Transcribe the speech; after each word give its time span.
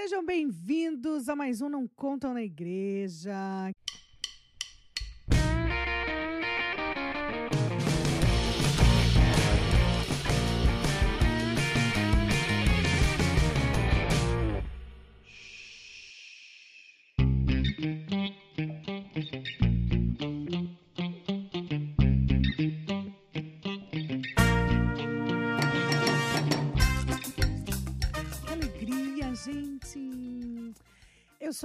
Sejam 0.00 0.24
bem-vindos 0.24 1.28
a 1.28 1.34
mais 1.34 1.60
um 1.60 1.68
Não 1.68 1.88
Contam 1.88 2.32
na 2.32 2.40
Igreja. 2.40 3.34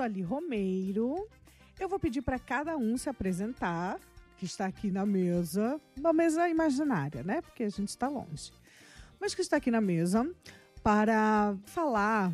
Ali 0.04 0.22
Romeiro. 0.22 1.28
Eu 1.80 1.90
vou 1.90 2.00
pedir 2.00 2.22
para 2.22 2.38
cada 2.38 2.78
um 2.78 2.98
se 2.98 3.10
apresentar, 3.10 4.00
que 4.38 4.46
está 4.46 4.66
aqui 4.66 4.92
na 4.92 5.06
mesa, 5.06 5.80
na 6.00 6.14
mesa 6.14 6.48
imaginária, 6.50 7.24
né? 7.24 7.42
Porque 7.42 7.64
a 7.64 7.70
gente 7.70 7.90
está 7.90 8.08
longe. 8.08 8.52
Mas 9.20 9.34
que 9.34 9.42
está 9.42 9.58
aqui 9.58 9.72
na 9.72 9.82
mesa 9.82 10.30
para 10.84 11.56
falar 11.66 12.32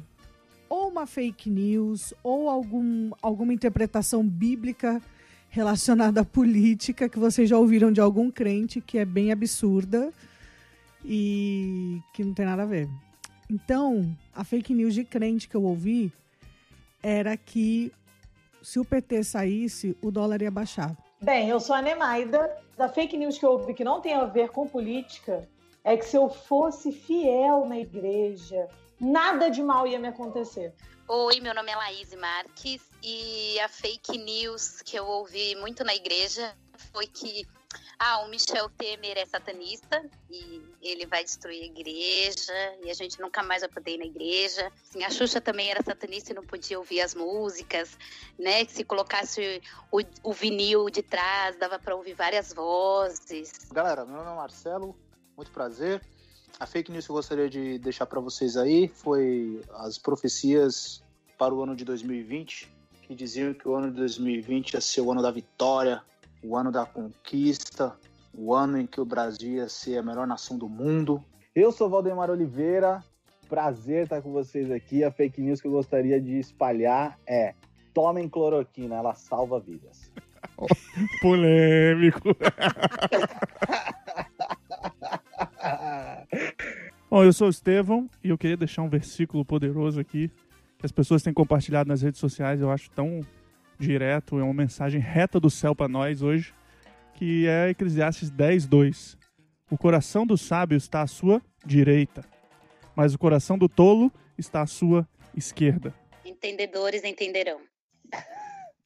ou 0.68 0.90
uma 0.90 1.06
fake 1.06 1.50
news 1.50 2.14
ou 2.24 2.50
algum, 2.50 3.12
alguma 3.22 3.54
interpretação 3.54 4.28
bíblica 4.28 5.02
relacionada 5.50 6.22
à 6.22 6.26
política 6.26 7.10
que 7.10 7.18
vocês 7.18 7.50
já 7.50 7.58
ouviram 7.58 7.92
de 7.92 8.00
algum 8.00 8.30
crente 8.30 8.80
que 8.82 8.98
é 8.98 9.06
bem 9.06 9.32
absurda 9.32 10.12
e 11.04 12.02
que 12.14 12.24
não 12.24 12.34
tem 12.34 12.46
nada 12.46 12.64
a 12.64 12.68
ver. 12.68 12.88
Então, 13.50 14.16
a 14.36 14.44
fake 14.44 14.74
news 14.74 14.94
de 14.94 15.04
crente 15.04 15.50
que 15.50 15.56
eu 15.56 15.64
ouvi 15.64 16.14
era 17.02 17.36
que 17.38 17.92
se 18.62 18.80
o 18.80 18.86
PT 18.86 19.24
saísse, 19.24 19.98
o 20.02 20.12
dólar 20.12 20.42
ia 20.42 20.52
baixar. 20.52 20.96
Bem, 21.22 21.50
eu 21.50 21.60
sou 21.60 21.76
a 21.76 21.82
Nemaida. 21.82 22.58
Da 22.78 22.88
fake 22.88 23.18
news 23.18 23.38
que 23.38 23.46
eu 23.46 23.52
ouvi 23.52 23.74
que 23.74 23.84
não 23.84 24.00
tem 24.00 24.14
a 24.14 24.26
ver 24.26 24.50
com 24.50 24.66
política 24.66 25.48
é 25.84 25.98
que 25.98 26.06
se 26.06 26.16
eu 26.16 26.30
fosse 26.30 26.92
fiel 26.92 27.66
na 27.66 27.78
igreja, 27.80 28.68
nada 29.00 29.50
de 29.50 29.62
mal 29.62 29.86
ia 29.88 30.00
me 30.00 30.08
acontecer. 30.08 30.74
Oi, 31.08 31.40
meu 31.40 31.54
nome 31.54 31.72
é 31.72 31.76
Laís 31.76 32.14
Marques 32.14 32.82
e 33.04 33.60
a 33.60 33.68
fake 33.68 34.18
news 34.18 34.82
que 34.82 34.98
eu 34.98 35.06
ouvi 35.06 35.56
muito 35.56 35.84
na 35.84 35.96
igreja 35.96 36.56
foi 36.94 37.08
que 37.08 37.48
ah, 38.00 38.22
o 38.22 38.30
Michel 38.30 38.70
Temer 38.70 39.18
é 39.18 39.26
satanista 39.26 40.02
e 40.30 40.64
ele 40.82 41.06
vai 41.06 41.22
destruir 41.22 41.64
a 41.64 41.66
igreja 41.66 42.54
e 42.82 42.90
a 42.90 42.94
gente 42.94 43.20
nunca 43.20 43.44
mais 43.44 43.62
vai 43.62 43.70
poder 43.70 43.96
ir 43.96 43.98
na 43.98 44.06
igreja. 44.06 44.72
Assim, 44.88 45.04
a 45.04 45.10
Xuxa 45.10 45.42
também 45.42 45.70
era 45.70 45.84
satanista 45.84 46.32
e 46.32 46.36
não 46.36 46.46
podia 46.46 46.80
ouvir 46.80 47.02
as 47.02 47.14
músicas, 47.14 47.98
né? 48.38 48.64
Se 48.66 48.86
colocasse 48.86 49.62
o, 49.92 50.00
o 50.24 50.32
vinil 50.32 50.90
de 50.90 51.04
trás, 51.04 51.58
dava 51.58 51.78
para 51.78 51.94
ouvir 51.94 52.14
várias 52.14 52.54
vozes. 52.54 53.52
Galera, 53.70 54.06
meu 54.06 54.16
nome 54.16 54.32
é 54.32 54.36
Marcelo, 54.36 54.96
muito 55.36 55.52
prazer. 55.52 56.02
A 56.58 56.66
fake 56.66 56.92
news 56.94 57.06
que 57.06 57.12
eu 57.12 57.16
gostaria 57.16 57.50
de 57.50 57.80
deixar 57.80 58.06
para 58.06 58.22
vocês 58.22 58.56
aí 58.56 58.88
foi 58.88 59.62
as 59.72 59.98
profecias 59.98 61.04
para 61.38 61.54
o 61.54 61.62
ano 61.62 61.76
de 61.76 61.84
2020, 61.84 62.70
que 63.02 63.14
diziam 63.14 63.54
que 63.54 63.68
o 63.68 63.76
ano 63.76 63.92
de 63.92 63.98
2020 63.98 64.74
ia 64.74 64.82
ser 64.82 65.02
o 65.02 65.12
ano 65.12 65.22
da 65.22 65.32
vitória, 65.32 66.02
o 66.44 66.56
ano 66.56 66.72
da 66.72 66.86
conquista, 66.86 67.96
o 68.34 68.54
ano 68.54 68.80
em 68.80 68.86
que 68.86 69.02
o 69.02 69.06
Brasil 69.06 69.56
ia 69.56 69.68
ser 69.68 69.98
a 69.98 70.04
melhor 70.04 70.26
nação 70.28 70.58
do 70.58 70.70
mundo. 70.70 71.24
Eu 71.54 71.72
sou 71.72 71.90
Valdemar 71.90 72.30
Oliveira, 72.30 73.04
prazer 73.48 74.04
estar 74.04 74.22
com 74.22 74.32
vocês 74.32 74.72
aqui. 74.72 75.04
A 75.04 75.12
fake 75.12 75.42
news 75.42 75.60
que 75.60 75.68
eu 75.68 75.72
gostaria 75.72 76.22
de 76.22 76.40
espalhar 76.40 77.20
é: 77.28 77.56
tomem 77.94 78.30
cloroquina, 78.30 78.96
ela 78.96 79.14
salva 79.16 79.60
vidas. 79.60 80.12
Polêmico. 81.22 82.30
Bom, 87.10 87.24
eu 87.24 87.34
sou 87.34 87.48
o 87.48 87.50
Estevão 87.50 88.08
e 88.24 88.30
eu 88.30 88.38
queria 88.38 88.56
deixar 88.56 88.84
um 88.84 88.90
versículo 88.90 89.44
poderoso 89.44 90.00
aqui 90.00 90.32
que 90.78 90.86
as 90.86 90.92
pessoas 90.92 91.24
têm 91.24 91.34
compartilhado 91.34 91.90
nas 91.90 92.04
redes 92.04 92.20
sociais. 92.20 92.62
Eu 92.62 92.70
acho 92.72 92.90
tão 92.92 93.22
direto, 93.80 94.38
é 94.38 94.44
uma 94.44 94.54
mensagem 94.54 95.00
reta 95.00 95.40
do 95.40 95.50
céu 95.50 95.74
para 95.74 95.88
nós 95.88 96.22
hoje, 96.22 96.54
que 97.14 97.48
é 97.48 97.70
Eclesiastes 97.70 98.30
10, 98.30 98.68
2. 98.68 99.18
O 99.72 99.78
coração 99.78 100.28
do 100.28 100.38
sábio 100.38 100.78
está 100.78 101.02
à 101.02 101.08
sua 101.08 101.42
direita, 101.66 102.26
mas 102.96 103.14
o 103.14 103.18
coração 103.18 103.58
do 103.58 103.70
tolo 103.70 104.12
está 104.38 104.62
à 104.62 104.68
sua 104.68 105.08
esquerda. 105.36 105.94
Entendedores 106.26 107.04
entenderão. 107.04 107.62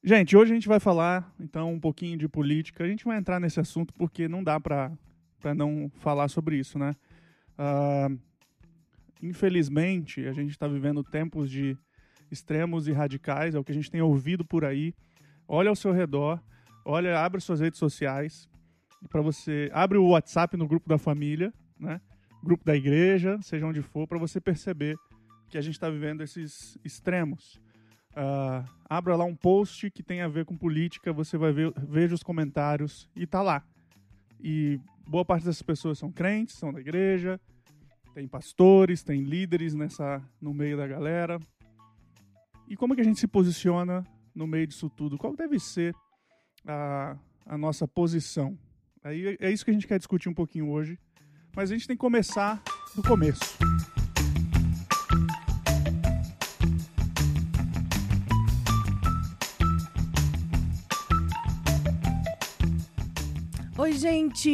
Gente, 0.03 0.35
hoje 0.35 0.51
a 0.51 0.55
gente 0.55 0.67
vai 0.67 0.79
falar 0.79 1.33
então 1.39 1.71
um 1.71 1.79
pouquinho 1.79 2.17
de 2.17 2.27
política. 2.27 2.83
A 2.83 2.87
gente 2.87 3.05
vai 3.05 3.17
entrar 3.17 3.39
nesse 3.39 3.59
assunto 3.59 3.93
porque 3.93 4.27
não 4.27 4.43
dá 4.43 4.59
para 4.59 4.91
não 5.55 5.89
falar 5.99 6.27
sobre 6.27 6.57
isso, 6.57 6.77
né? 6.77 6.93
Ah, 7.57 8.09
infelizmente, 9.21 10.27
a 10.27 10.33
gente 10.33 10.51
está 10.51 10.67
vivendo 10.67 11.03
tempos 11.03 11.49
de 11.49 11.77
extremos 12.33 12.87
e 12.87 12.91
radicais, 12.91 13.55
é 13.55 13.59
o 13.59 13.63
que 13.63 13.71
a 13.71 13.75
gente 13.75 13.91
tem 13.91 14.01
ouvido 14.01 14.43
por 14.43 14.65
aí. 14.65 14.93
Olha 15.47 15.69
ao 15.69 15.75
seu 15.75 15.91
redor, 15.91 16.41
olha, 16.83 17.19
abre 17.19 17.39
suas 17.39 17.59
redes 17.59 17.79
sociais 17.79 18.49
para 19.09 19.21
você, 19.21 19.69
abre 19.73 19.97
o 19.97 20.09
WhatsApp 20.09 20.57
no 20.57 20.67
grupo 20.67 20.89
da 20.89 20.97
família, 20.97 21.53
né? 21.79 22.01
Grupo 22.43 22.65
da 22.65 22.75
igreja, 22.75 23.39
seja 23.41 23.65
onde 23.65 23.81
for, 23.81 24.07
para 24.07 24.17
você 24.17 24.41
perceber 24.41 24.97
que 25.49 25.57
a 25.57 25.61
gente 25.61 25.75
está 25.75 25.89
vivendo 25.89 26.21
esses 26.21 26.77
extremos. 26.83 27.61
Ah, 28.15 28.65
abra 28.89 29.15
lá 29.15 29.23
um 29.23 29.35
post 29.35 29.89
que 29.91 30.03
tem 30.03 30.21
a 30.21 30.27
ver 30.27 30.45
com 30.45 30.57
política, 30.57 31.13
você 31.13 31.37
vai 31.37 31.51
ver, 31.51 31.73
veja 31.77 32.15
os 32.15 32.23
comentários 32.23 33.09
e 33.15 33.25
tá 33.25 33.41
lá. 33.41 33.63
E 34.39 34.79
boa 35.07 35.23
parte 35.23 35.45
dessas 35.45 35.61
pessoas 35.61 35.97
são 35.97 36.11
crentes, 36.11 36.55
são 36.55 36.73
da 36.73 36.79
igreja, 36.79 37.39
tem 38.13 38.27
pastores, 38.27 39.03
tem 39.03 39.21
líderes 39.21 39.73
nessa 39.73 40.21
no 40.39 40.53
meio 40.53 40.77
da 40.77 40.85
galera. 40.85 41.39
E 42.67 42.77
como 42.77 42.93
é 42.93 42.95
que 42.95 43.01
a 43.01 43.05
gente 43.05 43.19
se 43.19 43.27
posiciona 43.27 44.05
no 44.33 44.47
meio 44.47 44.65
disso 44.65 44.89
tudo? 44.89 45.17
Qual 45.17 45.35
deve 45.35 45.59
ser 45.59 45.93
a, 46.65 47.17
a 47.45 47.57
nossa 47.57 47.87
posição? 47.87 48.57
Aí 49.03 49.37
é 49.39 49.51
isso 49.51 49.65
que 49.65 49.71
a 49.71 49.73
gente 49.73 49.85
quer 49.85 49.97
discutir 49.97 50.29
um 50.29 50.33
pouquinho 50.33 50.69
hoje. 50.69 50.97
Mas 51.55 51.69
a 51.69 51.73
gente 51.73 51.87
tem 51.87 51.95
que 51.95 51.99
começar 51.99 52.63
do 52.95 53.03
começo. 53.03 53.41
Oi, 63.77 63.91
gente! 63.91 64.49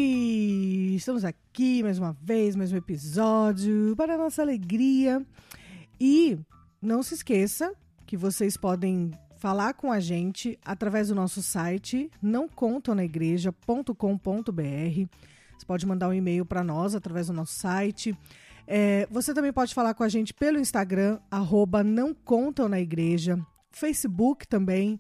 Estamos 0.96 1.24
aqui 1.24 1.84
mais 1.84 2.00
uma 2.00 2.14
vez, 2.14 2.56
mais 2.56 2.74
um 2.74 2.78
episódio 2.78 3.94
para 3.96 4.16
a 4.16 4.18
nossa 4.18 4.42
alegria. 4.42 5.24
E 6.00 6.40
não 6.82 7.04
se 7.04 7.14
esqueça 7.14 7.72
que 8.10 8.18
vocês 8.18 8.58
podem 8.58 9.12
falar 9.38 9.76
com 9.76 9.92
a 9.92 10.00
gente 10.00 10.58
através 10.66 11.10
do 11.10 11.16
nosso 11.16 11.44
site 11.44 12.10
nãocontamnaigreja.com.br. 12.20 15.10
Você 15.56 15.66
pode 15.68 15.86
mandar 15.86 16.10
um 16.10 16.14
e-mail 16.16 16.44
para 16.44 16.64
nós 16.64 16.96
através 16.96 17.28
do 17.28 17.34
nosso 17.34 17.54
site. 17.54 18.18
É, 18.66 19.08
você 19.12 19.32
também 19.32 19.54
pode 19.54 19.76
falar 19.76 19.94
com 19.94 20.02
a 20.02 20.10
gente 20.10 20.34
pelo 20.34 20.58
Instagram, 20.58 21.20
arroba 21.30 21.84
não 21.84 22.12
contam 22.12 22.68
na 22.68 22.80
igreja, 22.80 23.40
Facebook 23.70 24.48
também, 24.48 25.00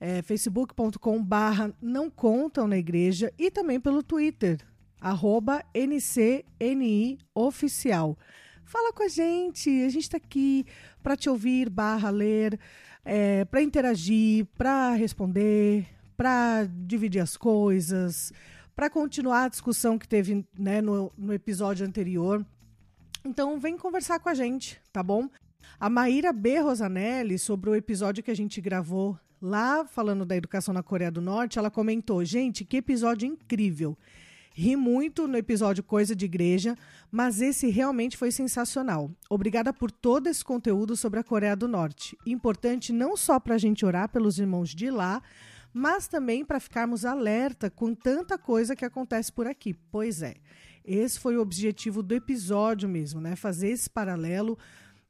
é, 0.00 0.22
facebook.com 0.22 1.22
barra 1.22 1.74
não 1.78 2.08
contam 2.08 2.66
na 2.66 2.78
igreja 2.78 3.30
e 3.38 3.50
também 3.50 3.78
pelo 3.78 4.02
Twitter, 4.02 4.66
arroba 4.98 5.62
NCNI 5.74 7.18
oficial. 7.34 8.16
Fala 8.66 8.92
com 8.92 9.04
a 9.04 9.08
gente, 9.08 9.70
a 9.84 9.88
gente 9.88 10.02
está 10.02 10.16
aqui 10.16 10.66
para 11.00 11.16
te 11.16 11.30
ouvir, 11.30 11.70
barra 11.70 12.10
ler, 12.10 12.58
é, 13.04 13.44
para 13.44 13.62
interagir, 13.62 14.44
para 14.58 14.90
responder, 14.90 15.86
para 16.16 16.64
dividir 16.64 17.20
as 17.20 17.36
coisas, 17.36 18.32
para 18.74 18.90
continuar 18.90 19.44
a 19.44 19.48
discussão 19.48 19.96
que 19.96 20.08
teve 20.08 20.44
né, 20.58 20.82
no, 20.82 21.12
no 21.16 21.32
episódio 21.32 21.86
anterior. 21.86 22.44
Então 23.24 23.60
vem 23.60 23.78
conversar 23.78 24.18
com 24.18 24.28
a 24.28 24.34
gente, 24.34 24.80
tá 24.92 25.00
bom? 25.00 25.30
A 25.78 25.88
Maíra 25.88 26.32
B. 26.32 26.58
Rosanelli, 26.58 27.38
sobre 27.38 27.70
o 27.70 27.74
episódio 27.76 28.24
que 28.24 28.32
a 28.32 28.36
gente 28.36 28.60
gravou 28.60 29.16
lá 29.40 29.84
falando 29.84 30.26
da 30.26 30.36
educação 30.36 30.74
na 30.74 30.82
Coreia 30.82 31.10
do 31.12 31.20
Norte, 31.20 31.56
ela 31.56 31.70
comentou: 31.70 32.24
gente, 32.24 32.64
que 32.64 32.78
episódio 32.78 33.28
incrível. 33.28 33.96
Ri 34.58 34.74
muito 34.74 35.28
no 35.28 35.36
episódio 35.36 35.84
Coisa 35.84 36.16
de 36.16 36.24
Igreja, 36.24 36.78
mas 37.10 37.42
esse 37.42 37.68
realmente 37.68 38.16
foi 38.16 38.30
sensacional. 38.30 39.10
Obrigada 39.28 39.70
por 39.70 39.90
todo 39.90 40.28
esse 40.28 40.42
conteúdo 40.42 40.96
sobre 40.96 41.20
a 41.20 41.22
Coreia 41.22 41.54
do 41.54 41.68
Norte. 41.68 42.16
Importante 42.24 42.90
não 42.90 43.18
só 43.18 43.38
para 43.38 43.56
a 43.56 43.58
gente 43.58 43.84
orar 43.84 44.08
pelos 44.08 44.38
irmãos 44.38 44.70
de 44.74 44.90
lá, 44.90 45.22
mas 45.74 46.08
também 46.08 46.42
para 46.42 46.58
ficarmos 46.58 47.04
alerta 47.04 47.68
com 47.68 47.94
tanta 47.94 48.38
coisa 48.38 48.74
que 48.74 48.86
acontece 48.86 49.30
por 49.30 49.46
aqui. 49.46 49.74
Pois 49.92 50.22
é, 50.22 50.36
esse 50.82 51.20
foi 51.20 51.36
o 51.36 51.42
objetivo 51.42 52.02
do 52.02 52.14
episódio 52.14 52.88
mesmo, 52.88 53.20
né? 53.20 53.36
Fazer 53.36 53.68
esse 53.68 53.90
paralelo 53.90 54.56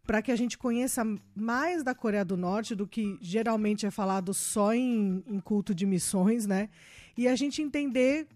para 0.04 0.20
que 0.22 0.32
a 0.32 0.36
gente 0.36 0.58
conheça 0.58 1.04
mais 1.36 1.84
da 1.84 1.94
Coreia 1.94 2.24
do 2.24 2.36
Norte 2.36 2.74
do 2.74 2.84
que 2.84 3.16
geralmente 3.20 3.86
é 3.86 3.92
falado 3.92 4.34
só 4.34 4.74
em, 4.74 5.22
em 5.24 5.38
culto 5.38 5.72
de 5.72 5.86
missões, 5.86 6.48
né? 6.48 6.68
E 7.16 7.28
a 7.28 7.36
gente 7.36 7.62
entender 7.62 8.26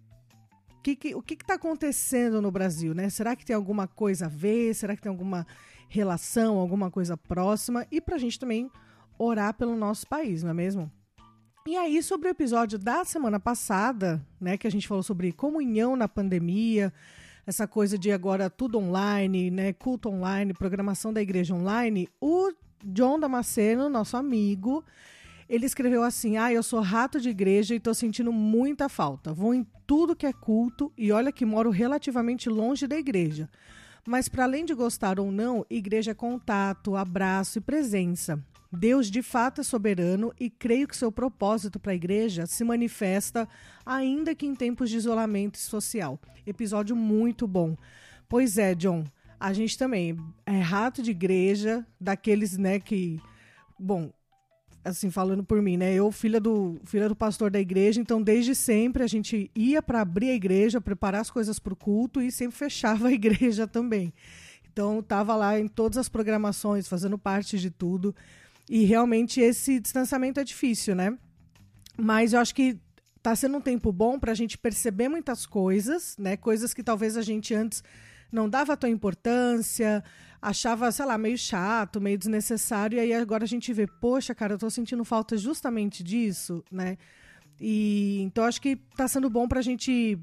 que, 0.82 0.96
que, 0.96 1.14
o 1.14 1.22
que 1.22 1.34
está 1.34 1.54
acontecendo 1.54 2.40
no 2.40 2.50
Brasil, 2.50 2.94
né? 2.94 3.08
Será 3.08 3.36
que 3.36 3.44
tem 3.44 3.54
alguma 3.54 3.86
coisa 3.86 4.26
a 4.26 4.28
ver? 4.28 4.74
Será 4.74 4.96
que 4.96 5.02
tem 5.02 5.10
alguma 5.10 5.46
relação, 5.88 6.58
alguma 6.58 6.90
coisa 6.90 7.16
próxima? 7.16 7.86
E 7.90 8.00
para 8.00 8.16
a 8.16 8.18
gente 8.18 8.38
também 8.38 8.70
orar 9.18 9.54
pelo 9.54 9.76
nosso 9.76 10.06
país, 10.06 10.42
não 10.42 10.50
é 10.50 10.54
mesmo? 10.54 10.90
E 11.66 11.76
aí, 11.76 12.02
sobre 12.02 12.28
o 12.28 12.30
episódio 12.30 12.78
da 12.78 13.04
semana 13.04 13.38
passada, 13.38 14.24
né, 14.40 14.56
que 14.56 14.66
a 14.66 14.70
gente 14.70 14.88
falou 14.88 15.02
sobre 15.02 15.30
comunhão 15.30 15.94
na 15.94 16.08
pandemia, 16.08 16.92
essa 17.46 17.66
coisa 17.66 17.98
de 17.98 18.10
agora 18.10 18.48
tudo 18.48 18.78
online, 18.78 19.50
né, 19.50 19.72
culto 19.74 20.08
online, 20.08 20.54
programação 20.54 21.12
da 21.12 21.20
igreja 21.20 21.54
online, 21.54 22.08
o 22.18 22.50
John 22.82 23.20
Damasceno, 23.20 23.90
nosso 23.90 24.16
amigo, 24.16 24.82
ele 25.50 25.66
escreveu 25.66 26.04
assim: 26.04 26.36
Ah, 26.36 26.52
eu 26.52 26.62
sou 26.62 26.80
rato 26.80 27.20
de 27.20 27.28
igreja 27.28 27.74
e 27.74 27.80
tô 27.80 27.92
sentindo 27.92 28.32
muita 28.32 28.88
falta. 28.88 29.34
Vou 29.34 29.52
em 29.52 29.66
tudo 29.84 30.14
que 30.14 30.24
é 30.24 30.32
culto 30.32 30.92
e 30.96 31.10
olha 31.10 31.32
que 31.32 31.44
moro 31.44 31.70
relativamente 31.70 32.48
longe 32.48 32.86
da 32.86 32.96
igreja. 32.96 33.50
Mas 34.06 34.28
para 34.28 34.44
além 34.44 34.64
de 34.64 34.72
gostar 34.72 35.18
ou 35.18 35.32
não, 35.32 35.66
igreja 35.68 36.12
é 36.12 36.14
contato, 36.14 36.94
abraço 36.94 37.58
e 37.58 37.60
presença. 37.60 38.40
Deus 38.72 39.10
de 39.10 39.20
fato 39.22 39.60
é 39.60 39.64
soberano 39.64 40.32
e 40.38 40.48
creio 40.48 40.86
que 40.86 40.96
seu 40.96 41.10
propósito 41.10 41.80
para 41.80 41.90
a 41.90 41.96
igreja 41.96 42.46
se 42.46 42.62
manifesta 42.62 43.48
ainda 43.84 44.32
que 44.36 44.46
em 44.46 44.54
tempos 44.54 44.88
de 44.88 44.98
isolamento 44.98 45.58
social. 45.58 46.20
Episódio 46.46 46.94
muito 46.94 47.48
bom. 47.48 47.76
Pois 48.28 48.56
é, 48.56 48.72
John, 48.76 49.04
a 49.40 49.52
gente 49.52 49.76
também 49.76 50.16
é 50.46 50.60
rato 50.60 51.02
de 51.02 51.10
igreja, 51.10 51.84
daqueles, 52.00 52.56
né, 52.56 52.78
que 52.78 53.20
bom, 53.76 54.12
assim, 54.84 55.10
falando 55.10 55.44
por 55.44 55.60
mim, 55.60 55.76
né? 55.76 55.94
Eu, 55.94 56.10
filha 56.10 56.40
do, 56.40 56.80
filha 56.84 57.08
do 57.08 57.16
pastor 57.16 57.50
da 57.50 57.60
igreja, 57.60 58.00
então 58.00 58.22
desde 58.22 58.54
sempre 58.54 59.02
a 59.02 59.06
gente 59.06 59.50
ia 59.54 59.82
para 59.82 60.00
abrir 60.00 60.30
a 60.30 60.34
igreja, 60.34 60.80
preparar 60.80 61.20
as 61.20 61.30
coisas 61.30 61.58
para 61.58 61.72
o 61.72 61.76
culto 61.76 62.20
e 62.20 62.32
sempre 62.32 62.56
fechava 62.56 63.08
a 63.08 63.12
igreja 63.12 63.66
também. 63.66 64.12
Então, 64.72 65.02
tava 65.02 65.34
lá 65.34 65.58
em 65.58 65.68
todas 65.68 65.98
as 65.98 66.08
programações, 66.08 66.88
fazendo 66.88 67.18
parte 67.18 67.58
de 67.58 67.70
tudo. 67.70 68.14
E 68.68 68.84
realmente 68.84 69.40
esse 69.40 69.80
distanciamento 69.80 70.38
é 70.38 70.44
difícil, 70.44 70.94
né? 70.94 71.18
Mas 71.96 72.32
eu 72.32 72.40
acho 72.40 72.54
que 72.54 72.78
está 73.16 73.34
sendo 73.34 73.58
um 73.58 73.60
tempo 73.60 73.92
bom 73.92 74.18
para 74.18 74.32
a 74.32 74.34
gente 74.34 74.56
perceber 74.56 75.08
muitas 75.08 75.44
coisas, 75.44 76.16
né? 76.18 76.36
Coisas 76.36 76.72
que 76.72 76.82
talvez 76.82 77.16
a 77.16 77.22
gente 77.22 77.52
antes 77.52 77.82
não 78.32 78.48
dava 78.48 78.76
tão 78.76 78.88
importância, 78.88 80.02
achava, 80.40 80.90
sei 80.90 81.04
lá, 81.04 81.18
meio 81.18 81.36
chato, 81.36 82.00
meio 82.00 82.18
desnecessário, 82.18 82.96
e 82.96 83.00
aí 83.00 83.12
agora 83.12 83.44
a 83.44 83.48
gente 83.48 83.72
vê, 83.72 83.86
poxa, 83.86 84.34
cara, 84.34 84.54
eu 84.54 84.58
tô 84.58 84.70
sentindo 84.70 85.04
falta 85.04 85.36
justamente 85.36 86.02
disso, 86.02 86.64
né? 86.70 86.96
E 87.60 88.20
então 88.22 88.44
acho 88.44 88.60
que 88.60 88.76
tá 88.96 89.06
sendo 89.06 89.28
bom 89.28 89.46
pra 89.46 89.60
gente 89.60 90.18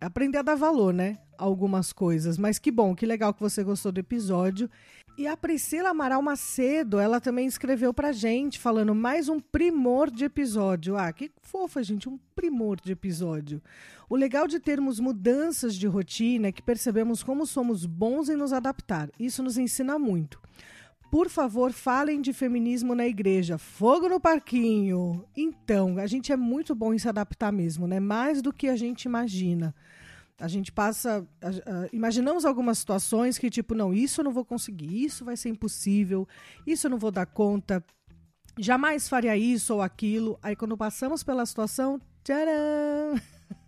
aprender 0.00 0.38
a 0.38 0.42
dar 0.42 0.56
valor, 0.56 0.92
né? 0.92 1.18
Algumas 1.38 1.92
coisas. 1.92 2.36
Mas 2.36 2.58
que 2.58 2.70
bom, 2.70 2.94
que 2.94 3.06
legal 3.06 3.32
que 3.32 3.40
você 3.40 3.62
gostou 3.62 3.92
do 3.92 4.00
episódio. 4.00 4.68
E 5.16 5.26
a 5.26 5.36
Priscila 5.36 5.90
Amaral 5.90 6.22
Macedo, 6.22 6.98
ela 6.98 7.20
também 7.20 7.46
escreveu 7.46 7.92
pra 7.92 8.12
gente, 8.12 8.58
falando 8.58 8.94
mais 8.94 9.28
um 9.28 9.38
primor 9.38 10.10
de 10.10 10.24
episódio. 10.24 10.96
Ah, 10.96 11.12
que 11.12 11.30
fofa, 11.42 11.82
gente, 11.82 12.08
um 12.08 12.18
primor 12.34 12.80
de 12.80 12.92
episódio. 12.92 13.62
O 14.08 14.16
legal 14.16 14.48
de 14.48 14.58
termos 14.58 14.98
mudanças 14.98 15.74
de 15.74 15.86
rotina 15.86 16.48
é 16.48 16.52
que 16.52 16.62
percebemos 16.62 17.22
como 17.22 17.46
somos 17.46 17.84
bons 17.84 18.30
em 18.30 18.36
nos 18.36 18.54
adaptar. 18.54 19.10
Isso 19.20 19.42
nos 19.42 19.58
ensina 19.58 19.98
muito. 19.98 20.40
Por 21.10 21.28
favor, 21.28 21.72
falem 21.72 22.22
de 22.22 22.32
feminismo 22.32 22.94
na 22.94 23.06
igreja. 23.06 23.58
Fogo 23.58 24.08
no 24.08 24.18
parquinho. 24.18 25.26
Então, 25.36 25.98
a 25.98 26.06
gente 26.06 26.32
é 26.32 26.36
muito 26.36 26.74
bom 26.74 26.94
em 26.94 26.98
se 26.98 27.06
adaptar 27.06 27.52
mesmo, 27.52 27.86
né? 27.86 28.00
Mais 28.00 28.40
do 28.40 28.50
que 28.50 28.66
a 28.66 28.76
gente 28.76 29.04
imagina. 29.04 29.74
A 30.42 30.48
gente 30.48 30.72
passa. 30.72 31.24
imaginamos 31.92 32.44
algumas 32.44 32.78
situações 32.78 33.38
que, 33.38 33.48
tipo, 33.48 33.76
não, 33.76 33.94
isso 33.94 34.20
eu 34.20 34.24
não 34.24 34.32
vou 34.32 34.44
conseguir, 34.44 35.04
isso 35.04 35.24
vai 35.24 35.36
ser 35.36 35.50
impossível, 35.50 36.26
isso 36.66 36.88
eu 36.88 36.90
não 36.90 36.98
vou 36.98 37.12
dar 37.12 37.26
conta, 37.26 37.80
jamais 38.58 39.08
faria 39.08 39.36
isso 39.36 39.72
ou 39.74 39.80
aquilo. 39.80 40.36
Aí, 40.42 40.56
quando 40.56 40.76
passamos 40.76 41.22
pela 41.22 41.46
situação, 41.46 42.00
tcharam! 42.24 43.20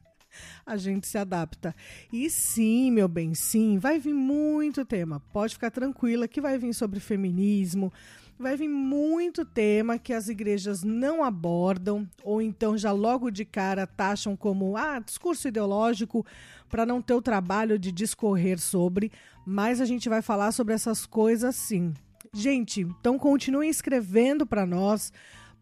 a 0.67 0.77
gente 0.77 1.07
se 1.07 1.17
adapta. 1.17 1.73
E 2.13 2.29
sim, 2.29 2.91
meu 2.91 3.07
bem, 3.07 3.35
sim, 3.35 3.79
vai 3.79 4.01
vir 4.01 4.13
muito 4.13 4.85
tema. 4.85 5.21
Pode 5.33 5.55
ficar 5.55 5.71
tranquila 5.71 6.27
que 6.27 6.41
vai 6.41 6.59
vir 6.59 6.75
sobre 6.75 6.99
feminismo, 6.99 7.93
vai 8.39 8.57
vir 8.57 8.69
muito 8.69 9.45
tema 9.45 9.99
que 9.99 10.13
as 10.13 10.29
igrejas 10.29 10.83
não 10.83 11.23
abordam, 11.23 12.09
ou 12.23 12.43
então 12.43 12.77
já 12.77 12.93
logo 12.93 13.31
de 13.31 13.45
cara 13.45 13.87
taxam 13.87 14.37
como 14.37 14.77
ah, 14.77 14.99
discurso 14.99 15.49
ideológico 15.49 16.25
para 16.69 16.85
não 16.85 17.01
ter 17.01 17.15
o 17.15 17.23
trabalho 17.23 17.79
de 17.79 17.93
discorrer 17.93 18.59
sobre, 18.59 19.13
mas 19.47 19.81
a 19.81 19.85
gente 19.85 20.09
vai 20.09 20.23
falar 20.23 20.53
sobre 20.53 20.75
essas 20.75 21.07
coisas 21.07 21.55
sim. 21.55 21.95
Gente, 22.33 22.81
então 22.81 23.19
continuem 23.19 23.71
escrevendo 23.71 24.45
para 24.45 24.67
nós. 24.67 25.13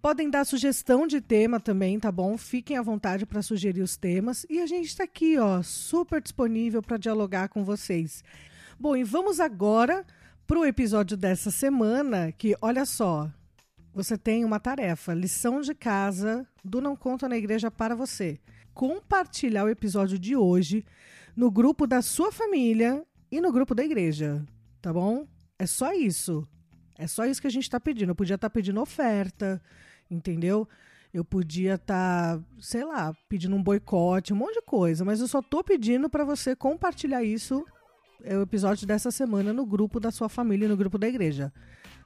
Podem 0.01 0.29
dar 0.29 0.45
sugestão 0.45 1.07
de 1.07 1.21
tema 1.21 1.61
também, 1.61 2.01
tá 2.01 2.11
bom? 2.11 2.37
Fiquem 2.37 2.77
à 2.77 2.83
vontade 2.83 3.25
para 3.25 3.43
sugerir 3.43 3.83
os 3.83 3.97
temas 3.97 4.45
e 4.51 4.61
a 4.61 4.67
gente 4.67 4.87
está 4.87 5.05
aqui, 5.05 5.39
ó, 5.39 5.63
super 5.63 6.21
disponível 6.21 6.83
para 6.83 6.97
dialogar 6.97 7.49
com 7.49 7.63
vocês. 7.63 8.25
Bom, 8.81 8.97
e 8.97 9.05
vamos 9.05 9.39
agora 9.39 10.05
para 10.47 10.59
o 10.59 10.65
episódio 10.65 11.17
dessa 11.17 11.51
semana, 11.51 12.33
que 12.33 12.57
olha 12.61 12.85
só, 12.85 13.31
você 13.95 14.19
tem 14.19 14.45
uma 14.45 14.59
tarefa, 14.59 15.15
lição 15.15 15.61
de 15.61 15.75
casa 15.75 16.47
do 16.65 16.81
Não 16.81 16.97
Conta 16.97 17.29
na 17.29 17.37
Igreja 17.37 17.71
para 17.71 17.95
você. 17.95 18.39
Compartilhar 18.75 19.65
o 19.65 19.69
episódio 19.69 20.19
de 20.19 20.35
hoje 20.35 20.85
no 21.37 21.51
grupo 21.51 21.87
da 21.87 22.03
sua 22.03 22.33
família 22.33 23.05
e 23.31 23.41
no 23.41 23.53
grupo 23.53 23.75
da 23.75 23.85
igreja, 23.85 24.45
tá 24.81 24.93
bom? 24.93 25.27
É 25.59 25.67
só 25.67 25.93
isso. 25.93 26.47
É 26.99 27.07
só 27.07 27.25
isso 27.25 27.41
que 27.41 27.47
a 27.47 27.51
gente 27.51 27.65
está 27.65 27.81
pedindo. 27.81 28.11
Eu 28.11 28.15
podia 28.15 28.35
estar 28.35 28.49
tá 28.49 28.53
pedindo 28.53 28.81
oferta, 28.81 29.63
entendeu? 30.11 30.69
Eu 31.13 31.25
podia 31.25 31.75
estar, 31.75 32.39
tá, 32.39 32.45
sei 32.61 32.85
lá, 32.85 33.15
pedindo 33.29 33.55
um 33.55 33.63
boicote, 33.63 34.33
um 34.33 34.37
monte 34.37 34.55
de 34.55 34.63
coisa, 34.63 35.05
mas 35.05 35.21
eu 35.21 35.29
só 35.29 35.41
tô 35.43 35.63
pedindo 35.63 36.09
para 36.09 36.25
você 36.25 36.57
compartilhar 36.57 37.23
isso 37.23 37.65
é 38.25 38.37
o 38.37 38.43
episódio 38.43 38.87
dessa 38.87 39.11
semana 39.11 39.53
no 39.53 39.67
grupo 39.67 39.99
da 39.99 40.11
sua 40.11 40.29
família, 40.29 40.69
no 40.69 40.77
grupo 40.77 40.99
da 40.99 41.09
igreja. 41.09 41.53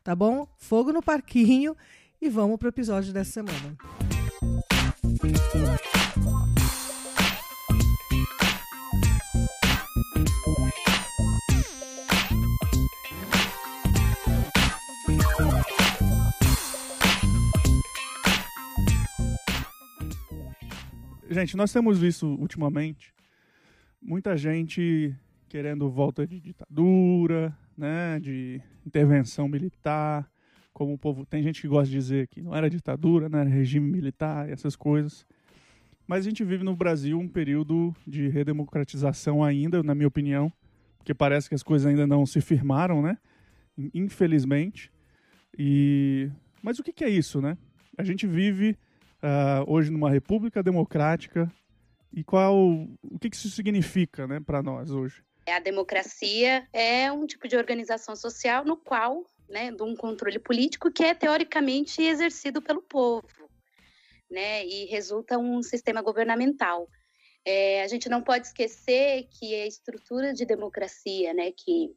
Tá 0.03 0.15
bom? 0.15 0.47
Fogo 0.57 0.93
no 0.93 1.03
parquinho 1.03 1.77
e 2.21 2.29
vamos 2.29 2.59
pro 2.59 2.69
episódio 2.69 3.13
dessa 3.13 3.33
semana. 3.33 3.77
Gente, 21.29 21.57
nós 21.57 21.71
temos 21.71 21.99
visto 21.99 22.27
ultimamente 22.27 23.13
muita 24.01 24.37
gente 24.37 25.15
querendo 25.57 25.89
volta 25.89 26.27
de 26.27 26.39
ditadura, 26.39 27.57
né, 27.79 28.21
de 28.21 28.61
intervenção 28.87 29.49
militar, 29.49 30.31
como 30.71 30.93
o 30.93 30.99
povo 30.99 31.25
tem 31.25 31.43
gente 31.43 31.63
que 31.63 31.67
gosta 31.67 31.87
de 31.87 31.97
dizer 31.97 32.29
que 32.29 32.43
não 32.43 32.55
era 32.55 32.69
ditadura, 32.69 33.27
não 33.27 33.39
era 33.39 33.49
regime 33.49 33.91
militar, 33.91 34.51
essas 34.51 34.77
coisas. 34.77 35.27
Mas 36.07 36.27
a 36.27 36.29
gente 36.29 36.45
vive 36.45 36.63
no 36.63 36.77
Brasil 36.77 37.19
um 37.19 37.27
período 37.27 37.97
de 38.07 38.29
redemocratização 38.29 39.43
ainda, 39.43 39.83
na 39.83 39.95
minha 39.95 40.07
opinião, 40.07 40.53
porque 40.99 41.15
parece 41.15 41.49
que 41.49 41.55
as 41.55 41.63
coisas 41.63 41.87
ainda 41.87 42.07
não 42.07 42.27
se 42.27 42.43
firmaram, 42.43 43.01
né? 43.01 43.17
Infelizmente. 43.95 44.93
E 45.57 46.31
mas 46.63 46.79
o 46.79 46.83
que, 46.83 47.03
é 47.03 47.09
isso, 47.09 47.41
né? 47.41 47.57
A 47.97 48.05
gente 48.05 48.27
vive 48.27 48.77
uh, 49.23 49.65
hoje 49.67 49.91
numa 49.91 50.11
república 50.11 50.63
democrática 50.63 51.51
e 52.13 52.23
qual 52.23 52.55
o 52.55 53.19
que, 53.19 53.31
que 53.31 53.37
isso 53.37 53.49
significa, 53.49 54.27
né, 54.27 54.39
para 54.39 54.63
nós 54.63 54.91
hoje? 54.91 55.25
A 55.49 55.59
democracia 55.61 56.67
é 56.73 57.11
um 57.11 57.27
tipo 57.27 57.47
de 57.47 57.57
organização 57.57 58.17
social 58.17 58.65
no 58.65 58.77
qual, 58.77 59.25
né, 59.49 59.71
de 59.71 59.83
um 59.83 59.95
controle 59.95 60.39
político 60.39 60.91
que 60.91 61.05
é 61.05 61.15
teoricamente 61.15 62.03
exercido 62.03 62.61
pelo 62.61 62.83
povo, 62.83 63.49
né, 64.31 64.65
e 64.67 64.87
resulta 64.87 65.39
um 65.39 65.63
sistema 65.63 66.03
governamental. 66.03 66.89
É, 67.45 67.83
a 67.83 67.89
gente 67.89 68.09
não 68.09 68.23
pode 68.23 68.49
esquecer 68.49 69.29
que 69.31 69.55
a 69.55 69.67
estrutura 69.67 70.33
de 70.33 70.45
democracia, 70.45 71.33
né, 71.33 71.53
que 71.53 71.95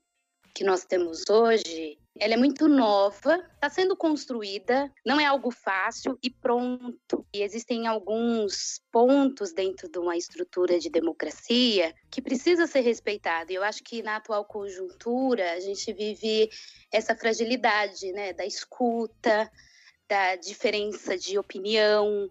que 0.53 0.63
nós 0.63 0.83
temos 0.83 1.29
hoje 1.29 1.97
ela 2.19 2.33
é 2.33 2.37
muito 2.37 2.67
nova, 2.67 3.43
está 3.53 3.69
sendo 3.69 3.95
construída, 3.95 4.91
não 5.05 5.19
é 5.19 5.25
algo 5.25 5.51
fácil 5.51 6.17
e 6.21 6.29
pronto. 6.29 7.25
E 7.33 7.41
existem 7.41 7.87
alguns 7.87 8.81
pontos 8.91 9.53
dentro 9.53 9.89
de 9.89 9.97
uma 9.97 10.17
estrutura 10.17 10.79
de 10.79 10.89
democracia 10.89 11.93
que 12.11 12.21
precisa 12.21 12.67
ser 12.67 12.81
respeitado. 12.81 13.51
E 13.51 13.55
eu 13.55 13.63
acho 13.63 13.83
que 13.83 14.03
na 14.03 14.17
atual 14.17 14.43
conjuntura 14.45 15.53
a 15.53 15.59
gente 15.59 15.93
vive 15.93 16.49
essa 16.91 17.15
fragilidade, 17.15 18.11
né, 18.11 18.33
da 18.33 18.45
escuta, 18.45 19.49
da 20.07 20.35
diferença 20.35 21.17
de 21.17 21.37
opinião, 21.37 22.29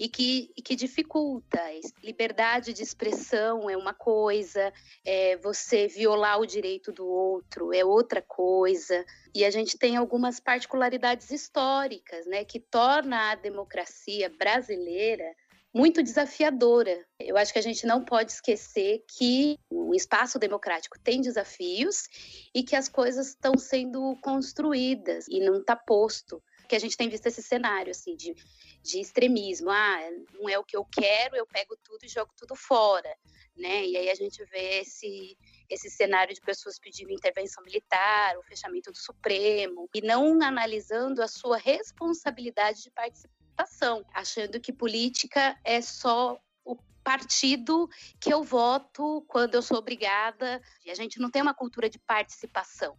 e 0.00 0.08
que, 0.08 0.50
e 0.56 0.62
que 0.62 0.74
dificulta. 0.74 1.60
Liberdade 2.02 2.72
de 2.72 2.82
expressão 2.82 3.68
é 3.68 3.76
uma 3.76 3.92
coisa, 3.92 4.72
é 5.04 5.36
você 5.36 5.86
violar 5.86 6.40
o 6.40 6.46
direito 6.46 6.90
do 6.90 7.06
outro 7.06 7.74
é 7.74 7.84
outra 7.84 8.22
coisa. 8.22 9.04
E 9.34 9.44
a 9.44 9.50
gente 9.50 9.76
tem 9.76 9.96
algumas 9.96 10.40
particularidades 10.40 11.30
históricas, 11.30 12.24
né, 12.24 12.44
que 12.44 12.58
torna 12.58 13.30
a 13.30 13.34
democracia 13.34 14.30
brasileira 14.30 15.24
muito 15.72 16.02
desafiadora. 16.02 17.04
Eu 17.18 17.36
acho 17.36 17.52
que 17.52 17.58
a 17.58 17.62
gente 17.62 17.86
não 17.86 18.02
pode 18.02 18.32
esquecer 18.32 19.04
que 19.06 19.58
o 19.70 19.94
espaço 19.94 20.38
democrático 20.38 20.98
tem 20.98 21.20
desafios 21.20 22.08
e 22.54 22.62
que 22.62 22.74
as 22.74 22.88
coisas 22.88 23.28
estão 23.28 23.56
sendo 23.56 24.16
construídas 24.22 25.26
e 25.28 25.40
não 25.40 25.58
está 25.58 25.76
posto. 25.76 26.42
Que 26.68 26.74
a 26.74 26.78
gente 26.78 26.96
tem 26.96 27.08
visto 27.08 27.26
esse 27.26 27.42
cenário 27.42 27.90
assim 27.90 28.16
de 28.16 28.34
de 28.82 29.00
extremismo. 29.00 29.70
Ah, 29.70 29.98
não 30.32 30.48
é 30.48 30.58
o 30.58 30.64
que 30.64 30.76
eu 30.76 30.84
quero, 30.84 31.36
eu 31.36 31.46
pego 31.46 31.76
tudo 31.82 32.04
e 32.04 32.08
jogo 32.08 32.32
tudo 32.36 32.54
fora, 32.54 33.14
né? 33.56 33.86
E 33.86 33.96
aí 33.96 34.10
a 34.10 34.14
gente 34.14 34.44
vê 34.44 34.80
esse 34.80 35.36
esse 35.68 35.88
cenário 35.88 36.34
de 36.34 36.40
pessoas 36.40 36.80
pedindo 36.80 37.12
intervenção 37.12 37.62
militar, 37.62 38.36
o 38.36 38.42
fechamento 38.42 38.90
do 38.90 38.98
Supremo 38.98 39.88
e 39.94 40.00
não 40.00 40.42
analisando 40.42 41.22
a 41.22 41.28
sua 41.28 41.58
responsabilidade 41.58 42.82
de 42.82 42.90
participação, 42.90 44.04
achando 44.12 44.58
que 44.58 44.72
política 44.72 45.56
é 45.62 45.80
só 45.80 46.40
o 46.64 46.74
partido 47.04 47.88
que 48.20 48.34
eu 48.34 48.42
voto 48.42 49.24
quando 49.28 49.54
eu 49.54 49.62
sou 49.62 49.78
obrigada. 49.78 50.60
E 50.84 50.90
a 50.90 50.94
gente 50.94 51.20
não 51.20 51.30
tem 51.30 51.40
uma 51.40 51.54
cultura 51.54 51.88
de 51.88 52.00
participação 52.00 52.98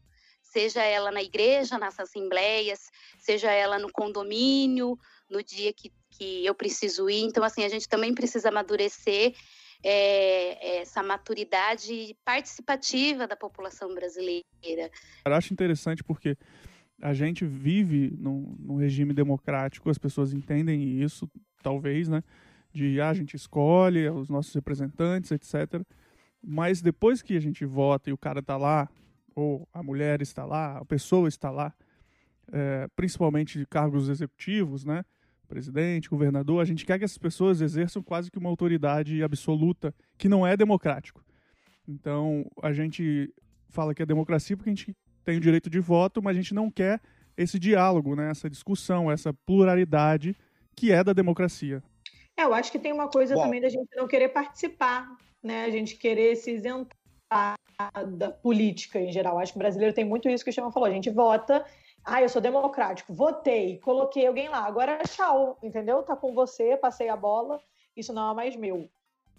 seja 0.52 0.84
ela 0.84 1.12
na 1.12 1.24
igreja, 1.24 1.78
nas 1.78 1.98
assembleias, 1.98 2.92
seja 3.18 3.52
ela 3.52 3.80
no 3.80 3.90
condomínio, 3.92 5.00
no 5.32 5.44
dia 5.44 5.74
que, 5.74 5.92
que 6.10 6.46
eu 6.46 6.54
preciso 6.54 7.10
ir. 7.10 7.24
Então, 7.24 7.44
assim, 7.44 7.64
a 7.64 7.70
gente 7.70 7.88
também 7.88 8.14
precisa 8.14 8.50
amadurecer 8.50 9.34
é, 9.84 10.82
essa 10.82 11.02
maturidade 11.02 12.16
participativa 12.24 13.28
da 13.28 13.36
população 13.36 13.94
brasileira. 13.94 14.92
Eu 15.26 15.34
acho 15.34 15.54
interessante 15.54 16.04
porque 16.04 16.38
a 17.02 17.14
gente 17.14 17.46
vive 17.46 18.16
num, 18.18 18.56
num, 18.60 18.76
regime 18.76 19.14
democrático, 19.14 19.90
as 19.90 19.98
pessoas 19.98 20.34
entendem 20.34 21.02
isso, 21.02 21.30
talvez, 21.64 22.08
né? 22.08 22.24
De 22.72 23.02
ah, 23.02 23.10
a 23.10 23.14
gente 23.14 23.36
escolhe 23.36 24.08
os 24.10 24.30
nossos 24.30 24.54
representantes, 24.54 25.32
etc. 25.32 25.82
Mas 26.42 26.82
depois 26.82 27.22
que 27.22 27.36
a 27.36 27.42
gente 27.42 27.66
vota 27.66 28.10
e 28.10 28.14
o 28.14 28.18
cara 28.18 28.42
tá 28.42 28.56
lá, 28.56 28.88
ou 29.36 29.68
a 29.74 29.82
mulher 29.82 30.22
está 30.22 30.46
lá, 30.46 30.78
a 30.78 30.86
pessoa 30.86 31.28
está 31.28 31.50
lá, 31.50 31.74
é, 32.52 32.88
principalmente 32.96 33.58
de 33.58 33.66
cargos 33.66 34.10
executivos, 34.10 34.86
né? 34.86 35.04
Presidente, 35.52 36.10
governador, 36.10 36.62
a 36.62 36.66
gente 36.66 36.86
quer 36.86 36.98
que 36.98 37.04
essas 37.04 37.18
pessoas 37.18 37.60
exerçam 37.60 38.02
quase 38.02 38.32
que 38.32 38.40
uma 38.40 38.50
autoridade 38.50 39.22
absoluta, 39.22 39.94
que 40.18 40.30
não 40.30 40.48
é 40.48 40.56
democrático. 40.56 41.22
Então, 41.86 42.50
a 42.64 42.72
gente 42.72 43.34
fala 43.70 43.94
que 43.94 44.02
é 44.02 44.06
democracia 44.06 44.56
porque 44.56 44.70
a 44.70 44.74
gente 44.74 44.96
tem 45.26 45.36
o 45.36 45.42
direito 45.42 45.70
de 45.70 45.82
voto, 45.82 46.24
mas 46.24 46.38
a 46.38 46.42
gente 46.42 46.54
não 46.54 46.72
quer 46.72 47.02
esse 47.36 47.60
diálogo, 47.60 48.16
né, 48.16 48.32
essa 48.32 48.50
discussão, 48.50 49.12
essa 49.12 49.34
pluralidade 49.46 50.38
que 50.74 50.90
é 50.90 51.04
da 51.04 51.12
democracia. 51.12 51.84
É, 52.38 52.44
eu 52.44 52.54
acho 52.54 52.72
que 52.72 52.80
tem 52.80 52.94
uma 52.94 53.10
coisa 53.10 53.36
Bom. 53.36 53.44
também 53.44 53.60
da 53.60 53.68
gente 53.68 53.90
não 53.96 54.08
querer 54.08 54.30
participar, 54.30 55.06
né? 55.44 55.66
A 55.66 55.70
gente 55.70 55.98
querer 55.98 56.38
se 56.38 56.52
isentar 56.52 57.56
da 58.18 58.32
política 58.32 59.00
em 59.00 59.12
geral. 59.12 59.38
Acho 59.38 59.52
que 59.52 59.58
o 59.58 59.60
brasileiro 59.60 59.94
tem 59.94 60.06
muito 60.06 60.30
isso 60.30 60.44
que 60.44 60.50
o 60.50 60.54
Chama 60.54 60.72
falou. 60.72 60.88
A 60.88 60.94
gente 60.94 61.10
vota 61.10 61.66
ah, 62.04 62.22
eu 62.22 62.30
sou 62.30 62.42
democrático, 62.42 63.14
votei, 63.14 63.78
coloquei 63.80 64.26
alguém 64.26 64.50
lá. 64.50 64.66
Agora 64.66 65.00
tchau, 65.04 65.58
entendeu? 65.62 66.02
Tá 66.04 66.16
com 66.16 66.34
você, 66.34 66.76
passei 66.76 67.10
a 67.10 67.16
bola, 67.16 67.62
isso 67.96 68.12
não 68.14 68.32
é 68.32 68.34
mais 68.34 68.56
meu. 68.56 68.90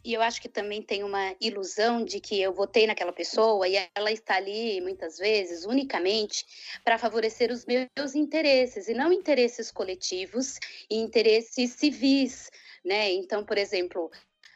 E 0.05 0.15
eu 0.15 0.23
acho 0.23 0.43
que 0.43 0.49
também 0.49 0.83
tem 0.83 1.05
uma 1.05 1.35
ilusão 1.41 2.05
de 2.05 2.19
que 2.19 2.41
eu 2.41 2.53
votei 2.53 2.89
naquela 2.89 3.13
pessoa 3.13 3.69
e 3.69 3.77
ela 3.95 4.11
está 4.11 4.35
ali, 4.35 4.81
muitas 4.81 5.17
vezes, 5.17 5.65
unicamente 5.65 6.45
para 6.85 6.99
favorecer 6.99 7.53
os 7.53 7.65
meus 7.65 8.15
interesses, 8.15 8.89
e 8.89 8.95
não 8.95 9.13
interesses 9.13 9.71
coletivos 9.71 10.59
e 10.91 10.97
interesses 10.97 11.75
civis. 11.75 12.51
Né? 12.85 13.13
Então, 13.13 13.45
por 13.45 13.57
exemplo, 13.57 14.11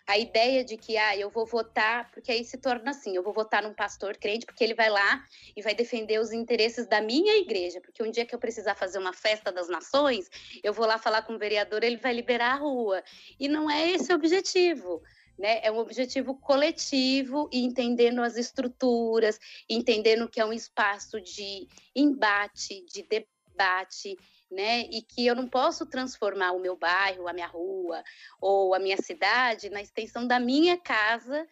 a 0.07 0.17
ideia 0.17 0.65
de 0.65 0.77
que 0.77 0.97
ah, 0.97 1.17
eu 1.17 1.29
vou 1.29 1.45
votar, 1.45 2.11
porque 2.13 2.31
aí 2.31 2.45
se 2.45 2.57
torna 2.59 2.91
assim, 2.91 3.17
eu 3.17 3.23
vou 3.23 3.33
votar 3.33 3.63
num 3.63 3.75
pastor 3.75 4.17
crente 4.17 4.47
porque 4.47 4.63
ele 4.63 4.75
vai 4.75 4.89
lá 4.89 5.25
e 5.57 5.63
vai 5.63 5.75
defender 5.75 6.21
os 6.21 6.33
interesses 6.33 6.87
da 6.87 7.01
minha 7.01 7.37
igreja, 7.39 7.81
porque 7.81 8.03
um 8.03 8.11
dia 8.11 8.25
que 8.25 8.35
eu 8.35 8.39
precisar 8.39 8.77
fazer 8.77 8.99
uma 8.99 9.13
festa 9.13 9.51
das 9.51 9.69
nações, 9.69 10.31
eu 10.63 10.73
vou 10.73 10.87
lá 10.87 10.97
falar 10.97 11.23
com 11.23 11.35
o 11.35 11.39
vereador, 11.39 11.83
ele 11.83 11.97
vai 11.97 12.13
liberar 12.13 12.53
a 12.53 12.57
rua. 12.57 13.03
E 13.39 13.49
não 13.49 13.69
é 13.69 13.91
esse 13.91 14.13
o 14.13 14.17
objetivo. 14.17 15.03
Né? 15.37 15.61
É 15.63 15.71
um 15.71 15.79
objetivo 15.79 16.35
coletivo 16.37 17.51
e 17.53 17.63
entendendo 17.63 18.23
as 18.23 18.37
estruturas, 18.37 19.39
entendendo 19.69 20.29
que 20.29 20.41
é 20.41 20.47
um 20.47 20.53
espaço 20.53 21.21
de 21.21 21.69
embate, 21.95 22.83
de 22.87 23.03
debate, 23.03 24.17
né? 24.51 24.83
E 24.91 25.03
que 25.03 25.27
eu 25.27 25.35
não 25.35 25.49
posso 25.49 25.87
transformar 25.87 26.53
o 26.53 26.61
meu 26.61 26.77
bairro, 26.77 27.29
a 27.29 27.33
minha 27.33 27.47
rua 27.47 28.03
ou 28.41 28.75
a 28.75 28.79
minha 28.79 28.97
cidade 28.97 29.71
na 29.71 29.83
extensão 29.83 30.27
da 30.27 30.39
minha 30.39 30.77
casa, 30.77 31.47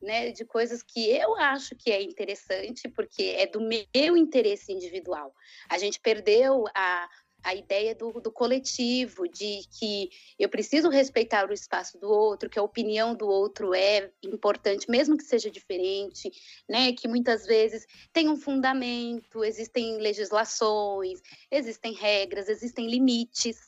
né? 0.00 0.30
De 0.30 0.44
coisas 0.44 0.82
que 0.82 1.10
eu 1.10 1.36
acho 1.36 1.74
que 1.74 1.90
é 1.90 2.02
interessante, 2.02 2.88
porque 2.88 3.34
é 3.36 3.46
do 3.46 3.60
meu 3.60 4.16
interesse 4.16 4.72
individual. 4.72 5.34
A 5.68 5.78
gente 5.78 6.00
perdeu 6.00 6.64
a 6.74 7.08
a 7.42 7.54
ideia 7.54 7.94
do, 7.94 8.20
do, 8.20 8.32
coletivo, 8.32 9.28
de 9.28 9.60
que 9.78 10.10
eu 10.38 10.48
preciso 10.48 10.88
respeitar 10.88 11.48
o 11.48 11.52
espaço 11.52 11.98
do 11.98 12.08
outro, 12.08 12.50
que 12.50 12.58
a 12.58 12.62
opinião 12.62 13.14
do 13.14 13.26
outro 13.26 13.74
é 13.74 14.10
importante, 14.22 14.90
mesmo 14.90 15.16
que 15.16 15.24
seja 15.24 15.50
diferente, 15.50 16.30
né? 16.68 16.92
Que 16.92 17.06
muitas 17.06 17.46
vezes 17.46 17.86
tem 18.12 18.28
um 18.28 18.36
fundamento, 18.36 19.44
existem 19.44 19.98
legislações, 19.98 21.20
existem 21.50 21.94
regras, 21.94 22.48
existem 22.48 22.88
limites, 22.88 23.58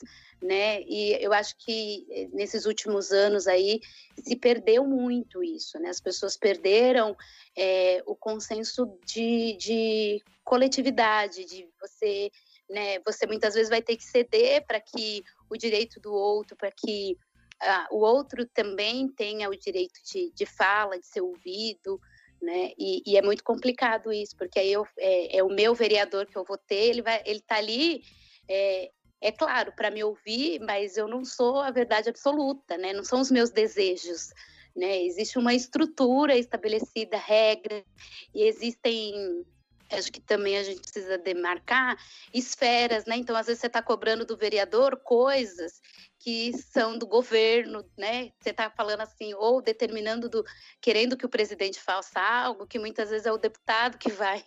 né? 0.43 0.83
E 0.83 1.17
eu 1.21 1.33
acho 1.33 1.57
que 1.59 2.07
eh, 2.11 2.29
nesses 2.33 2.67
últimos 2.67 3.13
anos 3.13 3.47
aí 3.47 3.81
se 4.19 4.37
perdeu 4.37 4.85
muito 4.85 5.45
isso, 5.45 5.79
né? 5.79 5.91
As 5.91 6.01
pessoas 6.01 6.37
perderam 6.37 7.17
é, 7.57 8.03
o 8.07 8.17
consenso 8.17 8.99
de, 9.05 9.57
de 9.57 10.23
coletividade, 10.43 11.45
de 11.45 11.69
você 11.81 12.31
né? 12.71 13.01
Você 13.05 13.27
muitas 13.27 13.55
vezes 13.55 13.69
vai 13.69 13.83
ter 13.83 13.97
que 13.97 14.05
ceder 14.05 14.65
para 14.65 14.81
que 14.81 15.23
o 15.51 15.57
direito 15.57 16.01
do 16.01 16.15
outro, 16.15 16.57
para 16.57 16.71
que 16.71 17.19
uh, 17.63 17.95
o 17.95 17.99
outro 17.99 18.47
também 18.47 19.09
tenha 19.09 19.51
o 19.51 19.57
direito 19.57 20.01
de, 20.05 20.31
de 20.33 20.47
fala, 20.47 20.99
de 20.99 21.07
ser 21.07 21.21
ouvido, 21.21 22.01
né? 22.41 22.73
E, 22.79 23.03
e, 23.05 23.17
é 23.19 23.23
muito 23.23 23.45
complicado 23.45 24.13
isso, 24.13 24.35
porque 24.37 24.59
aí 24.59 24.73
eu, 24.73 24.87
é, 24.99 25.39
é, 25.39 25.43
o 25.43 25.49
meu 25.49 25.75
vereador 25.75 26.27
que 26.27 26.39
eu 26.39 26.45
votei, 26.45 26.89
ele 26.89 27.03
vai, 27.03 27.21
ele 27.27 27.41
está 27.41 27.57
ali, 27.57 28.03
é, 28.49 28.91
é 29.21 29.33
claro, 29.33 29.73
para 29.73 29.91
me 29.91 30.03
ouvir, 30.03 30.61
mas 30.61 30.97
eu 30.97 31.07
não 31.07 31.25
sou 31.25 31.59
a 31.59 31.71
verdade 31.71 32.09
absoluta, 32.09 32.79
né? 32.79 32.93
Não 32.93 33.05
são 33.05 33.21
os 33.21 33.31
meus 33.31 33.51
desejos. 33.51 34.31
Né? 34.75 35.03
Existe 35.03 35.37
uma 35.37 35.53
estrutura 35.53 36.39
estabelecida, 36.39 37.19
regras, 37.19 37.85
e 38.33 38.45
existem 38.45 39.45
acho 39.91 40.13
que 40.13 40.21
também 40.21 40.57
a 40.57 40.63
gente 40.63 40.81
precisa 40.81 41.19
demarcar 41.19 41.97
esferas, 42.33 43.05
né? 43.07 43.17
Então, 43.17 43.37
às 43.37 43.47
vezes 43.47 43.61
você 43.61 43.67
está 43.67 43.83
cobrando 43.83 44.25
do 44.25 44.37
vereador 44.37 44.97
coisas 44.97 45.81
que 46.19 46.53
são 46.53 46.99
do 46.99 47.07
governo, 47.07 47.85
né? 47.97 48.31
Você 48.39 48.51
está 48.51 48.71
falando 48.71 49.01
assim, 49.01 49.33
ou 49.35 49.63
determinando 49.63 50.29
do, 50.29 50.45
querendo 50.81 51.17
que 51.17 51.25
o 51.25 51.31
presidente 51.31 51.81
faça 51.81 52.21
algo, 52.21 52.67
que 52.67 52.79
muitas 52.79 53.09
vezes 53.09 53.27
é 53.27 53.33
o 53.33 53.39
deputado 53.39 53.97
que 53.97 54.13
vai, 54.13 54.45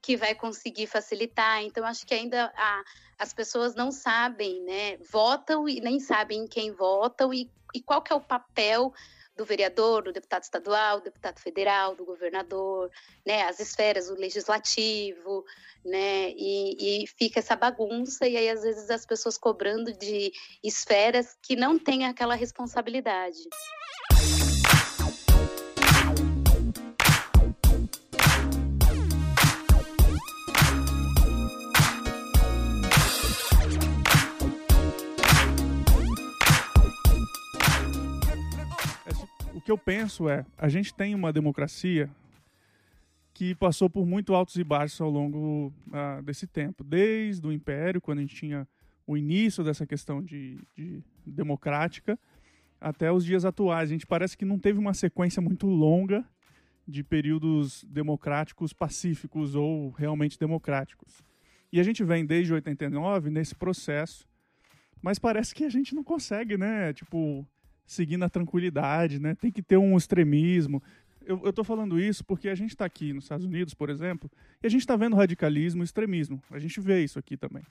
que 0.00 0.16
vai 0.16 0.34
conseguir 0.34 0.86
facilitar. 0.86 1.62
Então, 1.62 1.84
acho 1.84 2.06
que 2.06 2.14
ainda 2.14 2.52
a, 2.56 2.84
as 3.18 3.32
pessoas 3.32 3.74
não 3.74 3.90
sabem, 3.90 4.62
né? 4.62 4.96
Votam 5.10 5.68
e 5.68 5.80
nem 5.80 5.98
sabem 5.98 6.46
quem 6.46 6.70
votam 6.70 7.34
e, 7.34 7.50
e 7.74 7.82
qual 7.82 8.00
que 8.00 8.12
é 8.12 8.16
o 8.16 8.20
papel 8.20 8.94
do 9.38 9.44
vereador, 9.44 10.02
do 10.02 10.12
deputado 10.12 10.42
estadual, 10.42 10.98
do 10.98 11.04
deputado 11.04 11.38
federal, 11.38 11.94
do 11.94 12.04
governador, 12.04 12.90
né, 13.24 13.42
as 13.44 13.60
esferas, 13.60 14.10
o 14.10 14.14
legislativo, 14.14 15.44
né, 15.84 16.30
e, 16.30 17.04
e, 17.04 17.06
fica 17.06 17.38
essa 17.38 17.54
bagunça 17.54 18.26
e 18.26 18.36
aí 18.36 18.48
às 18.50 18.62
vezes 18.62 18.90
as 18.90 19.06
pessoas 19.06 19.38
cobrando 19.38 19.92
de 19.92 20.32
esferas 20.62 21.38
que 21.40 21.54
não 21.54 21.78
têm 21.78 22.04
aquela 22.04 22.34
responsabilidade. 22.34 23.38
Que 39.68 39.72
eu 39.72 39.76
penso 39.76 40.30
é, 40.30 40.46
a 40.56 40.66
gente 40.66 40.94
tem 40.94 41.14
uma 41.14 41.30
democracia 41.30 42.08
que 43.34 43.54
passou 43.54 43.90
por 43.90 44.06
muito 44.06 44.34
altos 44.34 44.56
e 44.56 44.64
baixos 44.64 44.98
ao 44.98 45.10
longo 45.10 45.70
uh, 45.88 46.22
desse 46.22 46.46
tempo, 46.46 46.82
desde 46.82 47.46
o 47.46 47.52
Império, 47.52 48.00
quando 48.00 48.20
a 48.20 48.20
gente 48.22 48.34
tinha 48.34 48.66
o 49.06 49.14
início 49.14 49.62
dessa 49.62 49.86
questão 49.86 50.24
de, 50.24 50.58
de 50.74 51.04
democrática, 51.26 52.18
até 52.80 53.12
os 53.12 53.22
dias 53.22 53.44
atuais. 53.44 53.90
A 53.90 53.92
gente 53.92 54.06
parece 54.06 54.38
que 54.38 54.46
não 54.46 54.58
teve 54.58 54.78
uma 54.78 54.94
sequência 54.94 55.42
muito 55.42 55.66
longa 55.66 56.24
de 56.86 57.04
períodos 57.04 57.84
democráticos 57.84 58.72
pacíficos 58.72 59.54
ou 59.54 59.90
realmente 59.90 60.38
democráticos. 60.38 61.22
E 61.70 61.78
a 61.78 61.82
gente 61.82 62.02
vem 62.02 62.24
desde 62.24 62.54
89 62.54 63.28
nesse 63.28 63.54
processo, 63.54 64.26
mas 65.02 65.18
parece 65.18 65.54
que 65.54 65.64
a 65.64 65.68
gente 65.68 65.94
não 65.94 66.02
consegue, 66.02 66.56
né? 66.56 66.94
Tipo, 66.94 67.46
seguir 67.88 68.18
na 68.18 68.28
tranquilidade, 68.28 69.18
né? 69.18 69.34
Tem 69.34 69.50
que 69.50 69.62
ter 69.62 69.78
um 69.78 69.96
extremismo. 69.96 70.82
Eu, 71.26 71.52
tô 71.52 71.64
falando 71.64 71.98
isso 71.98 72.24
porque 72.24 72.48
a 72.48 72.54
gente 72.54 72.70
está 72.70 72.84
aqui 72.84 73.12
nos 73.12 73.24
Estados 73.24 73.44
Unidos, 73.44 73.74
por 73.74 73.90
exemplo, 73.90 74.30
e 74.62 74.66
a 74.66 74.70
gente 74.70 74.80
está 74.80 74.96
vendo 74.96 75.16
radicalismo 75.16 75.82
e 75.82 75.84
extremismo. 75.84 76.42
A 76.50 76.58
gente 76.58 76.80
vê 76.80 77.02
isso 77.02 77.18
aqui 77.18 77.36
também. 77.36 77.62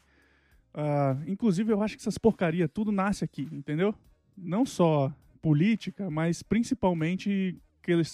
Uh, 0.74 1.24
inclusive, 1.25 1.71
eu 1.71 1.81
acho 1.81 1.95
que 1.95 2.01
essas 2.01 2.17
porcaria 2.17 2.67
tudo 2.67 2.91
nasce 2.91 3.24
aqui, 3.24 3.47
entendeu? 3.51 3.95
Não 4.38 4.65
só 4.65 5.12
política, 5.41 6.09
mas 6.09 6.43
principalmente 6.43 7.57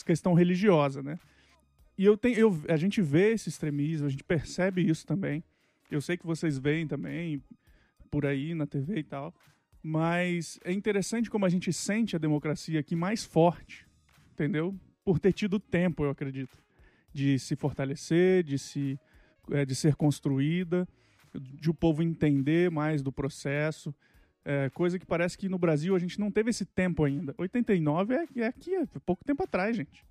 questão 0.05 0.33
religiosa, 0.33 1.01
né? 1.01 1.19
E 1.97 2.05
eu 2.05 2.17
tenho, 2.17 2.37
eu, 2.37 2.61
a 2.69 2.77
gente 2.77 3.01
vê 3.01 3.33
esse 3.33 3.49
extremismo, 3.49 4.07
a 4.07 4.09
gente 4.09 4.23
percebe 4.23 4.87
isso 4.87 5.05
também. 5.05 5.43
Eu 5.91 5.99
sei 5.99 6.15
que 6.15 6.25
vocês 6.25 6.57
veem 6.57 6.87
também 6.87 7.41
por 8.09 8.25
aí 8.25 8.53
na 8.53 8.65
TV 8.65 8.99
e 8.99 9.03
tal, 9.03 9.33
mas 9.83 10.57
é 10.63 10.71
interessante 10.71 11.29
como 11.29 11.45
a 11.45 11.49
gente 11.49 11.73
sente 11.73 12.15
a 12.15 12.19
democracia 12.19 12.79
aqui 12.79 12.95
mais 12.95 13.25
forte, 13.25 13.85
entendeu? 14.31 14.73
Por 15.03 15.19
ter 15.19 15.33
tido 15.33 15.59
tempo, 15.59 16.05
eu 16.05 16.09
acredito, 16.09 16.57
de 17.13 17.37
se 17.37 17.57
fortalecer, 17.57 18.43
de 18.43 18.57
se 18.57 18.97
é, 19.51 19.65
de 19.65 19.75
ser 19.75 19.95
construída, 19.95 20.87
de 21.35 21.69
o 21.69 21.73
povo 21.73 22.01
entender 22.01 22.71
mais 22.71 23.01
do 23.01 23.11
processo. 23.11 23.93
É, 24.45 24.69
coisa 24.69 24.97
que 24.99 25.05
parece 25.05 25.37
que 25.37 25.49
no 25.49 25.57
Brasil 25.57 25.95
a 25.95 25.99
gente 25.99 26.19
não 26.19 26.31
teve 26.31 26.49
esse 26.49 26.65
tempo 26.65 27.03
ainda. 27.03 27.33
89 27.37 28.15
é, 28.15 28.27
é 28.37 28.47
aqui, 28.47 28.73
é 28.73 28.85
pouco 29.05 29.25
tempo 29.25 29.43
atrás, 29.43 29.75
gente. 29.75 30.05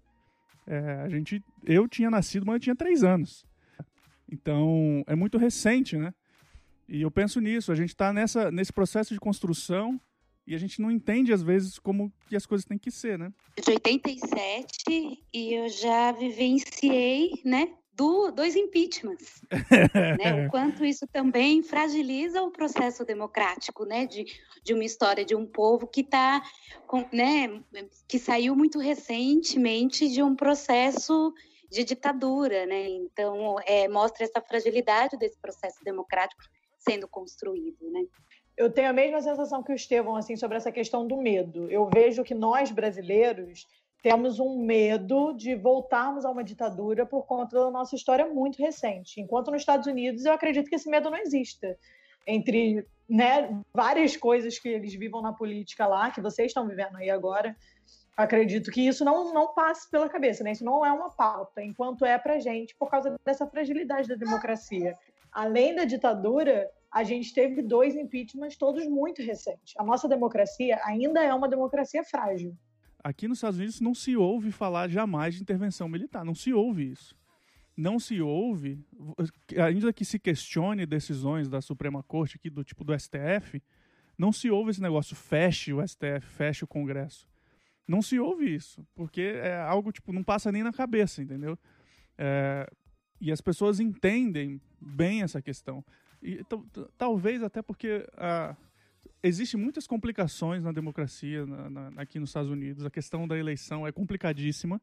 É, 0.67 0.79
a 1.03 1.09
gente. 1.09 1.43
Eu 1.65 1.89
tinha 1.89 2.11
nascido, 2.11 2.47
mas 2.47 2.55
eu 2.55 2.61
tinha 2.61 2.77
três 2.77 3.03
anos. 3.03 3.45
Então, 4.31 5.05
é 5.07 5.15
muito 5.15 5.37
recente, 5.37 5.97
né? 5.97 6.15
E 6.93 7.01
eu 7.01 7.11
penso 7.11 7.41
nisso, 7.41 7.73
a 7.73 7.75
gente 7.75 7.89
está 7.89 8.13
nesse 8.13 8.71
processo 8.71 9.15
de 9.15 9.19
construção 9.19 9.99
e 10.47 10.55
a 10.55 10.59
gente 10.59 10.79
não 10.79 10.91
entende, 10.91 11.33
às 11.33 11.43
vezes, 11.43 11.79
como 11.79 12.13
que 12.29 12.37
as 12.37 12.45
coisas 12.45 12.67
têm 12.67 12.77
que 12.77 12.91
ser, 12.91 13.19
né? 13.19 13.33
De 13.65 13.71
87 13.71 15.25
e 15.33 15.55
eu 15.55 15.71
já 15.71 16.13
vivenciei, 16.13 17.41
né, 17.47 17.73
do, 17.95 18.31
dois 18.31 18.57
impeachments. 18.57 19.41
né? 20.21 20.47
O 20.47 20.51
quanto 20.51 20.85
isso 20.85 21.07
também 21.07 21.63
fragiliza 21.63 22.43
o 22.43 22.51
processo 22.51 23.07
democrático, 23.07 23.87
né? 23.87 24.05
De, 24.05 24.27
de 24.63 24.75
uma 24.75 24.85
história 24.85 25.25
de 25.25 25.35
um 25.35 25.47
povo 25.47 25.87
que 25.87 26.03
está, 26.03 26.43
né? 27.11 27.63
Que 28.07 28.19
saiu 28.19 28.55
muito 28.55 28.79
recentemente 28.79 30.11
de 30.11 30.23
um 30.23 30.37
processo 30.37 31.33
de 31.71 31.85
ditadura, 31.85 32.67
né? 32.67 32.87
Então, 32.87 33.57
é, 33.65 33.89
mostra 33.89 34.25
essa 34.25 34.43
fragilidade 34.43 35.17
desse 35.17 35.39
processo 35.39 35.83
democrático 35.83 36.43
sendo 36.89 37.09
construído, 37.09 37.91
né? 37.91 38.05
Eu 38.57 38.71
tenho 38.71 38.91
a 38.91 38.93
mesma 38.93 39.21
sensação 39.21 39.63
que 39.63 39.73
o 39.73 39.75
Estevão, 39.75 40.15
assim, 40.15 40.37
sobre 40.37 40.57
essa 40.57 40.71
questão 40.71 41.07
do 41.07 41.17
medo. 41.17 41.71
Eu 41.71 41.89
vejo 41.93 42.23
que 42.23 42.35
nós, 42.35 42.71
brasileiros, 42.71 43.67
temos 44.03 44.39
um 44.39 44.59
medo 44.59 45.33
de 45.33 45.55
voltarmos 45.55 46.25
a 46.25 46.31
uma 46.31 46.45
ditadura 46.45 47.07
por 47.07 47.25
conta 47.25 47.59
da 47.59 47.71
nossa 47.71 47.95
história 47.95 48.27
muito 48.27 48.59
recente. 48.59 49.21
Enquanto 49.21 49.51
nos 49.51 49.63
Estados 49.63 49.87
Unidos, 49.87 50.25
eu 50.25 50.33
acredito 50.33 50.69
que 50.69 50.75
esse 50.75 50.91
medo 50.91 51.09
não 51.09 51.19
exista. 51.19 51.79
Entre 52.27 52.87
né, 53.09 53.61
várias 53.73 54.17
coisas 54.17 54.59
que 54.59 54.69
eles 54.69 54.95
vivam 54.95 55.23
na 55.23 55.33
política 55.33 55.87
lá, 55.87 56.11
que 56.11 56.21
vocês 56.21 56.49
estão 56.49 56.67
vivendo 56.67 56.97
aí 56.97 57.11
agora, 57.11 57.57
acredito 58.17 58.71
que 58.71 58.87
isso 58.87 59.05
não, 59.05 59.33
não 59.33 59.55
passe 59.55 59.91
pela 59.91 60.09
cabeça, 60.09 60.45
né? 60.45 60.53
Isso 60.53 60.65
não 60.65 60.85
é 60.85 60.93
uma 60.93 61.11
pauta, 61.11 61.63
enquanto 61.63 62.05
é 62.05 62.19
para 62.19 62.39
gente, 62.39 62.75
por 62.77 62.91
causa 62.91 63.17
dessa 63.25 63.47
fragilidade 63.47 64.09
da 64.09 64.15
democracia. 64.15 64.97
Além 65.33 65.75
da 65.75 65.85
ditadura, 65.85 66.71
a 66.91 67.03
gente 67.03 67.33
teve 67.33 67.63
dois 67.63 67.95
impeachments, 67.95 68.57
todos 68.57 68.87
muito 68.87 69.23
recentes. 69.23 69.75
A 69.79 69.83
nossa 69.83 70.07
democracia 70.07 70.79
ainda 70.85 71.23
é 71.23 71.33
uma 71.33 71.49
democracia 71.49 72.05
frágil. 72.05 72.55
Aqui 73.03 73.27
nos 73.27 73.39
Estados 73.39 73.59
Unidos 73.59 73.81
não 73.81 73.95
se 73.95 74.15
ouve 74.17 74.53
falar 74.53 74.89
jamais 74.89 75.35
de 75.35 75.43
intervenção 75.43 75.89
militar, 75.89 76.25
não 76.25 76.35
se 76.35 76.53
ouve 76.53 76.93
isso. 76.93 77.17
Não 77.75 77.99
se 77.99 78.21
ouve, 78.21 78.85
ainda 79.59 79.93
que 79.95 80.05
se 80.05 80.19
questione 80.19 80.85
decisões 80.85 81.49
da 81.49 81.63
Suprema 81.63 82.03
Corte 82.03 82.37
aqui 82.37 82.51
do 82.51 82.63
tipo 82.63 82.85
do 82.85 82.97
STF, 82.97 83.63
não 84.19 84.31
se 84.31 84.51
ouve 84.51 84.71
esse 84.71 84.83
negócio 84.83 85.17
feche 85.17 85.73
o 85.73 85.81
STF, 85.87 86.27
feche 86.27 86.65
o 86.65 86.69
Congresso. 86.69 87.27
Não 87.89 88.03
se 88.03 88.19
ouve 88.19 88.55
isso, 88.55 88.87
porque 88.95 89.23
é 89.23 89.57
algo 89.57 89.91
tipo 89.91 90.13
não 90.13 90.23
passa 90.23 90.53
nem 90.53 90.63
na 90.63 90.73
cabeça, 90.73 91.23
entendeu? 91.23 91.59
É, 92.19 92.71
e 93.19 93.33
as 93.33 93.41
pessoas 93.41 93.81
entendem 93.81 94.61
bem 94.83 95.23
essa 95.23 95.41
questão. 95.41 95.85
E 96.23 96.41
talvez 96.97 97.43
até 97.43 97.63
porque 97.63 98.07
a, 98.17 98.57
Existem 99.25 99.59
muitas 99.61 99.87
complicações 99.87 100.65
na 100.65 100.73
democracia 100.73 101.47
na, 101.47 101.71
na, 101.71 102.03
aqui 102.03 102.19
nos 102.19 102.31
Estados 102.31 102.51
Unidos. 102.51 102.85
A 102.85 102.91
questão 102.91 103.27
da 103.29 103.39
eleição 103.39 103.87
é 103.87 103.93
complicadíssima, 103.93 104.83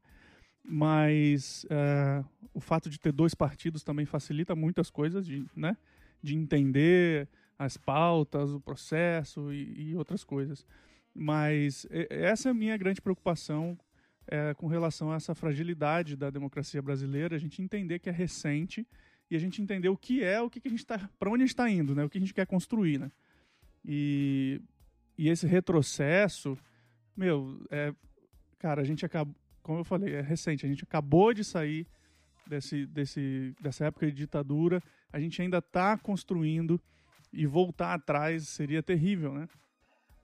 mas 0.64 1.64
uh, 1.64 2.26
o 2.54 2.60
fato 2.60 2.88
de 2.88 2.98
ter 2.98 3.12
dois 3.12 3.34
partidos 3.34 3.84
também 3.84 4.06
facilita 4.06 4.54
muitas 4.54 4.88
coisas, 4.88 5.26
de, 5.26 5.44
né, 5.54 5.76
de 6.22 6.34
entender 6.34 7.28
as 7.58 7.76
pautas, 7.76 8.52
o 8.52 8.60
processo 8.60 9.52
e, 9.52 9.90
e 9.90 9.96
outras 9.96 10.24
coisas. 10.24 10.66
Mas 11.14 11.86
essa 12.08 12.48
é 12.48 12.52
a 12.52 12.54
minha 12.54 12.78
grande 12.78 13.02
preocupação 13.02 13.78
é, 14.26 14.54
com 14.54 14.68
relação 14.68 15.12
a 15.12 15.16
essa 15.16 15.34
fragilidade 15.34 16.16
da 16.16 16.30
democracia 16.30 16.80
brasileira, 16.80 17.36
a 17.36 17.38
gente 17.38 17.60
entender 17.60 17.98
que 17.98 18.08
é 18.08 18.12
recente 18.12 18.86
e 19.30 19.36
a 19.36 19.38
gente 19.38 19.62
entender 19.62 19.88
o 19.88 19.96
que 19.96 20.22
é, 20.24 20.40
o 20.40 20.50
que, 20.50 20.60
que 20.60 20.68
a 20.68 20.70
gente 20.70 20.80
está, 20.80 21.08
para 21.18 21.30
onde 21.30 21.42
a 21.42 21.46
gente 21.46 21.54
está 21.54 21.70
indo, 21.70 21.94
né, 21.94 22.04
o 22.04 22.10
que 22.10 22.18
a 22.18 22.20
gente 22.20 22.34
quer 22.34 22.46
construir, 22.46 22.98
né. 22.98 23.10
E, 23.84 24.60
e 25.16 25.28
esse 25.28 25.46
retrocesso, 25.46 26.58
meu, 27.16 27.60
é, 27.70 27.94
cara, 28.58 28.82
a 28.82 28.84
gente 28.84 29.06
acabou, 29.06 29.34
como 29.62 29.78
eu 29.78 29.84
falei, 29.84 30.14
é 30.14 30.20
recente, 30.20 30.66
a 30.66 30.68
gente 30.68 30.84
acabou 30.84 31.32
de 31.32 31.44
sair 31.44 31.86
desse, 32.46 32.86
desse, 32.86 33.54
dessa 33.60 33.86
época 33.86 34.06
de 34.06 34.12
ditadura, 34.12 34.82
a 35.12 35.20
gente 35.20 35.40
ainda 35.40 35.58
está 35.58 35.96
construindo 35.96 36.80
e 37.32 37.46
voltar 37.46 37.94
atrás 37.94 38.48
seria 38.48 38.82
terrível, 38.82 39.32
né? 39.32 39.48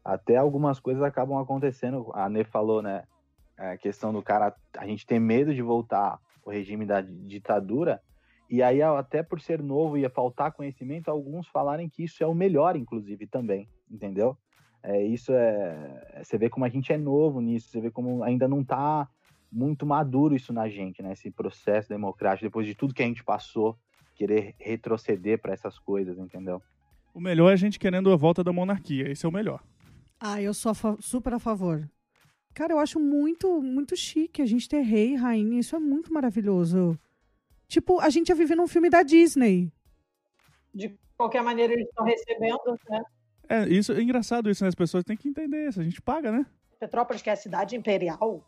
Até 0.04 0.36
algumas 0.36 0.78
coisas 0.78 1.02
acabam 1.02 1.38
acontecendo, 1.38 2.10
a 2.14 2.28
Nê 2.28 2.44
falou, 2.44 2.82
né? 2.82 3.04
A 3.56 3.76
questão 3.76 4.12
do 4.12 4.22
cara, 4.22 4.54
a 4.76 4.86
gente 4.86 5.06
tem 5.06 5.18
medo 5.18 5.54
de 5.54 5.62
voltar 5.62 6.20
o 6.44 6.50
regime 6.50 6.84
da 6.84 7.00
ditadura, 7.00 8.00
e 8.48 8.62
aí, 8.62 8.80
até 8.80 9.22
por 9.22 9.40
ser 9.40 9.62
novo 9.62 9.96
e 9.96 10.08
faltar 10.08 10.52
conhecimento, 10.52 11.10
alguns 11.10 11.48
falarem 11.48 11.88
que 11.88 12.04
isso 12.04 12.22
é 12.22 12.26
o 12.26 12.34
melhor, 12.34 12.76
inclusive, 12.76 13.26
também, 13.26 13.68
entendeu? 13.90 14.36
É, 14.82 15.02
isso 15.04 15.32
é, 15.32 16.02
é. 16.12 16.24
Você 16.24 16.38
vê 16.38 16.48
como 16.48 16.64
a 16.64 16.68
gente 16.68 16.92
é 16.92 16.96
novo 16.96 17.40
nisso, 17.40 17.68
você 17.68 17.80
vê 17.80 17.90
como 17.90 18.22
ainda 18.22 18.46
não 18.46 18.60
está 18.60 19.08
muito 19.50 19.84
maduro 19.84 20.36
isso 20.36 20.52
na 20.52 20.68
gente, 20.68 21.02
né? 21.02 21.12
Esse 21.12 21.30
processo 21.30 21.88
democrático, 21.88 22.46
depois 22.46 22.66
de 22.66 22.74
tudo 22.74 22.94
que 22.94 23.02
a 23.02 23.06
gente 23.06 23.24
passou, 23.24 23.76
querer 24.14 24.54
retroceder 24.58 25.40
para 25.40 25.52
essas 25.52 25.78
coisas, 25.78 26.18
entendeu? 26.18 26.62
O 27.12 27.20
melhor 27.20 27.50
é 27.50 27.54
a 27.54 27.56
gente 27.56 27.78
querendo 27.78 28.12
a 28.12 28.16
volta 28.16 28.44
da 28.44 28.52
monarquia, 28.52 29.10
esse 29.10 29.26
é 29.26 29.28
o 29.28 29.32
melhor. 29.32 29.62
Ah, 30.20 30.40
eu 30.40 30.54
sou 30.54 30.72
a 30.72 30.96
super 31.00 31.34
a 31.34 31.38
favor. 31.38 31.88
Cara, 32.54 32.72
eu 32.72 32.78
acho 32.78 32.98
muito, 33.00 33.60
muito 33.60 33.96
chique 33.96 34.40
a 34.40 34.46
gente 34.46 34.68
ter 34.68 34.80
rei 34.80 35.12
e 35.12 35.16
rainha, 35.16 35.58
isso 35.58 35.74
é 35.74 35.78
muito 35.78 36.12
maravilhoso. 36.12 36.98
Tipo, 37.68 38.00
a 38.00 38.08
gente 38.10 38.28
ia 38.28 38.34
viver 38.34 38.54
num 38.54 38.68
filme 38.68 38.88
da 38.88 39.02
Disney. 39.02 39.72
De 40.74 40.96
qualquer 41.16 41.42
maneira, 41.42 41.72
eles 41.72 41.88
estão 41.88 42.04
recebendo, 42.04 42.78
né? 42.88 43.02
É, 43.48 43.68
isso, 43.68 43.92
é 43.92 44.02
engraçado 44.02 44.50
isso, 44.50 44.62
né? 44.64 44.68
As 44.68 44.74
pessoas 44.74 45.04
têm 45.04 45.16
que 45.16 45.28
entender 45.28 45.68
isso. 45.68 45.80
A 45.80 45.84
gente 45.84 46.00
paga, 46.00 46.30
né? 46.32 46.46
Petrópolis, 46.78 47.22
que 47.22 47.30
é 47.30 47.32
a 47.32 47.36
cidade 47.36 47.74
imperial, 47.74 48.46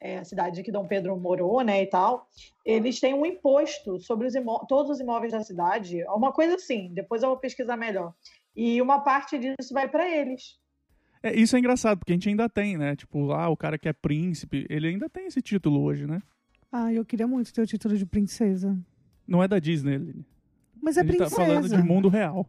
é 0.00 0.18
a 0.18 0.24
cidade 0.24 0.62
que 0.62 0.72
Dom 0.72 0.86
Pedro 0.86 1.16
morou, 1.18 1.62
né, 1.62 1.82
e 1.82 1.86
tal, 1.86 2.28
eles 2.64 3.00
têm 3.00 3.14
um 3.14 3.26
imposto 3.26 3.98
sobre 4.00 4.26
os 4.26 4.34
todos 4.68 4.90
os 4.90 5.00
imóveis 5.00 5.32
da 5.32 5.42
cidade, 5.42 6.04
uma 6.08 6.32
coisa 6.32 6.54
assim, 6.54 6.92
depois 6.92 7.22
eu 7.22 7.30
vou 7.30 7.38
pesquisar 7.38 7.76
melhor. 7.76 8.14
E 8.56 8.80
uma 8.80 9.00
parte 9.00 9.38
disso 9.38 9.72
vai 9.72 9.88
para 9.88 10.08
eles. 10.08 10.58
É, 11.22 11.34
isso 11.34 11.54
é 11.54 11.58
engraçado, 11.58 11.98
porque 11.98 12.12
a 12.12 12.14
gente 12.14 12.28
ainda 12.28 12.48
tem, 12.48 12.78
né? 12.78 12.96
Tipo, 12.96 13.32
ah, 13.32 13.48
o 13.48 13.56
cara 13.56 13.78
que 13.78 13.88
é 13.88 13.92
príncipe, 13.92 14.66
ele 14.70 14.88
ainda 14.88 15.08
tem 15.08 15.26
esse 15.26 15.42
título 15.42 15.82
hoje, 15.82 16.06
né? 16.06 16.22
Ah, 16.72 16.92
eu 16.92 17.04
queria 17.04 17.26
muito 17.26 17.52
ter 17.52 17.60
o 17.62 17.66
título 17.66 17.96
de 17.96 18.06
princesa. 18.06 18.78
Não 19.26 19.42
é 19.42 19.48
da 19.48 19.58
Disney, 19.58 19.96
Aline. 19.96 20.24
Mas 20.80 20.96
é 20.96 21.02
princesa. 21.02 21.24
A 21.24 21.28
gente 21.28 21.36
tá 21.36 21.44
falando 21.44 21.68
de 21.68 21.82
mundo 21.82 22.08
real. 22.08 22.48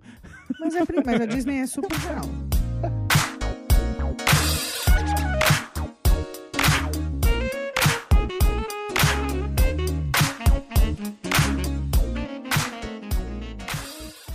Mas, 0.60 0.76
é, 0.76 0.82
mas 1.04 1.22
a 1.22 1.26
Disney 1.26 1.58
é 1.58 1.66
super 1.66 1.98
real. 1.98 2.22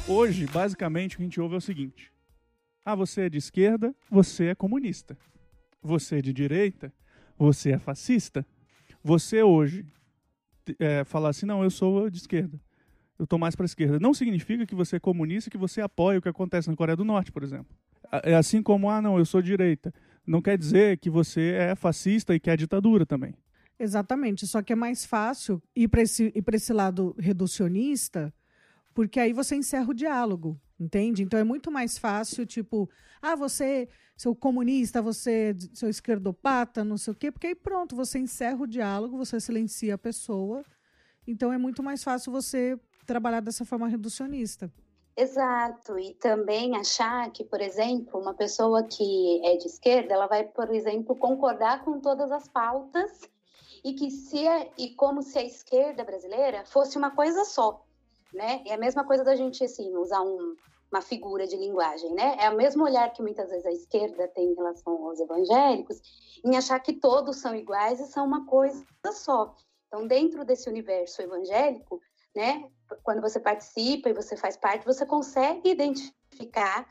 Hoje, 0.09 0.47
basicamente, 0.47 1.15
o 1.15 1.19
que 1.19 1.23
a 1.23 1.27
gente 1.27 1.41
ouve 1.41 1.55
é 1.55 1.59
o 1.59 1.61
seguinte: 1.61 2.13
Ah, 2.85 2.97
você 2.97 3.23
é 3.23 3.29
de 3.29 3.39
esquerda, 3.39 3.95
você 4.11 4.47
é 4.47 4.55
comunista. 4.55 5.17
Você 5.81 6.19
é 6.19 6.23
de 6.23 6.33
direita, 6.33 6.93
você 7.39 7.71
é 7.71 7.79
fascista. 7.79 8.45
Você 9.07 9.41
hoje 9.41 9.87
é, 10.81 11.05
falar 11.05 11.29
assim, 11.29 11.47
não, 11.47 11.63
eu 11.63 11.71
sou 11.71 12.11
de 12.11 12.19
esquerda. 12.19 12.61
Eu 13.17 13.23
estou 13.23 13.39
mais 13.39 13.55
para 13.55 13.63
a 13.63 13.67
esquerda. 13.71 14.01
Não 14.01 14.13
significa 14.13 14.67
que 14.67 14.75
você 14.75 14.97
é 14.97 14.99
comunista, 14.99 15.49
que 15.49 15.57
você 15.57 15.81
apoia 15.81 16.19
o 16.19 16.23
que 16.23 16.29
acontece 16.29 16.69
na 16.69 16.75
Coreia 16.75 16.97
do 16.97 17.05
Norte, 17.05 17.31
por 17.31 17.45
exemplo. 17.45 17.73
É 18.25 18.35
assim 18.35 18.61
como, 18.61 18.91
ah, 18.91 19.01
não, 19.01 19.17
eu 19.17 19.25
sou 19.25 19.41
direita. 19.41 19.95
Não 20.27 20.43
quer 20.43 20.59
dizer 20.59 20.99
que 20.99 21.09
você 21.09 21.53
é 21.53 21.77
fascista 21.77 22.35
e 22.35 22.41
quer 22.41 22.57
ditadura 22.57 23.07
também. 23.07 23.33
Exatamente. 23.79 24.45
Só 24.45 24.61
que 24.61 24.73
é 24.73 24.77
mais 24.77 25.07
fácil 25.07 25.63
ir 25.77 25.87
para 25.87 26.03
esse, 26.03 26.33
esse 26.35 26.73
lado 26.73 27.15
reducionista, 27.17 28.35
porque 28.93 29.21
aí 29.21 29.33
você 29.33 29.55
encerra 29.55 29.89
o 29.89 29.95
diálogo, 29.95 30.61
entende? 30.79 31.23
Então 31.23 31.39
é 31.39 31.45
muito 31.45 31.71
mais 31.71 31.99
fácil, 31.99 32.47
tipo, 32.47 32.89
ah, 33.21 33.35
você, 33.35 33.89
seu 34.17 34.35
comunista, 34.35 35.01
você, 35.03 35.55
seu 35.73 35.89
esquerdopata, 35.89 36.85
não 36.85 36.97
sei 36.97 37.13
o 37.13 37.17
quê, 37.17 37.31
porque 37.33 37.49
aí 37.49 37.55
pronto, 37.55 37.97
você 37.97 38.19
encerra 38.19 38.63
o 38.63 38.67
diálogo, 38.67 39.17
você 39.17 39.41
silencia 39.41 39.95
a 39.95 39.99
pessoa. 39.99 40.65
Então 41.27 41.53
é 41.53 41.59
muito 41.59 41.83
mais 41.83 42.05
fácil 42.05 42.31
você 42.31 42.79
trabalhar 43.05 43.41
dessa 43.41 43.65
forma 43.65 43.89
reducionista. 43.89 44.71
Exato, 45.17 45.99
e 45.99 46.13
também 46.15 46.77
achar 46.77 47.31
que, 47.31 47.43
por 47.43 47.63
exemplo, 47.63 48.21
uma 48.21 48.35
pessoa 48.35 48.85
que 48.85 49.41
é 49.47 49.57
de 49.57 49.67
esquerda, 49.67 50.13
ela 50.13 50.27
vai, 50.27 50.45
por 50.45 50.71
exemplo, 50.75 51.17
concordar 51.17 51.83
com 51.87 51.99
todas 52.01 52.31
as 52.31 52.47
pautas 52.49 53.23
e 53.83 53.95
que 53.95 54.11
se 54.11 54.47
é, 54.47 54.71
e 54.77 54.91
como 54.95 55.23
se 55.23 55.39
a 55.39 55.43
esquerda 55.43 56.05
brasileira 56.05 56.67
fosse 56.67 56.99
uma 56.99 57.13
coisa 57.13 57.47
só, 57.47 57.86
né? 58.37 58.63
É 58.67 58.75
a 58.75 58.79
mesma 58.79 59.05
coisa 59.05 59.25
da 59.25 59.35
gente 59.35 59.65
assim 59.65 59.97
usar 59.97 60.23
um, 60.23 60.55
uma 60.93 61.01
figura 61.01 61.47
de 61.47 61.57
linguagem, 61.57 62.15
né? 62.15 62.37
É 62.39 62.51
o 62.51 62.57
mesmo 62.57 62.85
olhar 62.85 63.13
que 63.13 63.23
muitas 63.23 63.51
vezes 63.51 63.67
a 63.67 63.73
esquerda 63.73 64.29
tem 64.29 64.53
em 64.53 64.55
relação 64.55 65.05
aos 65.07 65.19
evangélicos, 65.19 66.01
em 66.45 66.57
achar 66.57 66.79
que 66.81 66.93
todos 66.93 67.39
são 67.39 67.55
iguais 67.55 67.99
e 67.99 68.07
são 68.07 68.27
uma 68.27 68.47
coisa 68.47 68.85
só. 69.13 69.55
Então, 69.89 70.07
dentro 70.07 70.45
desse 70.45 70.69
universo 70.69 71.23
evangélico, 71.23 72.01
né? 72.35 72.71
Quando 73.03 73.21
você 73.21 73.41
participa 73.41 74.11
e 74.11 74.13
você 74.13 74.37
faz 74.37 74.57
parte, 74.57 74.85
você 74.85 75.05
consegue 75.05 75.71
identificar 75.71 76.87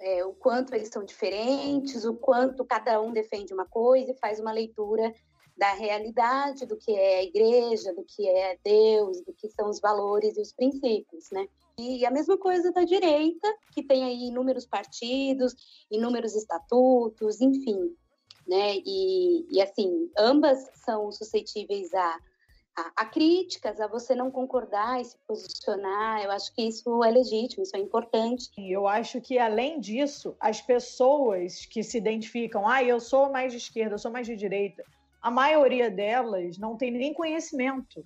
é, 0.00 0.24
o 0.24 0.32
quanto 0.32 0.74
eles 0.74 0.88
são 0.88 1.04
diferentes, 1.04 2.04
o 2.04 2.14
quanto 2.14 2.64
cada 2.64 3.00
um 3.00 3.12
defende 3.12 3.52
uma 3.52 3.66
coisa 3.66 4.10
e 4.10 4.18
faz 4.18 4.40
uma 4.40 4.50
leitura 4.50 5.14
da 5.60 5.74
realidade 5.74 6.64
do 6.64 6.74
que 6.74 6.90
é 6.90 7.18
a 7.18 7.22
igreja, 7.22 7.92
do 7.92 8.02
que 8.02 8.26
é 8.26 8.58
Deus, 8.64 9.20
do 9.20 9.34
que 9.34 9.46
são 9.50 9.68
os 9.68 9.78
valores 9.78 10.38
e 10.38 10.40
os 10.40 10.52
princípios, 10.54 11.30
né? 11.30 11.46
E 11.78 12.06
a 12.06 12.10
mesma 12.10 12.38
coisa 12.38 12.72
da 12.72 12.82
direita, 12.82 13.46
que 13.74 13.82
tem 13.82 14.02
aí 14.04 14.28
inúmeros 14.28 14.64
partidos, 14.64 15.54
inúmeros 15.90 16.34
estatutos, 16.34 17.42
enfim, 17.42 17.94
né? 18.48 18.76
E, 18.86 19.46
e 19.54 19.60
assim, 19.60 20.10
ambas 20.18 20.66
são 20.76 21.12
suscetíveis 21.12 21.92
a 21.92 22.18
a, 22.76 23.02
a, 23.02 23.04
críticas, 23.04 23.80
a 23.80 23.88
você 23.88 24.14
não 24.14 24.30
concordar 24.30 25.00
e 25.00 25.04
se 25.04 25.18
posicionar. 25.26 26.22
Eu 26.22 26.30
acho 26.30 26.54
que 26.54 26.62
isso 26.62 27.02
é 27.04 27.10
legítimo, 27.10 27.64
isso 27.64 27.76
é 27.76 27.80
importante. 27.80 28.48
Eu 28.56 28.86
acho 28.86 29.20
que, 29.20 29.38
além 29.38 29.80
disso, 29.80 30.36
as 30.38 30.62
pessoas 30.62 31.66
que 31.66 31.82
se 31.82 31.98
identificam, 31.98 32.66
ah, 32.66 32.82
eu 32.82 33.00
sou 33.00 33.28
mais 33.28 33.52
de 33.52 33.58
esquerda, 33.58 33.96
eu 33.96 33.98
sou 33.98 34.10
mais 34.10 34.26
de 34.26 34.36
direita, 34.36 34.84
a 35.20 35.30
maioria 35.30 35.90
delas 35.90 36.58
não 36.58 36.76
tem 36.76 36.90
nem 36.90 37.12
conhecimento 37.12 38.04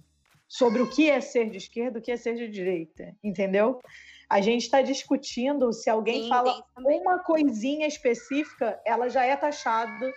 sobre 0.48 0.82
o 0.82 0.90
que 0.90 1.10
é 1.10 1.20
ser 1.20 1.50
de 1.50 1.58
esquerda, 1.58 1.98
o 1.98 2.02
que 2.02 2.12
é 2.12 2.16
ser 2.16 2.34
de 2.34 2.48
direita, 2.48 3.14
entendeu? 3.22 3.80
A 4.28 4.40
gente 4.40 4.62
está 4.62 4.82
discutindo 4.82 5.72
se 5.72 5.88
alguém 5.90 6.24
Sim, 6.24 6.28
fala 6.28 6.64
uma 6.76 7.18
coisinha 7.20 7.86
específica, 7.86 8.80
ela 8.84 9.08
já 9.08 9.24
é 9.24 9.36
taxada 9.36 10.12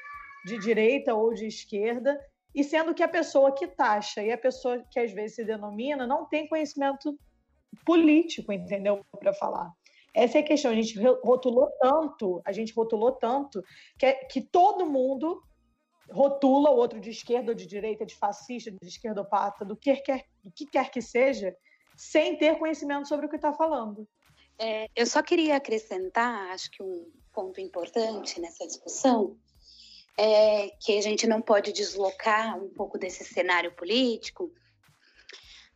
de 0.45 0.57
direita 0.60 1.13
ou 1.13 1.33
de 1.33 1.45
esquerda, 1.45 2.19
e 2.53 2.63
sendo 2.63 2.93
que 2.93 3.03
a 3.03 3.07
pessoa 3.07 3.51
que 3.51 3.67
taxa 3.67 4.23
e 4.23 4.31
a 4.31 4.38
pessoa 4.38 4.83
que 4.91 4.99
às 4.99 5.12
vezes 5.12 5.36
se 5.36 5.43
denomina 5.43 6.07
não 6.07 6.25
tem 6.25 6.47
conhecimento 6.47 7.17
político, 7.86 8.51
entendeu? 8.51 9.05
Para 9.19 9.33
falar. 9.33 9.71
Essa 10.13 10.39
é 10.39 10.41
a 10.41 10.43
questão. 10.43 10.71
A 10.71 10.75
gente 10.75 10.99
rotulou 11.23 11.69
tanto, 11.79 12.41
a 12.43 12.51
gente 12.51 12.73
rotulou 12.73 13.12
tanto 13.12 13.63
que, 13.99 14.05
é, 14.05 14.13
que 14.13 14.41
todo 14.41 14.88
mundo 14.88 15.43
rotula 16.09 16.71
o 16.71 16.75
outro 16.75 16.99
de 16.99 17.09
esquerda 17.09 17.51
ou 17.51 17.55
de 17.55 17.65
direita, 17.65 18.05
de 18.05 18.15
fascista, 18.15 18.71
de 18.71 18.87
esquerdopata, 18.87 19.65
do 19.65 19.75
que 19.75 19.95
quer, 19.97 20.25
do 20.43 20.51
que, 20.51 20.65
quer 20.65 20.89
que 20.89 21.01
seja, 21.01 21.55
sem 21.95 22.37
ter 22.37 22.57
conhecimento 22.57 23.07
sobre 23.07 23.25
o 23.25 23.29
que 23.29 23.35
está 23.35 23.53
falando. 23.53 24.07
É, 24.59 24.87
eu 24.95 25.05
só 25.05 25.21
queria 25.21 25.55
acrescentar, 25.55 26.51
acho 26.51 26.71
que 26.71 26.81
um 26.81 27.11
ponto 27.33 27.61
importante 27.61 28.39
nessa 28.41 28.65
discussão, 28.65 29.37
é, 30.17 30.69
que 30.81 30.97
a 30.97 31.01
gente 31.01 31.27
não 31.27 31.41
pode 31.41 31.71
deslocar 31.71 32.57
um 32.57 32.69
pouco 32.69 32.97
desse 32.97 33.23
cenário 33.23 33.71
político, 33.73 34.51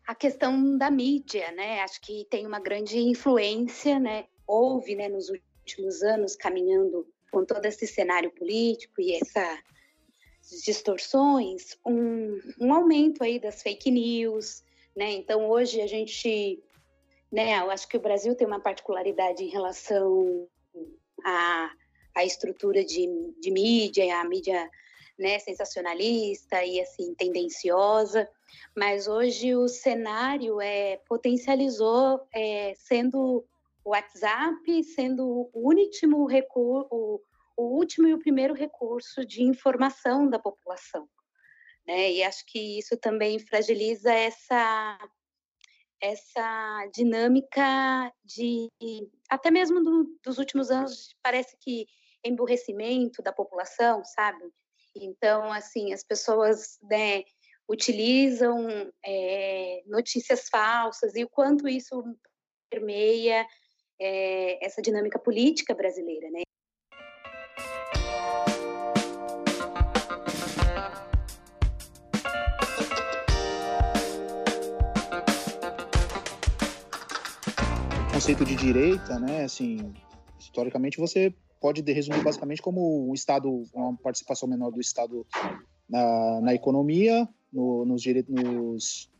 a 0.07 0.15
questão 0.15 0.77
da 0.77 0.89
mídia, 0.89 1.51
né? 1.51 1.81
Acho 1.81 2.01
que 2.01 2.25
tem 2.29 2.45
uma 2.47 2.59
grande 2.59 2.97
influência, 2.97 3.99
né? 3.99 4.25
Houve, 4.47 4.95
né, 4.95 5.07
nos 5.07 5.29
últimos 5.29 6.01
anos, 6.01 6.35
caminhando 6.35 7.07
com 7.31 7.45
todo 7.45 7.65
esse 7.65 7.85
cenário 7.85 8.31
político 8.31 8.99
e 8.99 9.15
essas 9.15 9.59
distorções, 10.63 11.77
um, 11.85 12.39
um 12.59 12.73
aumento 12.73 13.23
aí 13.23 13.39
das 13.39 13.61
fake 13.61 13.89
news, 13.89 14.63
né? 14.95 15.11
Então, 15.11 15.49
hoje 15.49 15.81
a 15.81 15.87
gente, 15.87 16.61
né? 17.31 17.59
Eu 17.59 17.71
acho 17.71 17.87
que 17.87 17.97
o 17.97 18.01
Brasil 18.01 18.35
tem 18.35 18.45
uma 18.45 18.59
particularidade 18.59 19.43
em 19.43 19.49
relação 19.49 20.47
a 21.23 21.71
a 22.15 22.25
estrutura 22.25 22.83
de, 22.83 23.07
de 23.39 23.51
mídia, 23.51 24.19
a 24.19 24.23
mídia 24.25 24.69
né, 25.17 25.39
sensacionalista 25.39 26.63
e 26.63 26.81
assim 26.81 27.13
tendenciosa, 27.15 28.27
mas 28.75 29.07
hoje 29.07 29.55
o 29.55 29.67
cenário 29.67 30.59
é 30.59 30.97
potencializou 31.07 32.21
é, 32.33 32.73
sendo 32.75 33.45
o 33.83 33.89
WhatsApp 33.91 34.83
sendo 34.83 35.49
o 35.53 35.69
último 35.69 36.25
recurso, 36.25 37.21
o, 37.61 37.77
último 37.77 38.07
e 38.07 38.13
o 38.13 38.19
primeiro 38.19 38.53
recurso 38.53 39.25
de 39.25 39.43
informação 39.43 40.29
da 40.29 40.39
população, 40.39 41.07
né? 41.85 42.11
E 42.11 42.23
acho 42.23 42.43
que 42.47 42.79
isso 42.79 42.97
também 42.97 43.39
fragiliza 43.39 44.13
essa 44.13 44.97
essa 46.03 46.89
dinâmica 46.95 48.11
de 48.25 48.67
até 49.29 49.51
mesmo 49.51 49.83
do, 49.83 50.17
dos 50.23 50.39
últimos 50.39 50.71
anos 50.71 51.15
parece 51.21 51.55
que 51.59 51.85
emburrecimento 52.25 53.21
da 53.21 53.31
população, 53.31 54.03
sabe? 54.03 54.51
Então, 54.95 55.51
assim, 55.53 55.93
as 55.93 56.03
pessoas 56.03 56.79
né, 56.81 57.23
utilizam 57.69 58.91
é, 59.05 59.81
notícias 59.85 60.49
falsas 60.49 61.15
e 61.15 61.23
o 61.23 61.29
quanto 61.29 61.67
isso 61.67 62.03
permeia 62.69 63.45
é, 63.99 64.65
essa 64.65 64.81
dinâmica 64.81 65.19
política 65.19 65.73
brasileira, 65.73 66.29
né? 66.31 66.41
Conceito 78.31 78.45
de 78.45 78.55
direita, 78.55 79.19
né, 79.19 79.43
assim, 79.43 79.91
historicamente 80.39 80.97
você 80.97 81.33
pode 81.59 81.81
resumir 81.81 82.23
basicamente 82.23 82.61
como 82.61 83.09
um 83.09 83.13
Estado, 83.13 83.65
uma 83.73 83.93
participação 83.97 84.47
menor 84.47 84.71
do 84.71 84.79
Estado 84.79 85.25
na, 85.89 86.39
na 86.39 86.53
economia, 86.53 87.27
no, 87.51 87.83
nos 87.83 88.01
direitos, 88.01 89.11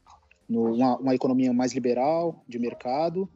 no, 0.48 0.74
uma, 0.76 0.98
uma 0.98 1.14
economia 1.14 1.52
mais 1.52 1.74
liberal, 1.74 2.42
de 2.48 2.58
mercado, 2.58 3.30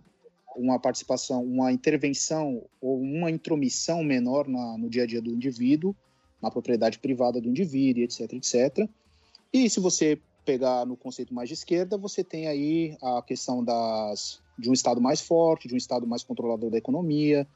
uma 0.55 0.79
participação, 0.79 1.43
uma 1.43 1.73
intervenção 1.73 2.63
ou 2.79 3.01
uma 3.01 3.29
intromissão 3.29 4.01
menor 4.01 4.47
na, 4.47 4.77
no 4.77 4.89
dia 4.89 5.03
a 5.03 5.05
dia 5.05 5.21
do 5.21 5.31
indivíduo, 5.31 5.93
na 6.41 6.49
propriedade 6.49 6.99
privada 6.99 7.41
do 7.41 7.49
indivíduo, 7.49 8.01
etc, 8.01 8.31
etc. 8.31 8.89
E 9.51 9.69
se 9.69 9.81
você 9.81 10.21
pegar 10.45 10.85
no 10.85 10.95
conceito 10.95 11.33
mais 11.33 11.49
de 11.49 11.55
esquerda, 11.55 11.97
você 11.97 12.23
tem 12.23 12.47
aí 12.47 12.97
a 13.01 13.21
questão 13.21 13.63
das, 13.63 14.39
de 14.57 14.69
um 14.69 14.73
Estado 14.73 15.01
mais 15.01 15.19
forte, 15.19 15.67
de 15.67 15.73
um 15.73 15.77
Estado 15.77 16.05
mais 16.05 16.23
controlador 16.23 16.69
da 16.69 16.77
economia, 16.77 17.47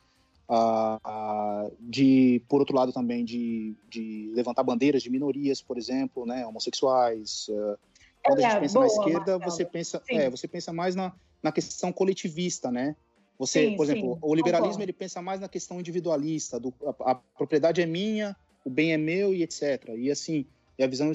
uh, 0.49 1.71
de, 1.79 2.41
por 2.49 2.59
outro 2.59 2.75
lado, 2.75 2.91
também 2.91 3.23
de, 3.23 3.75
de 3.87 4.31
levantar 4.33 4.63
bandeiras 4.63 5.03
de 5.03 5.09
minorias, 5.09 5.61
por 5.61 5.77
exemplo, 5.77 6.25
né, 6.25 6.45
homossexuais. 6.45 7.47
Uh, 7.49 7.77
quando 8.23 8.39
é, 8.39 8.45
a 8.45 8.49
gente 8.49 8.61
pensa 8.61 8.73
boa, 8.73 8.85
na 8.85 8.91
esquerda, 8.91 9.37
você 9.37 9.65
pensa, 9.65 10.03
é, 10.09 10.29
você 10.29 10.47
pensa 10.47 10.73
mais 10.73 10.95
na, 10.95 11.13
na 11.41 11.51
questão 11.51 11.93
coletivista, 11.93 12.71
né? 12.71 12.95
Você, 13.37 13.69
sim, 13.69 13.77
por 13.77 13.85
exemplo, 13.85 14.15
sim, 14.15 14.19
o 14.21 14.35
liberalismo 14.35 14.83
ele 14.83 14.91
pensa 14.91 15.21
mais 15.21 15.39
na 15.39 15.47
questão 15.47 15.79
individualista, 15.79 16.59
do, 16.59 16.73
a, 16.83 17.11
a, 17.11 17.15
propriedade 17.15 17.81
é 17.81 17.85
minha, 17.85 18.35
o 18.65 18.69
bem 18.69 18.91
é 18.91 18.97
meu 18.97 19.33
e 19.33 19.43
etc. 19.43 19.93
E 19.97 20.11
assim, 20.11 20.45
e 20.79 20.83
a 20.83 20.87
visão 20.87 21.11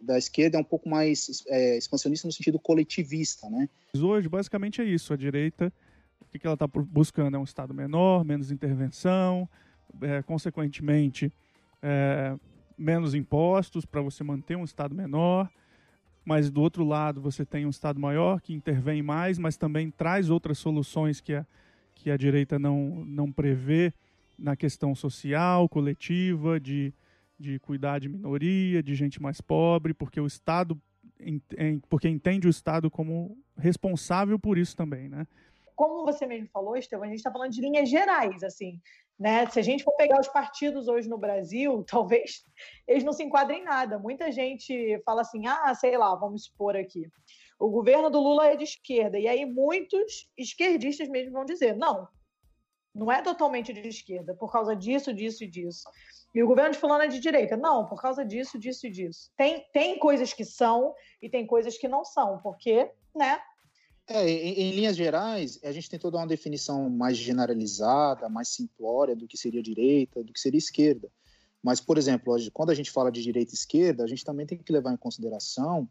da 0.00 0.16
esquerda 0.16 0.56
é 0.56 0.60
um 0.60 0.64
pouco 0.64 0.88
mais 0.88 1.42
é, 1.48 1.76
expansionista 1.76 2.28
no 2.28 2.32
sentido 2.32 2.56
coletivista, 2.56 3.50
né? 3.50 3.68
Hoje, 4.00 4.28
basicamente, 4.28 4.80
é 4.80 4.84
isso. 4.84 5.12
A 5.12 5.16
direita 5.16 5.72
O 6.20 6.26
que, 6.26 6.46
ela 6.46 6.54
está 6.54 6.68
buscando? 6.68 7.34
É 7.34 7.38
um 7.38 7.44
Estado 7.44 7.74
menor, 7.74 8.24
menos 8.24 8.52
intervenção, 8.52 9.48
é, 10.00 10.22
consequentemente, 10.22 11.32
é, 11.82 12.36
menos 12.78 13.12
impostos 13.12 13.84
para 13.84 14.00
você 14.00 14.22
manter 14.22 14.56
um 14.56 14.62
Estado 14.62 14.94
menor. 14.94 15.50
Mas 16.24 16.48
do 16.48 16.60
outro 16.60 16.84
lado, 16.84 17.20
você 17.20 17.44
tem 17.44 17.66
um 17.66 17.70
Estado 17.70 17.98
maior 17.98 18.40
que 18.40 18.54
intervém 18.54 19.02
mais, 19.02 19.36
mas 19.36 19.56
também 19.56 19.90
traz 19.90 20.30
outras 20.30 20.58
soluções 20.58 21.20
que 21.20 21.34
a, 21.34 21.44
que 21.92 22.08
a 22.08 22.16
direita 22.16 22.56
não, 22.56 23.04
não 23.04 23.32
prevê 23.32 23.92
na 24.38 24.54
questão 24.54 24.94
social, 24.94 25.68
coletiva, 25.68 26.60
de, 26.60 26.94
de 27.38 27.58
cuidar 27.60 27.98
de 27.98 28.08
minoria, 28.08 28.82
de 28.82 28.94
gente 28.94 29.20
mais 29.22 29.40
pobre, 29.40 29.94
porque 29.94 30.20
o 30.20 30.26
Estado 30.26 30.78
porque 31.88 32.08
entende 32.08 32.46
o 32.46 32.50
Estado 32.50 32.90
como 32.90 33.36
responsável 33.56 34.38
por 34.38 34.56
isso 34.56 34.76
também, 34.76 35.08
né? 35.08 35.26
Como 35.74 36.04
você 36.04 36.26
mesmo 36.26 36.48
falou, 36.48 36.76
Estevão, 36.76 37.04
a 37.04 37.08
gente 37.08 37.18
está 37.18 37.30
falando 37.30 37.52
de 37.52 37.60
linhas 37.60 37.88
gerais, 37.88 38.42
assim, 38.42 38.80
né? 39.18 39.46
Se 39.46 39.58
a 39.58 39.62
gente 39.62 39.84
for 39.84 39.94
pegar 39.96 40.20
os 40.20 40.28
partidos 40.28 40.88
hoje 40.88 41.08
no 41.08 41.18
Brasil, 41.18 41.84
talvez 41.88 42.44
eles 42.86 43.04
não 43.04 43.12
se 43.12 43.22
enquadrem 43.22 43.60
em 43.60 43.64
nada. 43.64 43.98
Muita 43.98 44.30
gente 44.30 45.00
fala 45.04 45.22
assim, 45.22 45.46
ah, 45.46 45.74
sei 45.74 45.96
lá, 45.96 46.14
vamos 46.14 46.42
expor 46.42 46.76
aqui. 46.76 47.08
O 47.58 47.68
governo 47.68 48.10
do 48.10 48.20
Lula 48.20 48.46
é 48.46 48.56
de 48.56 48.64
esquerda. 48.64 49.18
E 49.18 49.26
aí 49.26 49.44
muitos 49.44 50.28
esquerdistas 50.36 51.08
mesmo 51.08 51.32
vão 51.32 51.44
dizer, 51.44 51.76
não, 51.76 52.08
não 52.94 53.10
é 53.10 53.22
totalmente 53.22 53.72
de 53.72 53.88
esquerda, 53.88 54.34
por 54.34 54.50
causa 54.50 54.74
disso, 54.74 55.12
disso 55.12 55.44
e 55.44 55.46
disso. 55.48 55.88
E 56.38 56.42
o 56.42 56.46
governo 56.46 56.70
de 56.70 56.78
fulano 56.78 57.02
é 57.02 57.08
de 57.08 57.18
direita. 57.18 57.56
Não, 57.56 57.84
por 57.84 58.00
causa 58.00 58.24
disso, 58.24 58.60
disso 58.60 58.86
e 58.86 58.90
disso. 58.90 59.28
Tem, 59.36 59.66
tem 59.72 59.98
coisas 59.98 60.32
que 60.32 60.44
são 60.44 60.94
e 61.20 61.28
tem 61.28 61.44
coisas 61.44 61.76
que 61.76 61.88
não 61.88 62.04
são, 62.04 62.38
porque, 62.38 62.88
né? 63.12 63.40
É, 64.06 64.30
em, 64.30 64.52
em, 64.52 64.70
linhas 64.70 64.96
gerais, 64.96 65.58
a 65.64 65.72
gente 65.72 65.90
tem 65.90 65.98
toda 65.98 66.16
uma 66.16 66.28
definição 66.28 66.88
mais 66.88 67.16
generalizada, 67.16 68.28
mais 68.28 68.50
simplória 68.50 69.16
do 69.16 69.26
que 69.26 69.36
seria 69.36 69.60
direita, 69.60 70.22
do 70.22 70.32
que 70.32 70.38
seria 70.38 70.58
esquerda. 70.58 71.10
Mas, 71.60 71.80
por 71.80 71.98
exemplo, 71.98 72.32
quando 72.52 72.70
a 72.70 72.74
gente 72.74 72.92
fala 72.92 73.10
de 73.10 73.20
direita 73.20 73.52
e 73.52 73.56
esquerda, 73.56 74.04
a 74.04 74.06
gente 74.06 74.24
também 74.24 74.46
tem 74.46 74.58
que 74.58 74.72
levar 74.72 74.92
em 74.92 74.96
consideração 74.96 75.90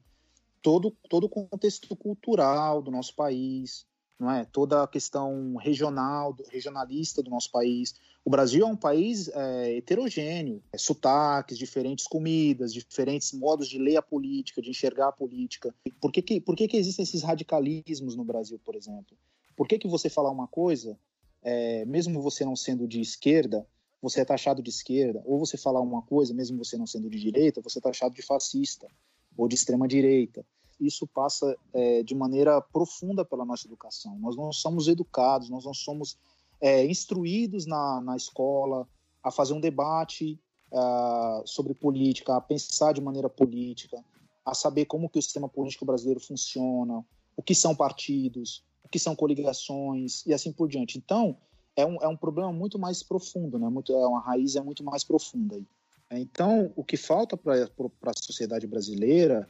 todo, 0.62 0.96
todo 1.10 1.26
o 1.26 1.30
contexto 1.30 1.94
cultural 1.94 2.82
do 2.82 2.90
nosso 2.90 3.14
país, 3.14 3.86
não 4.20 4.32
é? 4.32 4.46
Toda 4.46 4.84
a 4.84 4.88
questão 4.88 5.56
regional, 5.56 6.36
regionalista 6.50 7.22
do 7.22 7.30
nosso 7.30 7.52
país. 7.52 7.96
O 8.26 8.30
Brasil 8.30 8.66
é 8.66 8.70
um 8.70 8.76
país 8.76 9.30
é, 9.30 9.78
heterogêneo, 9.78 10.62
é, 10.72 10.78
sotaques, 10.78 11.58
diferentes 11.58 12.08
comidas, 12.08 12.74
diferentes 12.74 13.32
modos 13.32 13.70
de 13.70 13.78
ler 13.78 13.98
a 13.98 14.02
política, 14.02 14.62
de 14.62 14.70
enxergar 14.70 15.10
a 15.10 15.12
política. 15.12 15.74
Por 16.02 16.12
que, 16.12 16.22
que, 16.22 16.42
por 16.42 16.56
que, 16.56 16.68
que 16.68 16.78
existem 16.78 17.04
esses 17.04 17.22
radicalismos 17.22 18.16
no 18.16 18.24
Brasil, 18.24 18.60
por 18.66 18.76
exemplo? 18.76 19.16
Por 19.56 19.68
que, 19.68 19.78
que 19.78 19.88
você 19.88 20.10
falar 20.10 20.32
uma 20.32 20.48
coisa, 20.48 20.98
é, 21.44 21.86
mesmo 21.86 22.22
você 22.22 22.44
não 22.44 22.56
sendo 22.56 22.88
de 22.88 23.00
esquerda, 23.00 23.66
você 24.02 24.22
é 24.22 24.26
taxado 24.26 24.62
de 24.62 24.70
esquerda, 24.70 25.22
ou 25.26 25.40
você 25.40 25.58
falar 25.58 25.82
uma 25.82 26.02
coisa, 26.02 26.34
mesmo 26.34 26.58
você 26.58 26.78
não 26.78 26.86
sendo 26.86 27.10
de 27.10 27.20
direita, 27.20 27.62
você 27.62 27.80
é 27.80 27.82
taxado 27.82 28.14
de 28.14 28.22
fascista 28.22 28.88
ou 29.36 29.48
de 29.48 29.56
extrema 29.56 29.88
direita 29.88 30.46
isso 30.80 31.08
passa 31.08 31.58
é, 31.74 32.04
de 32.04 32.14
maneira 32.16 32.62
profunda 32.62 33.26
pela 33.26 33.46
nossa 33.46 33.68
educação. 33.68 34.18
Nós 34.20 34.36
não 34.36 34.52
somos 34.52 34.88
educados, 34.88 35.50
nós 35.50 35.66
não 35.66 35.74
somos 35.74 36.18
é, 36.62 36.86
instruídos 36.86 37.66
na, 37.66 38.02
na 38.02 38.16
escola 38.16 38.88
a 39.24 39.32
fazer 39.32 39.54
um 39.54 39.60
debate 39.60 40.40
uh, 40.72 41.46
sobre 41.46 41.74
política, 41.74 42.36
a 42.36 42.42
pensar 42.42 42.94
de 42.94 43.02
maneira 43.02 43.30
política, 43.30 44.04
a 44.46 44.54
saber 44.54 44.86
como 44.86 45.10
que 45.10 45.20
o 45.20 45.22
sistema 45.22 45.50
político 45.50 45.86
brasileiro 45.86 46.20
funciona, 46.20 47.06
o 47.36 47.44
que 47.44 47.54
são 47.54 47.76
partidos, 47.76 48.64
o 48.84 48.90
que 48.90 49.00
são 49.00 49.16
coligações 49.16 50.26
e 50.26 50.34
assim 50.34 50.52
por 50.52 50.70
diante. 50.70 50.98
Então, 50.98 51.38
é 51.76 51.86
um, 51.86 52.02
é 52.02 52.08
um 52.08 52.18
problema 52.18 52.52
muito 52.52 52.80
mais 52.80 53.04
profundo, 53.04 53.60
né? 53.60 53.70
muito, 53.70 53.94
é 53.94 54.08
uma 54.08 54.22
raiz 54.22 54.56
é 54.56 54.62
muito 54.62 54.84
mais 54.84 55.04
profunda. 55.04 55.56
Aí. 55.56 56.22
Então, 56.22 56.72
o 56.76 56.84
que 56.84 56.98
falta 56.98 57.36
para 57.36 57.64
a 57.64 58.24
sociedade 58.24 58.66
brasileira 58.66 59.48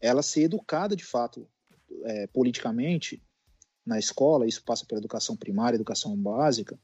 ela 0.00 0.22
ser 0.22 0.42
educada 0.42 0.94
de 0.94 1.04
fato 1.04 1.48
é, 2.04 2.26
politicamente 2.28 3.22
na 3.84 3.98
escola, 3.98 4.46
isso 4.46 4.64
passa 4.64 4.84
pela 4.84 5.00
educação 5.00 5.36
primária, 5.36 5.76
educação 5.76 6.16
básica, 6.16 6.78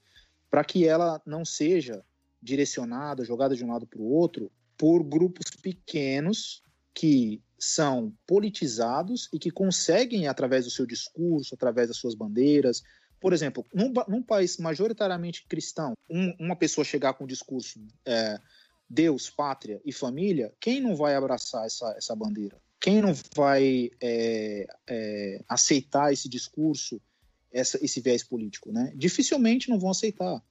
para 0.49 0.65
que 0.65 0.87
ela 0.87 1.21
não 1.27 1.45
seja 1.45 2.05
direcionada, 2.41 3.25
jogada 3.25 3.57
de 3.57 3.65
um 3.65 3.73
lado 3.73 3.87
para 3.87 4.01
o 4.01 4.11
outro, 4.11 4.51
por 4.77 5.03
grupos 5.03 5.51
pequenos 5.61 6.63
que 6.95 7.43
são 7.59 8.13
politizados 8.27 9.29
e 9.33 9.39
que 9.39 9.51
conseguem, 9.51 10.27
através 10.27 10.65
do 10.65 10.71
seu 10.71 10.85
discurso, 10.85 11.55
através 11.55 11.89
das 11.89 11.97
suas 11.97 12.15
bandeiras, 12.15 12.83
por 13.21 13.33
exemplo, 13.33 13.65
num, 13.73 13.93
num 14.09 14.23
país 14.23 14.59
majoritariamente 14.59 15.47
cristão, 15.47 15.95
um, 16.11 16.35
uma 16.41 16.57
pessoa 16.57 16.85
chegar 16.85 17.15
com 17.15 17.23
o 17.23 17.27
discurso 17.27 17.81
é, 18.05 18.39
Deus, 18.91 19.31
pátria 19.31 19.81
e 19.85 19.93
família, 19.93 20.53
quem 20.59 20.81
não 20.81 20.97
vai 20.97 21.15
abraçar 21.15 21.65
essa, 21.65 21.95
essa 21.97 22.17
bandeira? 22.17 22.61
Quem 22.83 23.01
não 23.01 23.15
vai 23.37 23.91
é, 24.01 24.67
é, 24.89 25.45
aceitar 25.49 26.13
esse 26.13 26.29
discurso, 26.29 27.01
essa, 27.53 27.79
esse 27.83 28.01
viés 28.01 28.25
político, 28.25 28.73
né? 28.73 28.93
Dificilmente 28.97 29.71
não 29.71 29.79
vão 29.79 29.91
aceitar. 29.91 30.43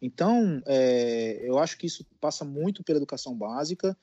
Então, 0.00 0.62
é, 0.66 1.40
eu 1.42 1.58
acho 1.58 1.78
que 1.78 1.86
isso 1.86 2.06
passa 2.20 2.44
muito 2.44 2.84
pela 2.84 2.98
educação 2.98 3.34
básica 3.34 3.96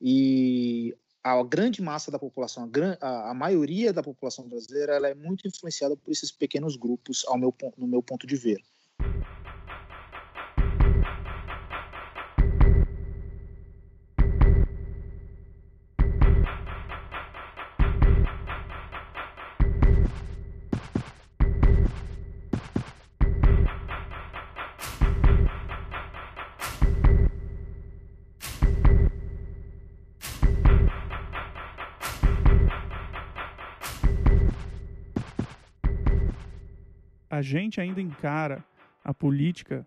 e 0.00 0.96
a 1.22 1.42
grande 1.42 1.82
massa 1.82 2.12
da 2.12 2.18
população, 2.18 2.70
a, 3.00 3.30
a, 3.30 3.34
maioria 3.34 3.92
da 3.92 4.02
população 4.02 4.48
brasileira, 4.48 4.94
ela 4.94 5.08
é 5.08 5.14
muito 5.14 5.48
influenciada 5.48 5.96
por 5.96 6.12
esses 6.12 6.30
pequenos 6.30 6.76
grupos, 6.76 7.24
ao 7.26 7.36
meu, 7.36 7.52
no 7.76 7.88
meu 7.88 8.02
ponto 8.02 8.24
de 8.24 8.36
ver. 8.36 8.62
A 37.40 37.42
gente 37.42 37.80
ainda 37.80 38.02
encara 38.02 38.62
a 39.02 39.14
política 39.14 39.86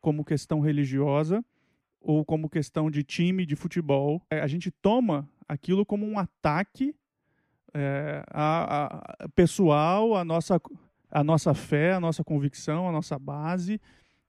como 0.00 0.24
questão 0.24 0.60
religiosa 0.60 1.44
ou 2.00 2.24
como 2.24 2.48
questão 2.48 2.90
de 2.90 3.02
time 3.02 3.44
de 3.44 3.54
futebol. 3.54 4.22
É, 4.30 4.40
a 4.40 4.46
gente 4.46 4.70
toma 4.70 5.28
aquilo 5.46 5.84
como 5.84 6.06
um 6.06 6.18
ataque 6.18 6.94
é, 7.74 8.24
a, 8.30 9.24
a, 9.24 9.28
pessoal, 9.34 10.16
a 10.16 10.24
nossa, 10.24 10.58
a 11.10 11.22
nossa 11.22 11.52
fé, 11.52 11.92
a 11.92 12.00
nossa 12.00 12.24
convicção, 12.24 12.88
a 12.88 12.92
nossa 12.92 13.18
base. 13.18 13.78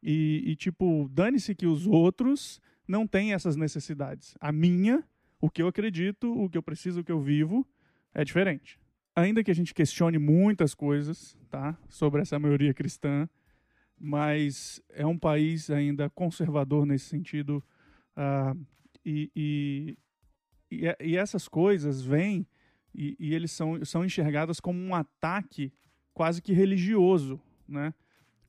E, 0.04 0.44
e 0.46 0.56
tipo, 0.58 1.10
dane-se 1.14 1.56
que 1.56 1.66
os 1.66 1.88
outros 1.88 2.60
não 2.86 3.08
têm 3.08 3.34
essas 3.34 3.56
necessidades. 3.56 4.36
A 4.42 4.52
minha, 4.52 5.02
o 5.40 5.50
que 5.50 5.62
eu 5.62 5.68
acredito, 5.70 6.30
o 6.30 6.50
que 6.50 6.58
eu 6.58 6.64
preciso, 6.64 7.00
o 7.00 7.04
que 7.06 7.12
eu 7.12 7.22
vivo, 7.22 7.66
é 8.14 8.26
diferente 8.26 8.78
ainda 9.16 9.44
que 9.44 9.52
a 9.52 9.56
gente 9.56 9.74
questione 9.74 10.18
muitas 10.18 10.74
coisas 10.74 11.38
tá, 11.50 11.78
sobre 11.88 12.22
essa 12.22 12.38
maioria 12.38 12.74
cristã, 12.74 13.30
mas 13.98 14.82
é 14.90 15.06
um 15.06 15.18
país 15.18 15.70
ainda 15.70 16.10
conservador 16.10 16.86
nesse 16.86 17.06
sentido. 17.06 17.64
Uh, 18.18 18.66
e, 19.06 19.32
e, 19.36 19.98
e, 21.00 21.16
essas 21.16 21.48
coisas 21.48 22.02
vêm 22.02 22.46
e, 22.94 23.16
e, 23.20 23.34
eles 23.34 23.52
são, 23.52 23.84
são 23.86 24.04
enxergadas 24.04 24.60
como 24.60 24.80
um 24.80 24.94
ataque 24.94 25.72
quase 26.14 26.42
que 26.42 26.54
religioso, 26.54 27.40
né? 27.68 27.94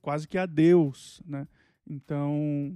quase 0.01 0.27
que 0.27 0.37
a 0.37 0.45
Deus. 0.45 1.21
Né? 1.25 1.47
Então, 1.85 2.75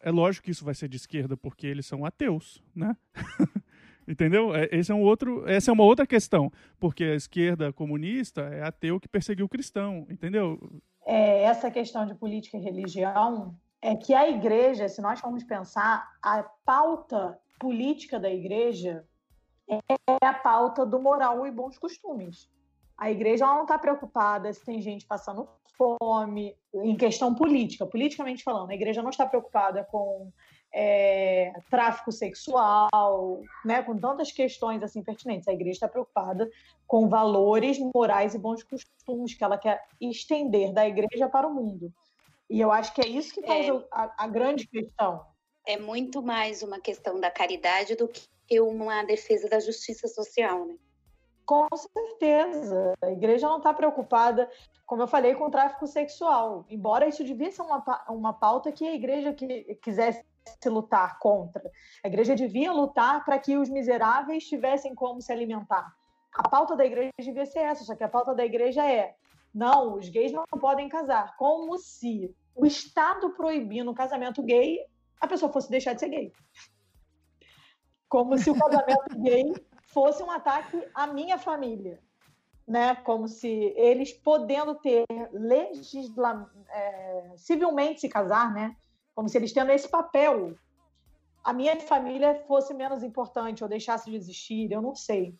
é 0.00 0.10
lógico 0.10 0.44
que 0.44 0.50
isso 0.50 0.64
vai 0.64 0.74
ser 0.74 0.88
de 0.88 0.96
esquerda 0.96 1.36
porque 1.36 1.66
eles 1.66 1.86
são 1.86 2.04
ateus. 2.04 2.62
Né? 2.74 2.96
Entendeu? 4.06 4.54
É, 4.54 4.68
esse 4.70 4.92
é 4.92 4.94
um 4.94 5.02
outro, 5.02 5.48
essa 5.48 5.70
é 5.70 5.72
uma 5.72 5.84
outra 5.84 6.06
questão, 6.06 6.52
porque 6.78 7.04
a 7.04 7.14
esquerda 7.14 7.72
comunista 7.72 8.42
é 8.42 8.62
ateu 8.62 9.00
que 9.00 9.08
perseguiu 9.08 9.46
o 9.46 9.48
cristão, 9.48 10.06
entendeu? 10.10 10.58
É, 11.06 11.42
essa 11.44 11.70
questão 11.70 12.06
de 12.06 12.14
política 12.14 12.56
e 12.56 12.60
religião 12.60 13.54
é 13.80 13.94
que 13.94 14.14
a 14.14 14.28
igreja, 14.28 14.88
se 14.88 15.00
nós 15.00 15.20
formos 15.20 15.44
pensar, 15.44 16.06
a 16.22 16.42
pauta 16.64 17.38
política 17.58 18.18
da 18.18 18.30
igreja 18.30 19.04
é 19.68 20.26
a 20.26 20.34
pauta 20.34 20.84
do 20.84 21.00
moral 21.00 21.46
e 21.46 21.50
bons 21.50 21.78
costumes. 21.78 22.48
A 22.96 23.10
igreja 23.10 23.46
não 23.46 23.62
está 23.62 23.78
preocupada 23.78 24.52
se 24.52 24.64
tem 24.64 24.80
gente 24.80 25.06
passando 25.06 25.48
fome, 25.76 26.56
em 26.72 26.96
questão 26.96 27.34
política, 27.34 27.86
politicamente 27.86 28.44
falando. 28.44 28.70
A 28.70 28.74
igreja 28.74 29.02
não 29.02 29.10
está 29.10 29.26
preocupada 29.26 29.84
com 29.84 30.32
é, 30.76 31.52
tráfico 31.70 32.10
sexual, 32.10 33.40
né, 33.64 33.80
com 33.84 33.96
tantas 33.96 34.32
questões 34.32 34.82
assim 34.82 35.04
pertinentes. 35.04 35.46
A 35.46 35.52
igreja 35.52 35.76
está 35.76 35.88
preocupada 35.88 36.50
com 36.84 37.08
valores 37.08 37.78
morais 37.94 38.34
e 38.34 38.38
bons 38.38 38.64
costumes 38.64 39.34
que 39.34 39.44
ela 39.44 39.56
quer 39.56 39.86
estender 40.00 40.72
da 40.72 40.86
igreja 40.86 41.28
para 41.28 41.46
o 41.46 41.54
mundo. 41.54 41.92
E 42.50 42.60
eu 42.60 42.72
acho 42.72 42.92
que 42.92 43.00
é 43.00 43.06
isso 43.06 43.32
que 43.32 43.42
causa 43.42 43.72
é, 43.72 43.84
a, 43.92 44.24
a 44.24 44.26
grande 44.26 44.66
questão. 44.66 45.24
É 45.64 45.78
muito 45.78 46.20
mais 46.20 46.62
uma 46.62 46.80
questão 46.80 47.20
da 47.20 47.30
caridade 47.30 47.94
do 47.94 48.08
que 48.08 48.60
uma 48.60 49.04
defesa 49.04 49.48
da 49.48 49.60
justiça 49.60 50.08
social, 50.08 50.66
né? 50.66 50.74
Com 51.46 51.68
certeza. 51.76 52.94
A 53.02 53.10
igreja 53.10 53.46
não 53.46 53.58
está 53.58 53.72
preocupada, 53.72 54.50
como 54.86 55.02
eu 55.02 55.06
falei, 55.06 55.34
com 55.34 55.44
o 55.44 55.50
tráfico 55.50 55.86
sexual. 55.86 56.64
Embora 56.68 57.06
isso 57.06 57.22
devia 57.22 57.50
ser 57.50 57.62
uma, 57.62 58.04
uma 58.08 58.32
pauta 58.32 58.72
que 58.72 58.86
a 58.86 58.94
igreja 58.94 59.32
que, 59.32 59.74
quisesse 59.76 60.24
lutar 60.66 61.18
contra. 61.18 61.62
A 62.02 62.08
igreja 62.08 62.34
devia 62.34 62.72
lutar 62.72 63.24
para 63.24 63.38
que 63.38 63.56
os 63.56 63.68
miseráveis 63.68 64.46
tivessem 64.46 64.94
como 64.94 65.20
se 65.20 65.32
alimentar. 65.32 65.94
A 66.32 66.48
pauta 66.48 66.76
da 66.76 66.84
igreja 66.84 67.12
devia 67.18 67.46
ser 67.46 67.60
essa, 67.60 67.84
só 67.84 67.94
que 67.94 68.04
a 68.04 68.08
pauta 68.08 68.34
da 68.34 68.44
igreja 68.44 68.84
é: 68.84 69.14
não, 69.54 69.94
os 69.94 70.08
gays 70.08 70.32
não 70.32 70.44
podem 70.60 70.88
casar. 70.88 71.36
Como 71.36 71.78
se 71.78 72.34
o 72.54 72.66
Estado 72.66 73.30
proibindo 73.30 73.90
o 73.90 73.94
casamento 73.94 74.42
gay, 74.42 74.80
a 75.20 75.26
pessoa 75.26 75.52
fosse 75.52 75.70
deixar 75.70 75.92
de 75.92 76.00
ser 76.00 76.08
gay. 76.08 76.32
Como 78.08 78.36
se 78.36 78.50
o 78.50 78.58
casamento 78.58 79.16
gay 79.22 79.54
fosse 79.86 80.22
um 80.22 80.30
ataque 80.30 80.82
à 80.94 81.06
minha 81.06 81.38
família, 81.38 82.00
né? 82.66 82.96
Como 82.96 83.28
se 83.28 83.48
eles 83.76 84.12
podendo 84.12 84.74
ter 84.76 85.04
legisla... 85.32 86.50
É, 86.68 87.04
civilmente 87.36 88.00
se 88.00 88.08
casar, 88.08 88.52
né? 88.52 88.76
Como 89.14 89.28
se 89.28 89.38
eles 89.38 89.52
tendo 89.52 89.70
esse 89.70 89.88
papel, 89.88 90.56
a 91.44 91.52
minha 91.52 91.78
família 91.80 92.42
fosse 92.46 92.74
menos 92.74 93.02
importante 93.02 93.62
ou 93.62 93.68
deixasse 93.68 94.10
de 94.10 94.16
existir, 94.16 94.72
eu 94.72 94.82
não 94.82 94.94
sei 94.94 95.38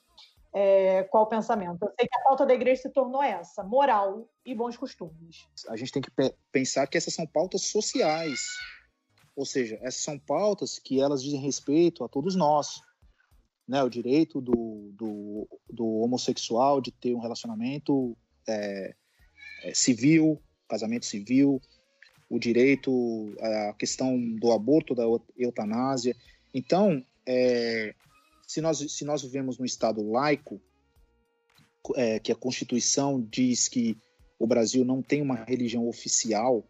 é, 0.54 1.02
qual 1.04 1.24
o 1.24 1.28
pensamento. 1.28 1.82
Eu 1.82 1.92
sei 1.98 2.06
que 2.06 2.16
a 2.16 2.22
pauta 2.22 2.46
da 2.46 2.54
igreja 2.54 2.82
se 2.82 2.90
tornou 2.90 3.22
essa, 3.22 3.64
moral 3.64 4.28
e 4.44 4.54
bons 4.54 4.76
costumes. 4.76 5.48
A 5.68 5.76
gente 5.76 5.90
tem 5.90 6.02
que 6.02 6.10
pensar 6.52 6.86
que 6.86 6.96
essas 6.96 7.12
são 7.12 7.26
pautas 7.26 7.62
sociais, 7.62 8.40
ou 9.34 9.44
seja, 9.44 9.76
essas 9.82 10.02
são 10.02 10.16
pautas 10.18 10.78
que 10.78 11.00
elas 11.00 11.22
dizem 11.22 11.40
respeito 11.40 12.04
a 12.04 12.08
todos 12.08 12.36
nós, 12.36 12.80
né, 13.66 13.82
o 13.82 13.88
direito 13.88 14.40
do, 14.40 14.92
do, 14.92 15.48
do 15.68 15.86
homossexual 16.00 16.80
de 16.80 16.92
ter 16.92 17.14
um 17.14 17.20
relacionamento 17.20 18.16
é, 18.46 18.94
é, 19.64 19.74
civil, 19.74 20.40
casamento 20.68 21.06
civil, 21.06 21.60
o 22.34 22.38
direito, 22.38 23.32
a 23.40 23.74
questão 23.74 24.18
do 24.18 24.50
aborto, 24.50 24.94
da 24.94 25.04
eutanásia. 25.38 26.16
Então, 26.52 27.04
é, 27.24 27.94
se, 28.44 28.60
nós, 28.60 28.78
se 28.78 29.04
nós 29.04 29.22
vivemos 29.22 29.56
num 29.56 29.64
Estado 29.64 30.02
laico, 30.02 30.60
é, 31.94 32.18
que 32.18 32.32
a 32.32 32.34
Constituição 32.34 33.20
diz 33.20 33.68
que 33.68 33.96
o 34.36 34.48
Brasil 34.48 34.84
não 34.84 35.00
tem 35.00 35.22
uma 35.22 35.36
religião 35.36 35.86
oficial, 35.86 36.68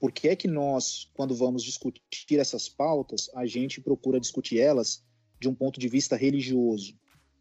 por 0.00 0.10
que 0.12 0.28
é 0.28 0.36
que 0.36 0.48
nós, 0.48 1.10
quando 1.12 1.34
vamos 1.34 1.62
discutir 1.62 2.38
essas 2.38 2.66
pautas, 2.66 3.28
a 3.34 3.44
gente 3.44 3.82
procura 3.82 4.18
discutir 4.18 4.60
elas 4.60 5.04
de 5.38 5.46
um 5.46 5.54
ponto 5.54 5.78
de 5.78 5.88
vista 5.88 6.16
religioso. 6.16 6.94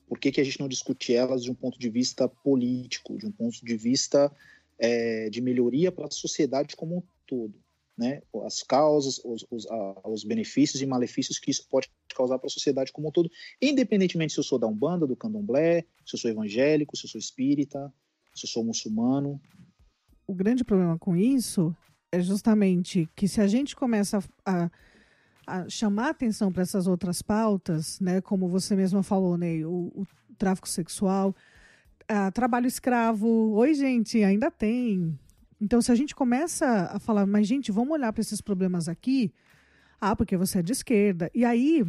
Por 0.10 0.20
que, 0.20 0.32
que 0.32 0.42
a 0.42 0.44
gente 0.44 0.60
não 0.60 0.68
discute 0.68 1.14
elas 1.14 1.44
de 1.44 1.52
um 1.52 1.56
ponto 1.56 1.80
de 1.80 1.90
vista 1.90 2.28
político, 2.28 3.18
de 3.18 3.26
um 3.26 3.32
ponto 3.32 3.66
de 3.66 3.78
vista 3.78 4.30
é, 4.78 5.30
de 5.30 5.42
melhoria 5.42 5.90
para 5.92 6.08
a 6.08 6.12
sociedade 6.12 6.76
como 6.76 6.98
um 6.98 7.04
todo? 7.26 7.54
Né? 7.98 8.22
As 8.46 8.62
causas, 8.62 9.22
os, 9.24 9.46
os, 9.50 9.66
os 10.04 10.24
benefícios 10.26 10.82
e 10.82 10.86
malefícios 10.86 11.40
que 11.40 11.50
isso 11.50 11.66
pode 11.70 11.90
causar 12.14 12.38
para 12.38 12.48
a 12.48 12.50
sociedade 12.50 12.92
como 12.92 13.08
um 13.08 13.12
todo, 13.12 13.30
independentemente 13.62 14.34
se 14.34 14.40
eu 14.40 14.44
sou 14.44 14.60
da 14.60 14.68
Umbanda, 14.68 15.08
do 15.08 15.16
Candomblé, 15.16 15.86
se 16.06 16.16
eu 16.16 16.20
sou 16.20 16.30
evangélico, 16.30 16.96
se 16.96 17.06
eu 17.06 17.10
sou 17.10 17.20
espírita, 17.20 17.94
se 18.34 18.46
eu 18.46 18.50
sou 18.50 18.64
muçulmano. 18.64 19.40
O 20.28 20.34
grande 20.34 20.64
problema 20.64 20.98
com 20.98 21.16
isso 21.16 21.76
é 22.12 22.20
justamente 22.20 23.10
que 23.16 23.28
se 23.28 23.42
a 23.42 23.48
gente 23.48 23.76
começa 23.76 24.24
a, 24.46 24.70
a 25.46 25.70
chamar 25.70 26.10
atenção 26.10 26.52
para 26.52 26.64
essas 26.64 26.88
outras 26.88 27.22
pautas, 27.22 28.00
né, 28.00 28.22
como 28.22 28.48
você 28.48 28.76
mesma 28.76 29.04
falou, 29.04 29.38
né, 29.38 29.66
o, 29.66 29.92
o 29.96 30.08
tráfico 30.38 30.68
sexual, 30.68 31.36
a, 32.08 32.32
trabalho 32.32 32.68
escravo, 32.68 33.54
oi 33.54 33.74
gente, 33.74 34.24
ainda 34.24 34.50
tem. 34.50 35.18
Então, 35.60 35.82
se 35.82 35.92
a 35.92 35.96
gente 35.96 36.14
começa 36.14 36.90
a 36.92 37.00
falar, 37.00 37.26
mas 37.26 37.48
gente, 37.48 37.72
vamos 37.72 37.92
olhar 37.92 38.12
para 38.12 38.22
esses 38.22 38.42
problemas 38.42 38.90
aqui, 38.90 39.34
ah, 40.00 40.16
porque 40.16 40.36
você 40.36 40.60
é 40.60 40.62
de 40.62 40.74
esquerda, 40.74 41.32
e 41.34 41.46
aí 41.46 41.86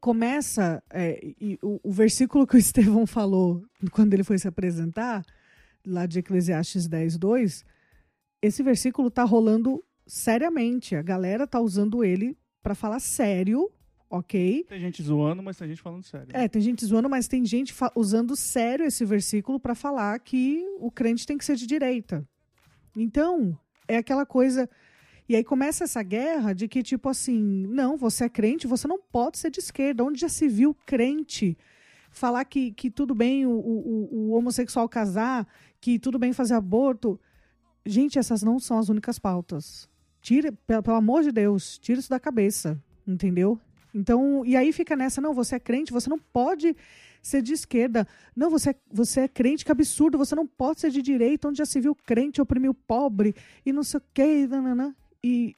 começa 0.00 0.82
é, 0.90 1.20
e 1.38 1.58
o, 1.62 1.78
o, 1.82 1.92
versículo 1.92 2.46
que 2.46 2.56
o 2.56 2.58
Estevão 2.58 3.06
falou 3.06 3.62
quando 3.92 4.14
ele 4.14 4.24
foi 4.24 4.38
se 4.38 4.48
apresentar, 4.48 5.24
lá 5.86 6.06
de 6.06 6.18
Eclesiastes 6.18 6.88
10, 6.88 7.18
2, 7.18 7.64
esse 8.42 8.62
versículo 8.62 9.08
está 9.08 9.24
rolando 9.24 9.84
seriamente. 10.06 10.96
A 10.96 11.02
galera 11.02 11.46
tá 11.46 11.60
usando 11.60 12.02
ele 12.02 12.36
para 12.62 12.74
falar 12.74 13.00
sério, 13.00 13.70
ok? 14.08 14.64
Tem 14.64 14.80
gente 14.80 15.02
zoando, 15.02 15.42
mas 15.42 15.56
tem 15.56 15.68
gente 15.68 15.82
falando 15.82 16.02
sério. 16.02 16.28
É, 16.32 16.48
tem 16.48 16.60
gente 16.60 16.84
zoando, 16.84 17.08
mas 17.08 17.28
tem 17.28 17.44
gente 17.44 17.74
usando 17.94 18.34
sério 18.36 18.84
esse 18.84 19.04
versículo 19.04 19.60
para 19.60 19.74
falar 19.74 20.18
que 20.20 20.64
o 20.78 20.90
crente 20.90 21.26
tem 21.26 21.38
que 21.38 21.44
ser 21.44 21.56
de 21.56 21.66
direita. 21.66 22.26
Então, 22.96 23.58
é 23.86 23.96
aquela 23.96 24.26
coisa. 24.26 24.68
E 25.28 25.36
aí 25.36 25.44
começa 25.44 25.84
essa 25.84 26.02
guerra 26.02 26.52
de 26.52 26.66
que, 26.66 26.82
tipo 26.82 27.08
assim, 27.08 27.66
não, 27.68 27.96
você 27.96 28.24
é 28.24 28.28
crente, 28.28 28.66
você 28.66 28.88
não 28.88 28.98
pode 28.98 29.38
ser 29.38 29.50
de 29.50 29.60
esquerda. 29.60 30.04
Onde 30.04 30.20
já 30.20 30.28
se 30.28 30.48
viu 30.48 30.74
crente 30.86 31.56
falar 32.10 32.44
que, 32.44 32.72
que 32.72 32.90
tudo 32.90 33.14
bem 33.14 33.46
o, 33.46 33.50
o, 33.50 34.08
o 34.12 34.30
homossexual 34.32 34.88
casar, 34.88 35.46
que 35.80 35.98
tudo 35.98 36.18
bem 36.18 36.32
fazer 36.32 36.54
aborto? 36.54 37.18
Gente, 37.86 38.18
essas 38.18 38.42
não 38.42 38.58
são 38.58 38.78
as 38.78 38.88
únicas 38.88 39.18
pautas. 39.18 39.88
Tira, 40.20 40.52
pelo, 40.66 40.82
pelo 40.82 40.96
amor 40.96 41.22
de 41.22 41.32
Deus, 41.32 41.78
tira 41.78 42.00
isso 42.00 42.10
da 42.10 42.20
cabeça, 42.20 42.82
entendeu? 43.06 43.58
Então, 43.94 44.44
e 44.44 44.56
aí 44.56 44.72
fica 44.72 44.94
nessa, 44.94 45.20
não, 45.20 45.32
você 45.32 45.56
é 45.56 45.60
crente, 45.60 45.92
você 45.92 46.08
não 46.10 46.18
pode 46.18 46.76
ser 47.22 47.42
de 47.42 47.52
esquerda. 47.52 48.06
Não, 48.34 48.50
você, 48.50 48.70
é, 48.70 48.74
você 48.92 49.20
é 49.20 49.28
crente, 49.28 49.64
que 49.64 49.72
absurdo, 49.72 50.18
você 50.18 50.34
não 50.34 50.46
pode 50.46 50.80
ser 50.80 50.90
de 50.90 51.02
direita, 51.02 51.48
onde 51.48 51.58
já 51.58 51.66
se 51.66 51.80
viu 51.80 51.94
crente 51.94 52.40
oprimir 52.40 52.70
o 52.70 52.74
pobre 52.74 53.34
e 53.64 53.72
não 53.72 53.82
sei 53.82 53.98
o 53.98 54.02
quê, 54.12 54.46
nananã. 54.46 54.94
e 55.22 55.54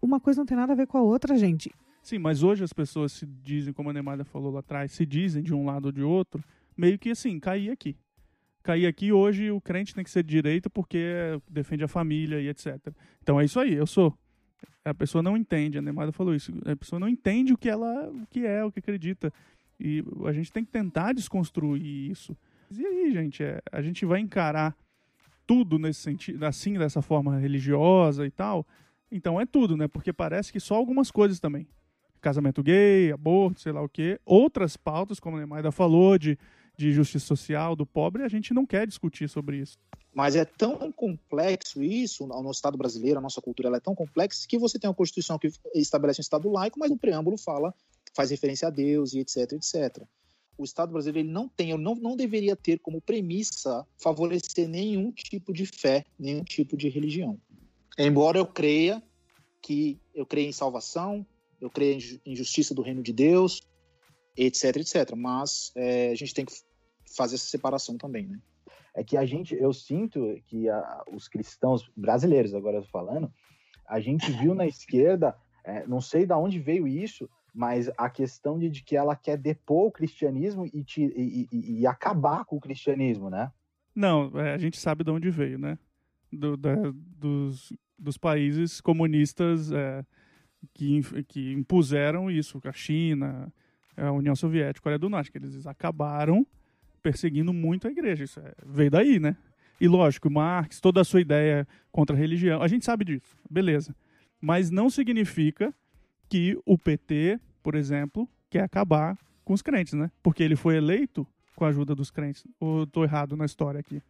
uma 0.00 0.20
coisa 0.20 0.40
não 0.40 0.46
tem 0.46 0.56
nada 0.56 0.72
a 0.72 0.76
ver 0.76 0.86
com 0.86 0.98
a 0.98 1.02
outra, 1.02 1.36
gente. 1.36 1.72
Sim, 2.02 2.18
mas 2.18 2.42
hoje 2.42 2.62
as 2.62 2.72
pessoas 2.72 3.12
se 3.12 3.26
dizem, 3.26 3.72
como 3.72 3.90
a 3.90 3.92
Neymar 3.92 4.24
falou 4.24 4.52
lá 4.52 4.60
atrás, 4.60 4.92
se 4.92 5.04
dizem 5.04 5.42
de 5.42 5.52
um 5.52 5.66
lado 5.66 5.86
ou 5.86 5.92
de 5.92 6.02
outro, 6.02 6.42
meio 6.76 6.98
que 6.98 7.10
assim, 7.10 7.38
cair 7.40 7.70
aqui 7.70 7.96
cair 8.68 8.86
aqui 8.86 9.10
hoje 9.10 9.50
o 9.50 9.62
crente 9.62 9.94
tem 9.94 10.04
que 10.04 10.10
ser 10.10 10.22
de 10.22 10.28
direita 10.28 10.68
porque 10.68 11.40
defende 11.48 11.84
a 11.84 11.88
família 11.88 12.38
e 12.38 12.48
etc. 12.48 12.76
Então 13.22 13.40
é 13.40 13.44
isso 13.46 13.58
aí, 13.58 13.72
eu 13.72 13.86
sou. 13.86 14.12
A 14.84 14.92
pessoa 14.92 15.22
não 15.22 15.36
entende, 15.38 15.78
a 15.78 15.82
Neymar 15.82 16.12
falou 16.12 16.34
isso, 16.34 16.52
a 16.66 16.76
pessoa 16.76 17.00
não 17.00 17.08
entende 17.08 17.52
o 17.52 17.56
que 17.56 17.68
ela 17.68 18.10
o 18.10 18.26
que 18.26 18.44
é, 18.44 18.62
o 18.62 18.70
que 18.70 18.78
acredita. 18.78 19.32
E 19.78 20.04
a 20.26 20.32
gente 20.32 20.52
tem 20.52 20.64
que 20.64 20.70
tentar 20.70 21.12
desconstruir 21.12 22.10
isso. 22.10 22.36
E 22.70 22.84
aí, 22.84 23.12
gente, 23.12 23.42
é, 23.42 23.60
a 23.70 23.80
gente 23.80 24.04
vai 24.04 24.20
encarar 24.20 24.76
tudo 25.46 25.78
nesse 25.78 26.00
sentido, 26.00 26.44
assim, 26.44 26.74
dessa 26.74 27.00
forma 27.00 27.38
religiosa 27.38 28.26
e 28.26 28.30
tal. 28.30 28.66
Então 29.10 29.40
é 29.40 29.46
tudo, 29.46 29.76
né? 29.76 29.88
Porque 29.88 30.12
parece 30.12 30.52
que 30.52 30.60
só 30.60 30.74
algumas 30.74 31.10
coisas 31.10 31.40
também. 31.40 31.66
Casamento 32.20 32.62
gay, 32.62 33.12
aborto, 33.12 33.60
sei 33.60 33.72
lá 33.72 33.80
o 33.80 33.88
quê. 33.88 34.20
Outras 34.24 34.76
pautas, 34.76 35.20
como 35.20 35.36
a 35.36 35.38
Neymar 35.38 35.70
falou, 35.72 36.18
de 36.18 36.36
de 36.78 36.92
justiça 36.92 37.26
social 37.26 37.74
do 37.74 37.84
pobre, 37.84 38.22
a 38.22 38.28
gente 38.28 38.54
não 38.54 38.64
quer 38.64 38.86
discutir 38.86 39.28
sobre 39.28 39.56
isso. 39.56 39.76
Mas 40.14 40.36
é 40.36 40.44
tão 40.44 40.92
complexo 40.92 41.82
isso, 41.82 42.24
o 42.24 42.26
nosso 42.28 42.58
Estado 42.58 42.78
brasileiro, 42.78 43.18
a 43.18 43.22
nossa 43.22 43.42
cultura 43.42 43.76
é 43.76 43.80
tão 43.80 43.96
complexa, 43.96 44.46
que 44.48 44.56
você 44.56 44.78
tem 44.78 44.88
uma 44.88 44.94
Constituição 44.94 45.38
que 45.38 45.50
estabelece 45.74 46.20
um 46.20 46.22
Estado 46.22 46.48
laico, 46.48 46.78
mas 46.78 46.88
no 46.88 46.96
preâmbulo 46.96 47.36
fala, 47.36 47.74
faz 48.18 48.30
referência 48.32 48.66
a 48.66 48.70
Deus 48.72 49.12
e 49.12 49.20
etc, 49.20 49.52
etc. 49.52 50.02
O 50.58 50.64
Estado 50.64 50.90
brasileiro 50.90 51.24
ele 51.24 51.32
não 51.32 51.48
tem, 51.48 51.78
não, 51.78 51.94
não 51.94 52.16
deveria 52.16 52.56
ter 52.56 52.80
como 52.80 53.00
premissa 53.00 53.86
favorecer 53.96 54.68
nenhum 54.68 55.12
tipo 55.12 55.52
de 55.52 55.64
fé, 55.64 56.04
nenhum 56.18 56.42
tipo 56.42 56.76
de 56.76 56.88
religião. 56.88 57.40
Embora 57.96 58.36
eu 58.36 58.46
creia 58.46 59.00
que 59.62 60.00
eu 60.12 60.26
creio 60.26 60.48
em 60.48 60.52
salvação, 60.52 61.24
eu 61.60 61.70
creio 61.70 61.96
em 62.26 62.34
justiça 62.34 62.74
do 62.74 62.82
reino 62.82 63.04
de 63.04 63.12
Deus, 63.12 63.62
etc, 64.36 64.78
etc. 64.78 65.14
Mas 65.14 65.70
é, 65.76 66.10
a 66.10 66.14
gente 66.16 66.34
tem 66.34 66.44
que 66.44 66.54
fazer 67.16 67.36
essa 67.36 67.46
separação 67.46 67.96
também, 67.96 68.26
né? 68.26 68.40
É 68.96 69.04
que 69.04 69.16
a 69.16 69.24
gente, 69.24 69.54
eu 69.54 69.72
sinto 69.72 70.40
que 70.46 70.68
a, 70.68 71.04
os 71.12 71.28
cristãos 71.28 71.88
brasileiros, 71.96 72.52
agora 72.52 72.82
falando, 72.82 73.32
a 73.86 74.00
gente 74.00 74.28
viu 74.32 74.56
na 74.56 74.66
esquerda, 74.66 75.36
é, 75.64 75.86
não 75.86 76.00
sei 76.00 76.26
de 76.26 76.34
onde 76.34 76.58
veio 76.58 76.88
isso, 76.88 77.30
mas 77.58 77.90
a 77.98 78.08
questão 78.08 78.56
de, 78.56 78.70
de 78.70 78.84
que 78.84 78.96
ela 78.96 79.16
quer 79.16 79.36
depor 79.36 79.88
o 79.88 79.90
cristianismo 79.90 80.64
e, 80.72 80.84
te, 80.84 81.02
e, 81.02 81.48
e, 81.50 81.80
e 81.80 81.86
acabar 81.88 82.44
com 82.44 82.54
o 82.54 82.60
cristianismo, 82.60 83.28
né? 83.28 83.50
Não, 83.92 84.30
é, 84.38 84.54
a 84.54 84.58
gente 84.58 84.78
sabe 84.78 85.02
de 85.02 85.10
onde 85.10 85.28
veio, 85.28 85.58
né? 85.58 85.76
Do, 86.32 86.56
da, 86.56 86.76
dos, 86.94 87.72
dos 87.98 88.16
países 88.16 88.80
comunistas 88.80 89.72
é, 89.72 90.04
que, 90.72 91.00
que 91.26 91.52
impuseram 91.52 92.30
isso, 92.30 92.60
a 92.62 92.72
China, 92.72 93.52
a 93.96 94.12
União 94.12 94.36
Soviética, 94.36 94.78
a 94.78 94.84
Coreia 94.84 94.98
do 95.00 95.08
Norte, 95.08 95.32
que 95.32 95.38
eles 95.38 95.66
acabaram 95.66 96.46
perseguindo 97.02 97.52
muito 97.52 97.88
a 97.88 97.90
igreja. 97.90 98.22
Isso 98.22 98.38
é, 98.38 98.54
veio 98.64 98.92
daí, 98.92 99.18
né? 99.18 99.36
E 99.80 99.88
lógico, 99.88 100.30
Marx, 100.30 100.80
toda 100.80 101.00
a 101.00 101.04
sua 101.04 101.20
ideia 101.20 101.66
contra 101.90 102.14
a 102.14 102.18
religião, 102.18 102.62
a 102.62 102.68
gente 102.68 102.84
sabe 102.84 103.04
disso, 103.04 103.36
beleza. 103.50 103.96
Mas 104.40 104.70
não 104.70 104.88
significa 104.88 105.74
que 106.28 106.56
o 106.64 106.78
PT, 106.78 107.40
por 107.62 107.74
exemplo, 107.74 108.28
quer 108.50 108.62
acabar 108.62 109.18
com 109.44 109.52
os 109.52 109.62
crentes, 109.62 109.94
né? 109.94 110.10
Porque 110.22 110.42
ele 110.42 110.56
foi 110.56 110.76
eleito 110.76 111.26
com 111.56 111.64
a 111.64 111.68
ajuda 111.68 111.94
dos 111.94 112.10
crentes. 112.10 112.44
Ou 112.60 112.86
tô 112.86 113.04
errado 113.04 113.36
na 113.36 113.44
história 113.44 113.80
aqui? 113.80 114.02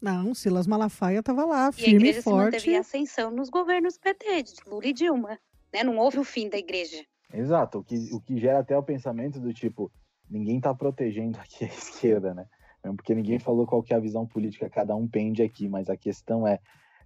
Não, 0.00 0.34
Silas 0.34 0.66
Malafaia 0.66 1.20
estava 1.20 1.44
lá, 1.44 1.66
E 1.66 1.68
a 1.68 1.72
firme 1.72 1.92
e 1.92 1.96
igreja 1.96 2.22
se 2.22 2.28
manteve 2.28 2.52
forte. 2.52 2.70
em 2.70 2.76
ascensão 2.76 3.30
nos 3.30 3.48
governos 3.48 3.96
PT, 3.96 4.42
de 4.42 4.54
Lula 4.66 4.86
e 4.86 4.92
Dilma. 4.92 5.38
Né? 5.72 5.82
Não 5.82 5.96
houve 5.96 6.18
o 6.18 6.24
fim 6.24 6.48
da 6.48 6.58
igreja. 6.58 7.04
Exato, 7.32 7.78
o 7.78 7.84
que, 7.84 7.96
o 8.12 8.20
que 8.20 8.38
gera 8.38 8.60
até 8.60 8.76
o 8.76 8.82
pensamento 8.82 9.40
do 9.40 9.52
tipo, 9.52 9.90
ninguém 10.28 10.60
tá 10.60 10.74
protegendo 10.74 11.38
aqui 11.38 11.64
a 11.64 11.68
esquerda, 11.68 12.34
né? 12.34 12.46
Porque 12.94 13.14
ninguém 13.14 13.38
falou 13.40 13.66
qual 13.66 13.82
que 13.82 13.92
é 13.92 13.96
a 13.96 14.00
visão 14.00 14.24
política, 14.26 14.70
cada 14.70 14.94
um 14.94 15.08
pende 15.08 15.42
aqui, 15.42 15.68
mas 15.68 15.88
a 15.88 15.96
questão 15.96 16.46
é, 16.46 16.60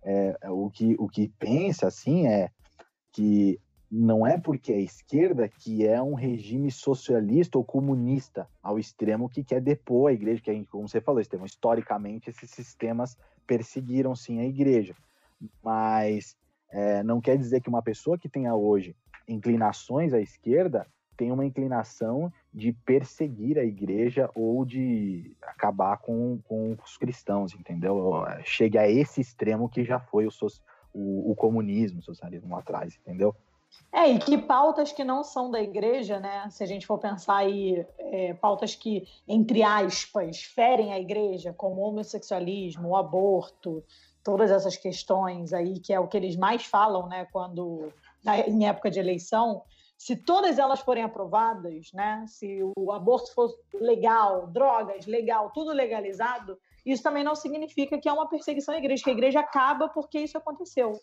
é, 0.04 0.36
é 0.42 0.50
o, 0.50 0.68
que, 0.68 0.94
o 0.98 1.08
que 1.08 1.28
pensa, 1.38 1.86
assim, 1.86 2.26
é 2.26 2.50
que 3.12 3.58
não 3.90 4.24
é 4.24 4.38
porque 4.38 4.72
é 4.72 4.80
esquerda 4.80 5.48
que 5.48 5.84
é 5.84 6.00
um 6.00 6.14
regime 6.14 6.70
socialista 6.70 7.58
ou 7.58 7.64
comunista 7.64 8.48
ao 8.62 8.78
extremo 8.78 9.28
que 9.28 9.42
quer 9.42 9.60
depor 9.60 10.10
a 10.10 10.12
igreja, 10.12 10.40
que 10.40 10.64
como 10.66 10.88
você 10.88 11.00
falou, 11.00 11.20
Estevão, 11.20 11.44
historicamente 11.44 12.30
esses 12.30 12.50
sistemas 12.50 13.18
perseguiram 13.46 14.14
sim 14.14 14.38
a 14.38 14.44
igreja, 14.44 14.94
mas 15.62 16.36
é, 16.70 17.02
não 17.02 17.20
quer 17.20 17.36
dizer 17.36 17.60
que 17.60 17.68
uma 17.68 17.82
pessoa 17.82 18.16
que 18.16 18.28
tenha 18.28 18.54
hoje 18.54 18.94
inclinações 19.26 20.12
à 20.12 20.20
esquerda 20.20 20.86
tem 21.16 21.32
uma 21.32 21.44
inclinação 21.44 22.32
de 22.54 22.72
perseguir 22.72 23.58
a 23.58 23.64
igreja 23.64 24.30
ou 24.34 24.64
de 24.64 25.36
acabar 25.42 25.98
com, 25.98 26.38
com 26.44 26.76
os 26.82 26.96
cristãos, 26.96 27.54
entendeu? 27.54 28.24
Chegue 28.44 28.78
a 28.78 28.88
esse 28.88 29.20
extremo 29.20 29.68
que 29.68 29.84
já 29.84 30.00
foi 30.00 30.26
o, 30.26 30.30
o, 30.94 31.32
o 31.32 31.34
comunismo, 31.34 31.98
o 31.98 32.02
socialismo 32.02 32.54
lá 32.54 32.60
atrás, 32.60 32.98
entendeu? 33.02 33.36
É, 33.92 34.08
e 34.08 34.18
que 34.18 34.38
pautas 34.38 34.92
que 34.92 35.02
não 35.02 35.24
são 35.24 35.50
da 35.50 35.60
igreja, 35.60 36.20
né? 36.20 36.48
Se 36.50 36.62
a 36.62 36.66
gente 36.66 36.86
for 36.86 36.98
pensar 36.98 37.38
aí, 37.38 37.84
é, 37.98 38.34
pautas 38.34 38.74
que, 38.74 39.06
entre 39.26 39.62
aspas, 39.62 40.42
ferem 40.42 40.92
a 40.92 40.98
igreja, 40.98 41.52
como 41.52 41.82
o 41.82 41.88
homossexualismo, 41.88 42.90
o 42.90 42.96
aborto, 42.96 43.82
todas 44.22 44.50
essas 44.50 44.76
questões 44.76 45.52
aí, 45.52 45.80
que 45.80 45.92
é 45.92 45.98
o 45.98 46.06
que 46.06 46.16
eles 46.16 46.36
mais 46.36 46.64
falam, 46.64 47.08
né, 47.08 47.26
quando 47.32 47.92
em 48.46 48.66
época 48.68 48.90
de 48.90 49.00
eleição, 49.00 49.62
se 49.96 50.14
todas 50.14 50.58
elas 50.58 50.80
forem 50.80 51.02
aprovadas, 51.02 51.92
né, 51.92 52.24
se 52.28 52.60
o 52.76 52.92
aborto 52.92 53.34
for 53.34 53.50
legal, 53.74 54.46
drogas, 54.46 55.06
legal, 55.06 55.50
tudo 55.50 55.72
legalizado, 55.72 56.58
isso 56.84 57.02
também 57.02 57.24
não 57.24 57.34
significa 57.34 57.98
que 57.98 58.08
é 58.08 58.12
uma 58.12 58.28
perseguição 58.28 58.74
à 58.74 58.78
igreja, 58.78 59.04
que 59.04 59.10
a 59.10 59.14
igreja 59.14 59.40
acaba 59.40 59.88
porque 59.88 60.18
isso 60.20 60.38
aconteceu. 60.38 61.00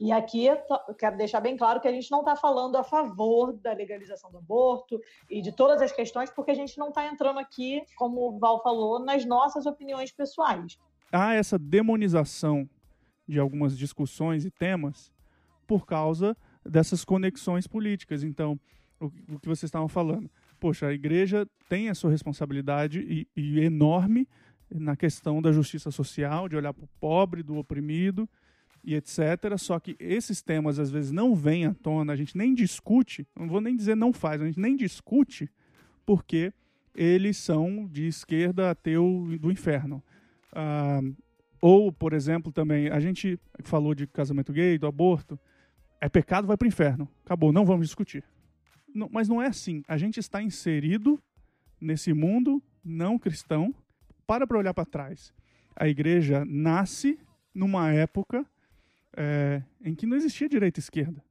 E 0.00 0.12
aqui 0.12 0.46
eu 0.46 0.56
quero 0.96 1.16
deixar 1.16 1.40
bem 1.40 1.56
claro 1.56 1.80
que 1.80 1.88
a 1.88 1.92
gente 1.92 2.10
não 2.10 2.20
está 2.20 2.36
falando 2.36 2.76
a 2.76 2.84
favor 2.84 3.52
da 3.52 3.72
legalização 3.72 4.30
do 4.30 4.38
aborto 4.38 5.00
e 5.28 5.42
de 5.42 5.50
todas 5.50 5.82
as 5.82 5.90
questões, 5.90 6.30
porque 6.30 6.52
a 6.52 6.54
gente 6.54 6.78
não 6.78 6.90
está 6.90 7.06
entrando 7.06 7.40
aqui, 7.40 7.82
como 7.96 8.28
o 8.28 8.38
Val 8.38 8.62
falou, 8.62 9.04
nas 9.04 9.24
nossas 9.24 9.66
opiniões 9.66 10.12
pessoais. 10.12 10.78
há 11.10 11.34
essa 11.34 11.58
demonização 11.58 12.68
de 13.26 13.40
algumas 13.40 13.76
discussões 13.76 14.44
e 14.44 14.50
temas 14.50 15.12
por 15.66 15.84
causa 15.84 16.36
dessas 16.64 17.04
conexões 17.04 17.66
políticas. 17.66 18.22
Então, 18.22 18.58
o 19.00 19.10
que 19.10 19.48
vocês 19.48 19.64
estavam 19.64 19.88
falando, 19.88 20.30
poxa, 20.60 20.86
a 20.86 20.92
igreja 20.92 21.46
tem 21.68 21.88
a 21.88 21.94
sua 21.94 22.10
responsabilidade 22.10 23.00
e, 23.00 23.28
e 23.36 23.60
enorme 23.60 24.28
na 24.70 24.96
questão 24.96 25.42
da 25.42 25.50
justiça 25.50 25.90
social, 25.90 26.48
de 26.48 26.56
olhar 26.56 26.72
para 26.72 26.84
o 26.84 26.88
pobre, 27.00 27.42
do 27.42 27.56
oprimido 27.56 28.28
e 28.84 28.94
etc. 28.94 29.18
Só 29.56 29.78
que 29.78 29.96
esses 29.98 30.42
temas 30.42 30.78
às 30.78 30.90
vezes 30.90 31.10
não 31.10 31.34
vêm 31.34 31.66
à 31.66 31.74
tona, 31.74 32.12
a 32.12 32.16
gente 32.16 32.36
nem 32.36 32.54
discute, 32.54 33.26
não 33.36 33.48
vou 33.48 33.60
nem 33.60 33.76
dizer 33.76 33.94
não 33.94 34.12
faz, 34.12 34.40
a 34.40 34.46
gente 34.46 34.60
nem 34.60 34.76
discute 34.76 35.50
porque 36.06 36.52
eles 36.94 37.36
são 37.36 37.86
de 37.86 38.06
esquerda 38.06 38.70
ateu 38.70 39.36
do 39.38 39.52
inferno. 39.52 40.02
Ah, 40.52 41.00
ou, 41.60 41.92
por 41.92 42.12
exemplo, 42.12 42.52
também, 42.52 42.88
a 42.88 43.00
gente 43.00 43.38
falou 43.62 43.94
de 43.94 44.06
casamento 44.06 44.52
gay, 44.52 44.78
do 44.78 44.86
aborto. 44.86 45.38
É 46.00 46.08
pecado, 46.08 46.46
vai 46.46 46.56
para 46.56 46.66
o 46.66 46.68
inferno. 46.68 47.08
Acabou, 47.24 47.52
não 47.52 47.64
vamos 47.64 47.86
discutir. 47.86 48.24
Não, 48.94 49.08
mas 49.12 49.28
não 49.28 49.42
é 49.42 49.46
assim. 49.46 49.82
A 49.88 49.96
gente 49.96 50.20
está 50.20 50.40
inserido 50.40 51.20
nesse 51.80 52.12
mundo 52.12 52.62
não 52.84 53.18
cristão. 53.18 53.74
Para 54.26 54.46
para 54.46 54.58
olhar 54.58 54.74
para 54.74 54.84
trás. 54.84 55.32
A 55.74 55.88
igreja 55.88 56.44
nasce 56.44 57.18
numa 57.54 57.90
época 57.90 58.46
é, 59.20 59.62
em 59.84 59.96
que 59.96 60.06
não 60.06 60.16
existia 60.16 60.48
direita 60.48 60.78
e 60.78 60.82
esquerda. 60.82 61.22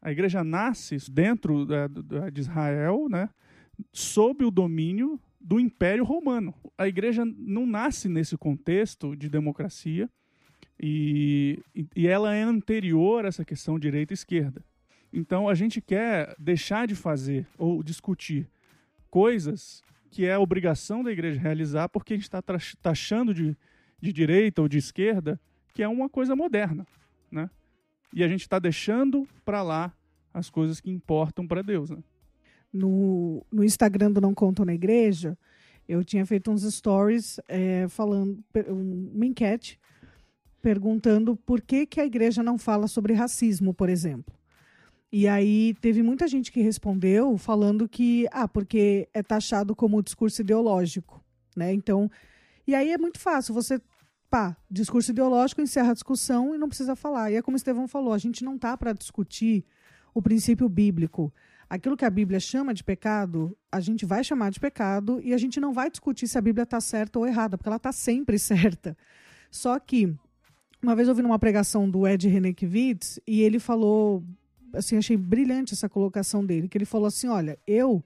A 0.00 0.12
igreja 0.12 0.44
nasce 0.44 0.96
dentro 1.10 1.66
da- 1.66 1.88
de 1.88 2.40
Israel, 2.40 3.08
né, 3.10 3.28
sob 3.92 4.44
o 4.44 4.50
domínio 4.50 5.20
do 5.40 5.58
Império 5.58 6.04
Romano. 6.04 6.54
A 6.78 6.86
igreja 6.86 7.24
não 7.24 7.66
nasce 7.66 8.08
nesse 8.08 8.36
contexto 8.36 9.16
de 9.16 9.28
democracia 9.28 10.08
e, 10.78 11.58
e 11.96 12.06
ela 12.06 12.34
é 12.34 12.42
anterior 12.42 13.24
a 13.24 13.28
essa 13.28 13.44
questão 13.44 13.78
direita 13.78 14.12
e 14.12 14.14
esquerda. 14.14 14.64
Então 15.12 15.48
a 15.48 15.54
gente 15.54 15.80
quer 15.80 16.34
deixar 16.38 16.86
de 16.86 16.94
fazer 16.94 17.46
ou 17.58 17.82
discutir 17.82 18.48
coisas 19.10 19.82
que 20.10 20.24
é 20.24 20.38
obrigação 20.38 21.02
da 21.02 21.10
igreja 21.10 21.40
realizar 21.40 21.88
porque 21.88 22.12
a 22.14 22.16
gente 22.16 22.24
está 22.24 22.40
taxando 22.80 23.34
de, 23.34 23.56
de 24.00 24.12
direita 24.12 24.62
ou 24.62 24.68
de 24.68 24.78
esquerda 24.78 25.40
que 25.74 25.82
é 25.82 25.88
uma 25.88 26.08
coisa 26.08 26.34
moderna, 26.36 26.86
né? 27.30 27.48
E 28.12 28.24
a 28.24 28.28
gente 28.28 28.42
está 28.42 28.58
deixando 28.58 29.26
para 29.44 29.62
lá 29.62 29.92
as 30.34 30.50
coisas 30.50 30.80
que 30.80 30.90
importam 30.90 31.46
para 31.46 31.62
Deus, 31.62 31.90
né? 31.90 31.98
no, 32.72 33.44
no 33.52 33.64
Instagram 33.64 34.12
do 34.12 34.20
Não 34.20 34.32
Contam 34.32 34.64
na 34.64 34.72
Igreja, 34.72 35.36
eu 35.88 36.04
tinha 36.04 36.24
feito 36.24 36.52
uns 36.52 36.62
stories 36.62 37.40
é, 37.48 37.88
falando, 37.88 38.38
um- 38.68 39.10
uma 39.12 39.26
enquete, 39.26 39.76
perguntando 40.62 41.34
por 41.36 41.60
que, 41.60 41.86
que 41.86 42.00
a 42.00 42.06
igreja 42.06 42.42
não 42.42 42.58
fala 42.58 42.86
sobre 42.86 43.12
racismo, 43.14 43.72
por 43.74 43.88
exemplo. 43.88 44.34
E 45.12 45.26
aí 45.26 45.74
teve 45.80 46.02
muita 46.02 46.28
gente 46.28 46.52
que 46.52 46.60
respondeu 46.60 47.36
falando 47.36 47.88
que, 47.88 48.26
ah, 48.30 48.46
porque 48.46 49.08
é 49.12 49.22
taxado 49.22 49.74
como 49.74 50.02
discurso 50.02 50.40
ideológico, 50.42 51.24
né? 51.56 51.72
Então, 51.72 52.08
e 52.66 52.74
aí 52.74 52.92
é 52.92 52.98
muito 52.98 53.18
fácil, 53.18 53.52
você, 53.52 53.80
pá, 54.30 54.56
discurso 54.70 55.10
ideológico, 55.10 55.60
encerra 55.60 55.90
a 55.90 55.94
discussão 55.94 56.54
e 56.54 56.58
não 56.58 56.68
precisa 56.68 56.94
falar. 56.94 57.30
E 57.30 57.36
é 57.36 57.42
como 57.42 57.56
o 57.56 57.58
Estevão 57.58 57.88
falou, 57.88 58.12
a 58.12 58.18
gente 58.18 58.44
não 58.44 58.56
tá 58.56 58.76
para 58.76 58.92
discutir 58.92 59.64
o 60.14 60.22
princípio 60.22 60.68
bíblico 60.68 61.32
aquilo 61.70 61.96
que 61.96 62.04
a 62.04 62.10
Bíblia 62.10 62.40
chama 62.40 62.74
de 62.74 62.82
pecado, 62.82 63.56
a 63.70 63.78
gente 63.78 64.04
vai 64.04 64.24
chamar 64.24 64.50
de 64.50 64.58
pecado 64.58 65.20
e 65.22 65.32
a 65.32 65.38
gente 65.38 65.60
não 65.60 65.72
vai 65.72 65.88
discutir 65.88 66.26
se 66.26 66.36
a 66.36 66.40
Bíblia 66.40 66.64
está 66.64 66.80
certa 66.80 67.20
ou 67.20 67.26
errada, 67.26 67.56
porque 67.56 67.68
ela 67.68 67.76
está 67.76 67.92
sempre 67.92 68.36
certa. 68.40 68.96
Só 69.52 69.78
que, 69.78 70.12
uma 70.82 70.96
vez 70.96 71.06
eu 71.06 71.12
ouvi 71.12 71.22
numa 71.22 71.38
pregação 71.38 71.88
do 71.88 72.06
Ed 72.08 72.26
Renekiewicz 72.26 73.20
e 73.24 73.40
ele 73.40 73.60
falou, 73.60 74.24
assim, 74.72 74.96
achei 74.96 75.16
brilhante 75.16 75.72
essa 75.72 75.88
colocação 75.88 76.44
dele, 76.44 76.68
que 76.68 76.76
ele 76.76 76.84
falou 76.84 77.06
assim, 77.06 77.28
olha, 77.28 77.56
eu 77.66 78.02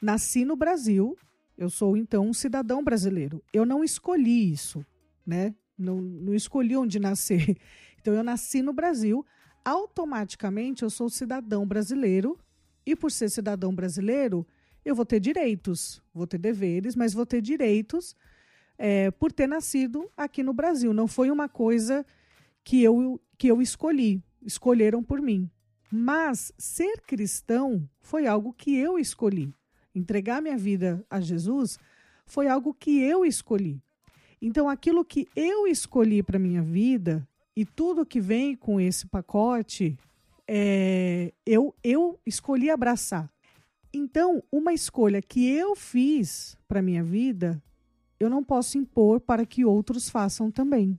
nasci 0.00 0.44
no 0.44 0.54
Brasil, 0.54 1.16
eu 1.58 1.68
sou 1.68 1.96
então 1.96 2.28
um 2.28 2.32
cidadão 2.32 2.84
brasileiro, 2.84 3.42
eu 3.52 3.66
não 3.66 3.82
escolhi 3.82 4.52
isso, 4.52 4.86
né? 5.26 5.54
Não, 5.76 6.00
não 6.00 6.34
escolhi 6.34 6.76
onde 6.76 6.98
nascer. 6.98 7.56
Então 8.02 8.14
eu 8.14 8.24
nasci 8.24 8.62
no 8.62 8.72
Brasil, 8.72 9.24
automaticamente 9.64 10.82
eu 10.82 10.90
sou 10.90 11.08
cidadão 11.08 11.64
brasileiro 11.64 12.36
e 12.84 12.96
por 12.96 13.12
ser 13.12 13.30
cidadão 13.30 13.72
brasileiro, 13.72 14.44
eu 14.84 14.94
vou 14.94 15.06
ter 15.06 15.20
direitos, 15.20 16.02
vou 16.12 16.26
ter 16.26 16.38
deveres, 16.38 16.96
mas 16.96 17.14
vou 17.14 17.24
ter 17.24 17.40
direitos 17.40 18.16
é, 18.76 19.10
por 19.12 19.30
ter 19.30 19.46
nascido 19.46 20.10
aqui 20.16 20.42
no 20.42 20.52
Brasil. 20.52 20.92
Não 20.92 21.06
foi 21.06 21.30
uma 21.30 21.48
coisa 21.48 22.04
que 22.64 22.82
eu, 22.82 23.20
que 23.38 23.46
eu 23.46 23.62
escolhi, 23.62 24.22
escolheram 24.42 25.02
por 25.02 25.20
mim. 25.20 25.48
Mas 25.90 26.52
ser 26.58 27.02
cristão 27.02 27.88
foi 28.00 28.26
algo 28.26 28.52
que 28.52 28.74
eu 28.74 28.98
escolhi. 28.98 29.54
Entregar 29.94 30.42
minha 30.42 30.56
vida 30.56 31.04
a 31.08 31.20
Jesus 31.20 31.78
foi 32.26 32.48
algo 32.48 32.74
que 32.74 33.00
eu 33.00 33.24
escolhi. 33.24 33.80
Então, 34.44 34.68
aquilo 34.68 35.04
que 35.04 35.28
eu 35.36 35.68
escolhi 35.68 36.20
para 36.20 36.36
minha 36.36 36.60
vida 36.60 37.26
e 37.54 37.64
tudo 37.64 38.04
que 38.04 38.20
vem 38.20 38.56
com 38.56 38.80
esse 38.80 39.06
pacote 39.06 39.96
é, 40.48 41.32
eu, 41.46 41.72
eu 41.84 42.18
escolhi 42.26 42.68
abraçar. 42.68 43.32
Então, 43.94 44.42
uma 44.50 44.72
escolha 44.72 45.22
que 45.22 45.48
eu 45.48 45.76
fiz 45.76 46.56
para 46.66 46.82
minha 46.82 47.04
vida, 47.04 47.62
eu 48.18 48.28
não 48.28 48.42
posso 48.42 48.76
impor 48.76 49.20
para 49.20 49.46
que 49.46 49.64
outros 49.64 50.10
façam 50.10 50.50
também. 50.50 50.98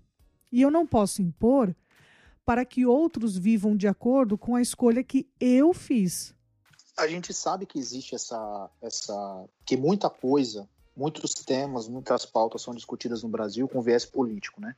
E 0.50 0.62
eu 0.62 0.72
não 0.72 0.88
posso 0.88 1.22
impor 1.22 1.76
para 2.46 2.64
que 2.64 2.86
outros 2.86 3.38
vivam 3.38 3.76
de 3.76 3.90
acordo 3.90 4.38
com 4.38 4.56
a 4.56 4.62
escolha 4.62 5.04
que 5.04 5.28
eu 5.38 5.74
fiz. 5.74 6.34
A 6.96 7.08
gente 7.08 7.34
sabe 7.34 7.66
que 7.66 7.78
existe 7.78 8.16
essa, 8.16 8.70
essa 8.82 9.50
que 9.66 9.76
muita 9.76 10.10
coisa, 10.10 10.70
muitos 10.96 11.34
temas, 11.34 11.88
muitas 11.88 12.26
pautas 12.26 12.62
são 12.62 12.74
discutidas 12.74 13.24
no 13.24 13.30
Brasil 13.30 13.68
com 13.68 13.82
viés 13.82 14.06
político, 14.06 14.62
né? 14.62 14.76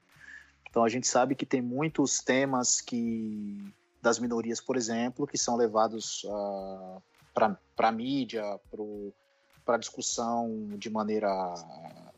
Então 0.69 0.83
a 0.83 0.89
gente 0.89 1.07
sabe 1.07 1.35
que 1.35 1.45
tem 1.45 1.61
muitos 1.61 2.19
temas 2.19 2.81
que 2.81 3.73
das 4.01 4.19
minorias, 4.19 4.61
por 4.61 4.77
exemplo, 4.77 5.25
que 5.25 5.37
são 5.37 5.55
levados 5.55 6.23
uh, 6.25 7.01
para 7.33 7.57
a 7.77 7.91
mídia, 7.91 8.43
para 9.65 9.77
discussão 9.77 10.69
de 10.77 10.89
maneira 10.89 11.27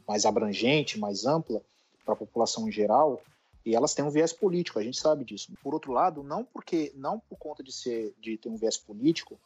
mais 0.08 0.26
abrangente, 0.26 1.00
mais 1.00 1.26
ampla, 1.26 1.62
para 2.04 2.14
a 2.14 2.18
população 2.18 2.68
em 2.68 2.72
geral, 2.72 3.22
e 3.66 3.76
elas 3.76 3.94
têm 3.94 4.04
um 4.04 4.10
viés 4.10 4.32
político, 4.32 4.80
a 4.80 4.84
gente 4.84 4.98
sabe 4.98 5.26
disso. 5.26 5.54
Por 5.62 5.74
outro 5.74 5.92
lado, 5.92 6.24
não 6.24 6.44
porque 6.44 6.92
não 6.96 7.20
por 7.20 7.38
conta 7.38 7.62
de 7.62 7.72
ser 7.72 8.14
de 8.20 8.38
ter 8.38 8.50
um 8.50 8.56
viés 8.56 8.78
político, 8.78 9.40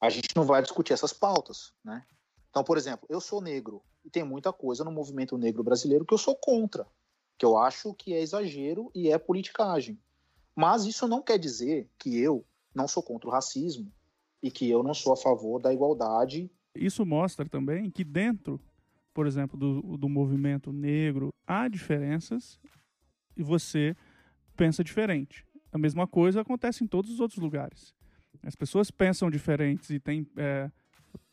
a 0.00 0.08
gente 0.08 0.28
não 0.34 0.44
vai 0.44 0.62
discutir 0.62 0.92
essas 0.92 1.12
pautas, 1.12 1.72
né? 1.84 2.04
Então, 2.50 2.64
por 2.64 2.76
exemplo, 2.76 3.06
eu 3.08 3.20
sou 3.20 3.40
negro 3.40 3.82
e 4.04 4.10
tem 4.10 4.24
muita 4.24 4.52
coisa 4.52 4.84
no 4.84 4.90
movimento 4.90 5.38
negro 5.38 5.62
brasileiro 5.62 6.04
que 6.04 6.12
eu 6.12 6.18
sou 6.18 6.34
contra, 6.34 6.86
que 7.38 7.46
eu 7.46 7.56
acho 7.56 7.94
que 7.94 8.12
é 8.12 8.20
exagero 8.20 8.90
e 8.94 9.08
é 9.08 9.18
politicagem. 9.18 9.98
Mas 10.54 10.84
isso 10.84 11.06
não 11.06 11.22
quer 11.22 11.38
dizer 11.38 11.88
que 11.98 12.18
eu 12.18 12.44
não 12.74 12.88
sou 12.88 13.02
contra 13.02 13.28
o 13.28 13.32
racismo 13.32 13.90
e 14.42 14.50
que 14.50 14.68
eu 14.68 14.82
não 14.82 14.94
sou 14.94 15.12
a 15.12 15.16
favor 15.16 15.60
da 15.60 15.72
igualdade. 15.72 16.50
Isso 16.74 17.06
mostra 17.06 17.48
também 17.48 17.90
que 17.90 18.04
dentro, 18.04 18.60
por 19.14 19.26
exemplo, 19.26 19.58
do, 19.58 19.96
do 19.96 20.08
movimento 20.08 20.72
negro, 20.72 21.32
há 21.46 21.68
diferenças 21.68 22.58
e 23.36 23.42
você 23.42 23.96
pensa 24.56 24.82
diferente. 24.82 25.46
A 25.72 25.78
mesma 25.78 26.06
coisa 26.06 26.40
acontece 26.40 26.82
em 26.82 26.86
todos 26.86 27.10
os 27.10 27.20
outros 27.20 27.38
lugares. 27.38 27.94
As 28.42 28.56
pessoas 28.56 28.90
pensam 28.90 29.30
diferentes 29.30 29.90
e 29.90 30.00
têm 30.00 30.26
é, 30.36 30.70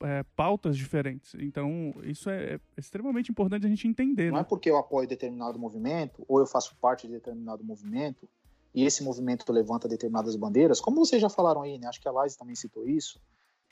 é, 0.01 0.23
pautas 0.35 0.77
diferentes. 0.77 1.33
Então, 1.35 1.93
isso 2.03 2.29
é, 2.29 2.55
é, 2.55 2.59
extremamente 2.77 3.31
importante 3.31 3.65
a 3.65 3.69
gente 3.69 3.87
entender. 3.87 4.27
Não 4.27 4.35
né? 4.35 4.41
é 4.41 4.43
porque 4.43 4.69
eu 4.69 4.77
apoio 4.77 5.07
determinado 5.07 5.57
movimento 5.57 6.23
ou 6.27 6.39
eu 6.39 6.45
faço 6.45 6.75
parte 6.79 7.07
de 7.07 7.13
determinado 7.13 7.63
movimento 7.63 8.27
e 8.73 8.85
esse 8.85 9.03
movimento 9.03 9.51
levanta 9.51 9.87
determinadas 9.87 10.35
bandeiras, 10.35 10.79
como 10.79 11.03
vocês 11.03 11.21
já 11.21 11.29
falaram 11.29 11.63
aí, 11.63 11.79
né? 11.79 11.87
acho 11.87 11.99
que 11.99 12.07
a 12.07 12.11
Laís 12.11 12.35
também 12.35 12.55
citou 12.55 12.87
isso, 12.87 13.19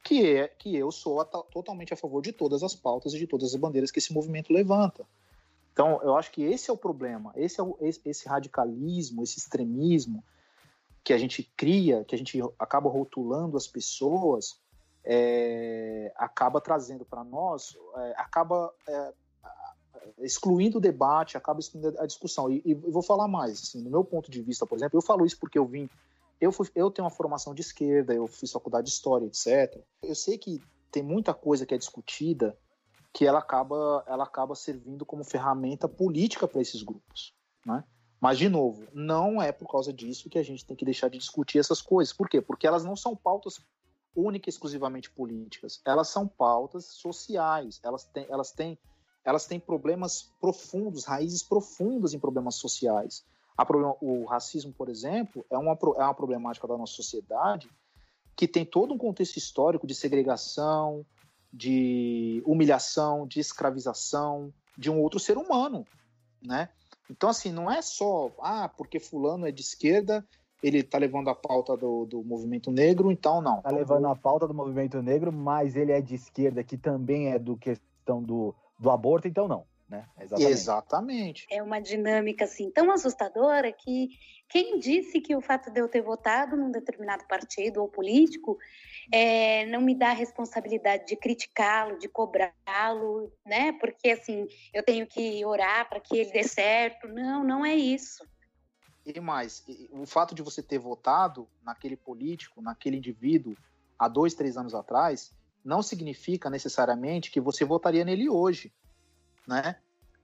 que 0.04 0.26
é 0.26 0.48
que 0.48 0.76
eu 0.76 0.92
sou 0.92 1.22
a, 1.22 1.26
totalmente 1.26 1.94
a 1.94 1.98
favor 1.98 2.22
de 2.22 2.32
todas 2.32 2.64
as 2.64 2.76
pautas 2.76 3.14
e 3.14 3.20
de 3.20 3.28
todas 3.28 3.54
as 3.54 3.60
bandeiras 3.60 3.92
que 3.92 4.00
esse 4.00 4.14
movimento 4.14 4.54
levanta. 4.54 5.06
Então, 5.74 6.00
eu 6.02 6.16
acho 6.16 6.32
que 6.32 6.42
esse 6.42 6.70
é 6.70 6.74
o 6.74 6.78
problema, 6.78 7.34
esse 7.36 7.60
é 7.60 7.64
o, 7.64 7.78
esse, 7.82 8.00
esse 8.06 8.28
radicalismo, 8.28 9.22
esse 9.24 9.38
extremismo 9.38 10.24
que 11.04 11.14
a 11.14 11.18
gente 11.18 11.44
cria, 11.56 12.04
que 12.04 12.16
a 12.16 12.18
gente 12.18 12.40
acaba 12.58 12.90
rotulando 12.90 13.58
as 13.58 13.68
pessoas, 13.68 14.58
é, 15.06 16.12
acaba 16.16 16.60
trazendo 16.60 17.06
para 17.06 17.24
nós, 17.24 17.78
é, 17.98 18.14
acaba 18.18 18.74
é, 18.88 19.14
excluindo 20.20 20.80
o 20.80 20.82
debate, 20.82 21.38
acaba 21.38 21.60
excluindo 21.60 22.00
a 22.00 22.06
discussão. 22.06 22.52
E, 22.52 22.62
e 22.66 22.74
vou 22.74 23.04
falar 23.04 23.28
mais, 23.28 23.62
assim, 23.62 23.82
no 23.84 23.90
meu 23.90 24.04
ponto 24.04 24.32
de 24.32 24.42
vista, 24.42 24.66
por 24.66 24.78
exemplo, 24.78 24.98
eu 24.98 25.02
falo 25.02 25.26
isso 25.26 25.40
porque 25.40 25.60
eu 25.60 25.66
vim, 25.66 25.90
eu, 26.42 26.52
fui, 26.52 26.68
eu 26.76 26.90
tenho 26.90 27.06
uma 27.06 27.12
formação 27.12 27.54
de 27.54 27.62
esquerda, 27.62 28.14
eu 28.14 28.28
fiz 28.28 28.52
faculdade 28.52 28.88
de 28.88 28.94
história, 28.94 29.26
etc. 29.26 29.80
Eu 30.02 30.16
sei 30.16 30.38
que 30.38 30.62
tem 30.92 31.04
muita 31.04 31.34
coisa 31.34 31.66
que 31.66 31.74
é 31.74 31.78
discutida 31.78 32.58
que 33.14 33.26
ela 33.26 33.40
acaba, 33.40 34.04
ela 34.08 34.26
acaba 34.26 34.56
servindo 34.56 35.06
como 35.06 35.24
ferramenta 35.24 35.88
política 35.88 36.48
para 36.48 36.62
esses 36.62 36.84
grupos, 36.84 37.34
né? 37.66 37.84
Mas, 38.20 38.38
de 38.38 38.50
novo, 38.50 38.88
não 38.94 39.42
é 39.42 39.52
por 39.52 39.70
causa 39.70 39.94
disso 39.94 40.30
que 40.30 40.40
a 40.40 40.44
gente 40.44 40.66
tem 40.66 40.76
que 40.76 40.84
deixar 40.84 41.10
de 41.10 41.18
discutir 41.18 41.60
essas 41.60 41.82
coisas. 41.82 42.14
Por 42.14 42.28
quê? 42.28 42.42
Porque 42.42 42.66
elas 42.66 42.84
não 42.84 42.96
são 42.96 43.16
pautas 43.16 43.60
única 44.16 44.50
e 44.50 44.52
exclusivamente 44.52 45.10
políticas. 45.10 45.82
Elas 45.86 46.10
são 46.10 46.28
pautas 46.28 46.86
sociais. 46.86 47.80
Elas 47.84 48.06
têm, 48.06 48.26
elas 48.30 48.52
têm, 48.52 48.78
elas 49.24 49.46
têm 49.46 49.60
problemas 49.60 50.32
profundos, 50.40 51.06
raízes 51.06 51.44
profundas 51.44 52.14
em 52.14 52.20
problemas 52.20 52.56
sociais. 52.56 53.26
Problema, 53.66 53.96
o 54.02 54.26
racismo, 54.26 54.74
por 54.74 54.90
exemplo, 54.90 55.46
é 55.50 55.58
uma, 55.58 55.72
é 55.98 56.04
uma 56.04 56.14
problemática 56.14 56.68
da 56.68 56.78
nossa 56.78 56.94
sociedade 56.94 57.70
que 58.36 58.48
tem 58.48 58.66
todo 58.66 58.94
um 58.94 58.98
contexto 58.98 59.38
histórico 59.38 59.88
de 59.88 59.96
segregação, 59.96 61.06
de 61.54 62.44
humilhação, 62.46 63.26
de 63.26 63.40
escravização 63.40 64.54
de 64.78 64.92
um 64.92 65.00
outro 65.00 65.20
ser 65.20 65.38
humano, 65.38 65.88
né? 66.42 66.70
Então, 67.10 67.30
assim, 67.30 67.52
não 67.52 67.72
é 67.72 67.82
só, 67.82 68.32
ah, 68.40 68.68
porque 68.68 69.00
fulano 69.00 69.48
é 69.48 69.52
de 69.52 69.62
esquerda, 69.62 70.28
ele 70.66 70.82
tá 70.82 70.98
levando 70.98 71.30
a 71.30 71.36
pauta 71.36 71.78
do, 71.78 72.06
do 72.06 72.24
movimento 72.24 72.72
negro, 72.72 73.12
então 73.12 73.40
não. 73.40 73.62
Tá 73.62 73.70
levando 73.70 74.08
a 74.08 74.16
pauta 74.16 74.48
do 74.48 74.54
movimento 74.54 75.00
negro, 75.02 75.32
mas 75.32 75.76
ele 75.76 75.92
é 75.92 76.02
de 76.02 76.16
esquerda, 76.16 76.64
que 76.64 76.76
também 76.76 77.32
é 77.32 77.38
do 77.38 77.56
questão 77.56 78.24
do, 78.24 78.56
do 78.80 78.90
aborto, 78.90 79.28
então 79.28 79.48
não. 79.48 79.66
Né? 79.88 80.04
Exatamente. 80.20 80.52
Exatamente. 80.52 81.48
É 81.52 81.62
uma 81.62 81.80
dinâmica 81.80 82.46
assim 82.46 82.72
tão 82.72 82.92
assustadora 82.92 83.72
que 83.72 84.10
quem 84.50 84.80
disse 84.80 85.22
que 85.22 85.36
o 85.36 85.42
fato 85.42 85.70
de 85.70 85.80
eu 85.80 85.88
ter 85.88 86.02
votado 86.02 86.58
num 86.58 86.72
determinado 86.72 87.24
partido 87.28 87.82
ou 87.82 87.88
político 87.88 88.58
é, 89.12 89.68
não 89.68 89.82
me 89.82 89.94
dá 89.94 90.10
a 90.10 90.14
responsabilidade 90.14 91.06
de 91.06 91.16
criticá-lo, 91.16 92.00
de 92.00 92.10
cobrá-lo, 92.10 93.32
né? 93.46 93.74
Porque 93.74 94.10
assim 94.10 94.48
eu 94.74 94.82
tenho 94.82 95.06
que 95.06 95.46
orar 95.46 95.88
para 95.88 96.00
que 96.00 96.18
ele 96.18 96.32
dê 96.32 96.44
certo. 96.44 97.08
Não, 97.08 97.44
não 97.44 97.64
é 97.64 97.76
isso. 97.76 98.24
E 99.06 99.20
mais, 99.20 99.64
o 99.92 100.06
fato 100.06 100.34
de 100.34 100.42
você 100.42 100.64
ter 100.64 100.80
votado 100.80 101.48
naquele 101.64 101.96
político, 101.96 102.62
naquele 102.62 102.98
indivíduo 102.98 103.56
há 104.00 104.08
dois, 104.08 104.34
três 104.34 104.58
anos 104.58 104.74
atrás, 104.74 105.32
não 105.64 105.84
significa 105.84 106.50
necessariamente 106.50 107.30
que 107.30 107.40
você 107.40 107.64
votaria 107.64 108.04
nele 108.04 108.30
hoje 108.30 108.74
né? 109.48 109.76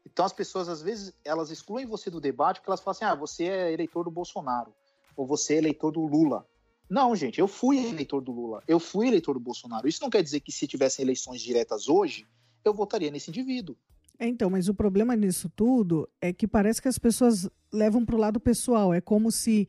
Então 0.06 0.26
as 0.26 0.34
pessoas 0.34 0.68
às 0.68 0.82
vezes 0.82 1.14
elas 1.24 1.52
excluem 1.52 1.86
você 1.86 2.10
do 2.10 2.20
debate 2.20 2.60
porque 2.60 2.70
elas 2.70 2.82
falam 2.82 2.92
assim: 2.92 3.06
"Ah, 3.06 3.16
você 3.16 3.46
é 3.46 3.72
eleitor 3.72 4.04
do 4.04 4.12
Bolsonaro 4.12 4.74
ou 5.16 5.26
você 5.26 5.56
é 5.56 5.58
eleitor 5.58 5.92
do 5.92 6.06
Lula". 6.06 6.46
Não, 6.90 7.16
gente, 7.16 7.40
eu 7.40 7.48
fui 7.48 7.78
eleitor 7.88 8.22
do 8.22 8.32
Lula, 8.32 8.62
eu 8.68 8.80
fui 8.80 9.08
eleitor 9.08 9.34
do 9.34 9.40
Bolsonaro. 9.40 9.88
Isso 9.88 10.02
não 10.02 10.10
quer 10.10 10.22
dizer 10.22 10.42
que 10.42 10.52
se 10.52 10.68
tivessem 10.68 11.04
eleições 11.04 11.42
diretas 11.42 11.88
hoje, 11.88 12.28
eu 12.66 12.74
votaria 12.74 13.10
nesse 13.10 13.30
indivíduo. 13.30 13.78
É, 14.22 14.28
então, 14.28 14.52
mas 14.52 14.70
o 14.70 14.74
problema 14.76 15.16
nisso 15.16 15.50
tudo 15.50 16.08
é 16.22 16.32
que 16.32 16.48
parece 16.48 16.80
que 16.80 16.88
as 16.88 17.00
pessoas 17.00 17.50
levam 17.74 18.06
para 18.06 18.16
o 18.16 18.20
lado 18.20 18.40
pessoal. 18.40 18.94
É 18.94 19.02
como 19.02 19.32
se. 19.32 19.68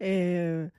É, 0.00 0.70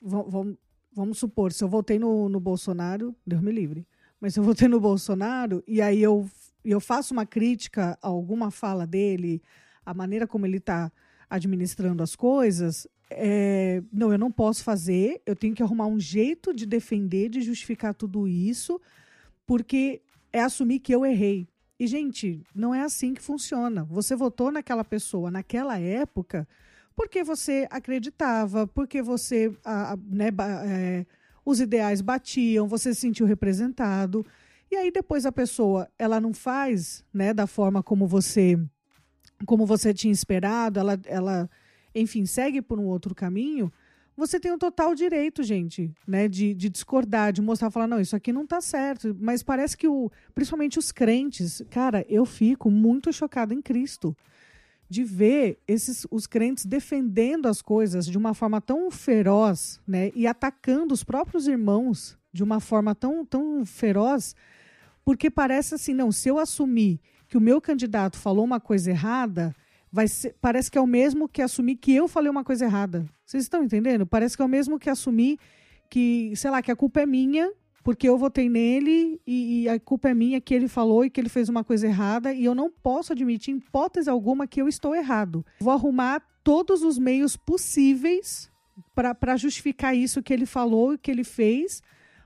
vamos, 0.00 0.56
vamos 0.92 1.18
supor, 1.18 1.52
se 1.52 1.64
eu 1.64 1.68
votei 1.68 1.98
no, 1.98 2.28
no 2.28 2.38
Bolsonaro, 2.38 3.12
Deus 3.26 3.42
me 3.42 3.50
livre. 3.50 3.84
Mas 4.20 4.34
se 4.34 4.38
eu 4.38 4.44
votei 4.44 4.68
no 4.68 4.78
Bolsonaro 4.78 5.64
e 5.66 5.82
aí 5.82 6.00
eu 6.00 6.30
eu 6.64 6.78
faço 6.78 7.12
uma 7.12 7.26
crítica 7.26 7.98
a 8.00 8.06
alguma 8.06 8.52
fala 8.52 8.86
dele, 8.86 9.42
a 9.84 9.92
maneira 9.92 10.28
como 10.28 10.46
ele 10.46 10.58
está 10.58 10.92
administrando 11.28 12.04
as 12.04 12.14
coisas, 12.14 12.86
é, 13.10 13.82
não, 13.92 14.12
eu 14.12 14.18
não 14.18 14.30
posso 14.30 14.62
fazer, 14.62 15.20
eu 15.26 15.34
tenho 15.34 15.56
que 15.56 15.62
arrumar 15.62 15.88
um 15.88 15.98
jeito 15.98 16.54
de 16.54 16.66
defender, 16.66 17.30
de 17.30 17.40
justificar 17.40 17.94
tudo 17.94 18.28
isso, 18.28 18.80
porque 19.44 20.02
é 20.32 20.40
assumir 20.40 20.78
que 20.78 20.94
eu 20.94 21.04
errei. 21.04 21.48
E, 21.80 21.86
gente, 21.86 22.44
não 22.54 22.74
é 22.74 22.82
assim 22.82 23.14
que 23.14 23.22
funciona. 23.22 23.84
Você 23.84 24.14
votou 24.14 24.52
naquela 24.52 24.84
pessoa 24.84 25.30
naquela 25.30 25.78
época 25.78 26.46
porque 26.94 27.24
você 27.24 27.66
acreditava, 27.70 28.66
porque 28.66 29.00
você, 29.00 29.50
a, 29.64 29.94
a, 29.94 29.96
né, 29.96 30.28
é, 30.66 31.06
os 31.42 31.58
ideais 31.58 32.02
batiam, 32.02 32.68
você 32.68 32.92
se 32.92 33.00
sentiu 33.00 33.24
representado. 33.24 34.26
E 34.70 34.76
aí 34.76 34.90
depois 34.90 35.24
a 35.24 35.32
pessoa, 35.32 35.88
ela 35.98 36.20
não 36.20 36.34
faz, 36.34 37.02
né, 37.14 37.32
da 37.32 37.46
forma 37.46 37.82
como 37.82 38.06
você 38.06 38.58
como 39.46 39.64
você 39.64 39.94
tinha 39.94 40.12
esperado, 40.12 40.78
ela 40.78 41.00
ela 41.06 41.50
enfim, 41.94 42.26
segue 42.26 42.60
por 42.60 42.78
um 42.78 42.84
outro 42.84 43.14
caminho, 43.14 43.72
você 44.20 44.38
tem 44.38 44.52
o 44.52 44.56
um 44.56 44.58
total 44.58 44.94
direito, 44.94 45.42
gente, 45.42 45.90
né, 46.06 46.28
de, 46.28 46.52
de 46.52 46.68
discordar, 46.68 47.32
de 47.32 47.40
mostrar, 47.40 47.70
falar, 47.70 47.86
não, 47.86 47.98
isso 47.98 48.14
aqui 48.14 48.32
não 48.32 48.44
está 48.44 48.60
certo. 48.60 49.16
Mas 49.18 49.42
parece 49.42 49.76
que, 49.78 49.88
o, 49.88 50.10
principalmente 50.34 50.78
os 50.78 50.92
crentes, 50.92 51.62
cara, 51.70 52.04
eu 52.06 52.26
fico 52.26 52.70
muito 52.70 53.10
chocada 53.14 53.54
em 53.54 53.62
Cristo 53.62 54.14
de 54.90 55.04
ver 55.04 55.58
esses, 55.66 56.06
os 56.10 56.26
crentes 56.26 56.66
defendendo 56.66 57.46
as 57.46 57.62
coisas 57.62 58.04
de 58.04 58.18
uma 58.18 58.34
forma 58.34 58.60
tão 58.60 58.90
feroz, 58.90 59.80
né, 59.86 60.10
e 60.14 60.26
atacando 60.26 60.92
os 60.92 61.02
próprios 61.02 61.48
irmãos 61.48 62.18
de 62.30 62.44
uma 62.44 62.60
forma 62.60 62.94
tão, 62.94 63.24
tão 63.24 63.64
feroz, 63.64 64.36
porque 65.02 65.30
parece 65.30 65.74
assim, 65.74 65.94
não, 65.94 66.12
se 66.12 66.28
eu 66.28 66.38
assumir 66.38 67.00
que 67.26 67.38
o 67.38 67.40
meu 67.40 67.58
candidato 67.58 68.18
falou 68.18 68.44
uma 68.44 68.60
coisa 68.60 68.90
errada, 68.90 69.54
vai 69.92 70.08
ser, 70.08 70.34
parece 70.40 70.70
que 70.70 70.78
é 70.78 70.80
o 70.80 70.86
mesmo 70.86 71.28
que 71.28 71.42
assumir 71.42 71.76
que 71.76 71.94
eu 71.94 72.08
falei 72.08 72.30
uma 72.30 72.44
coisa 72.44 72.64
errada. 72.64 73.04
Vocês 73.24 73.44
estão 73.44 73.62
entendendo? 73.62 74.06
Parece 74.06 74.36
que 74.36 74.42
é 74.42 74.44
o 74.44 74.48
mesmo 74.48 74.78
que 74.78 74.90
assumir 74.90 75.38
que, 75.88 76.32
sei 76.36 76.50
lá, 76.50 76.62
que 76.62 76.70
a 76.70 76.76
culpa 76.76 77.00
é 77.00 77.06
minha, 77.06 77.52
porque 77.82 78.08
eu 78.08 78.16
votei 78.16 78.48
nele 78.48 79.20
e, 79.26 79.62
e, 79.62 79.68
a 79.68 79.80
culpa 79.80 80.10
é 80.10 80.14
minha 80.14 80.40
que 80.40 80.54
ele 80.54 80.68
falou 80.68 81.04
e 81.04 81.10
que 81.10 81.20
ele 81.20 81.28
fez 81.28 81.48
uma 81.48 81.64
coisa 81.64 81.86
errada 81.86 82.32
e 82.32 82.44
eu 82.44 82.54
não 82.54 82.70
posso 82.70 83.12
admitir 83.12 83.54
em 83.54 83.58
hipótese 83.58 84.08
alguma 84.08 84.46
que 84.46 84.60
eu 84.60 84.68
estou 84.68 84.94
errado. 84.94 85.44
Vou 85.60 85.72
arrumar 85.72 86.22
todos 86.44 86.82
os 86.82 86.98
meios 86.98 87.36
possíveis 87.36 88.50
para 88.94 89.36
justificar 89.36 89.94
isso 89.96 90.22
que 90.22 90.32
ele 90.32 90.46
falou 90.46 90.94
e 90.94 90.98
que 90.98 91.10
ele 91.10 91.24
fez, 91.24 91.82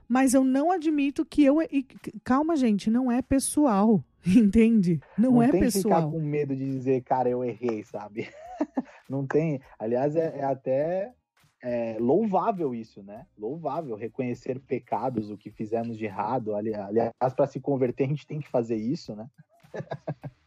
mas 0.07 0.33
eu 0.33 0.43
não 0.43 0.71
admito 0.71 1.25
que 1.25 1.43
eu. 1.43 1.61
E, 1.61 1.83
calma, 2.23 2.55
gente, 2.55 2.89
não 2.89 3.11
é 3.11 3.21
pessoal, 3.21 4.03
entende? 4.25 4.99
Não, 5.17 5.33
não 5.33 5.43
é 5.43 5.51
tem 5.51 5.61
pessoal. 5.61 5.83
Que 5.83 6.07
ficar 6.07 6.11
com 6.11 6.21
medo 6.21 6.55
de 6.55 6.65
dizer, 6.65 7.01
cara, 7.03 7.29
eu 7.29 7.43
errei, 7.43 7.83
sabe? 7.83 8.29
não 9.09 9.25
tem. 9.25 9.61
Aliás, 9.79 10.15
é, 10.15 10.39
é 10.39 10.43
até 10.43 11.13
é, 11.61 11.97
louvável 11.99 12.75
isso, 12.75 13.01
né? 13.01 13.25
Louvável 13.37 13.95
reconhecer 13.95 14.59
pecados, 14.59 15.31
o 15.31 15.37
que 15.37 15.49
fizemos 15.49 15.97
de 15.97 16.05
errado. 16.05 16.55
Aliás, 16.55 17.11
para 17.35 17.47
se 17.47 17.59
converter, 17.59 18.05
a 18.05 18.07
gente 18.07 18.27
tem 18.27 18.39
que 18.39 18.49
fazer 18.49 18.75
isso, 18.75 19.15
né? 19.15 19.27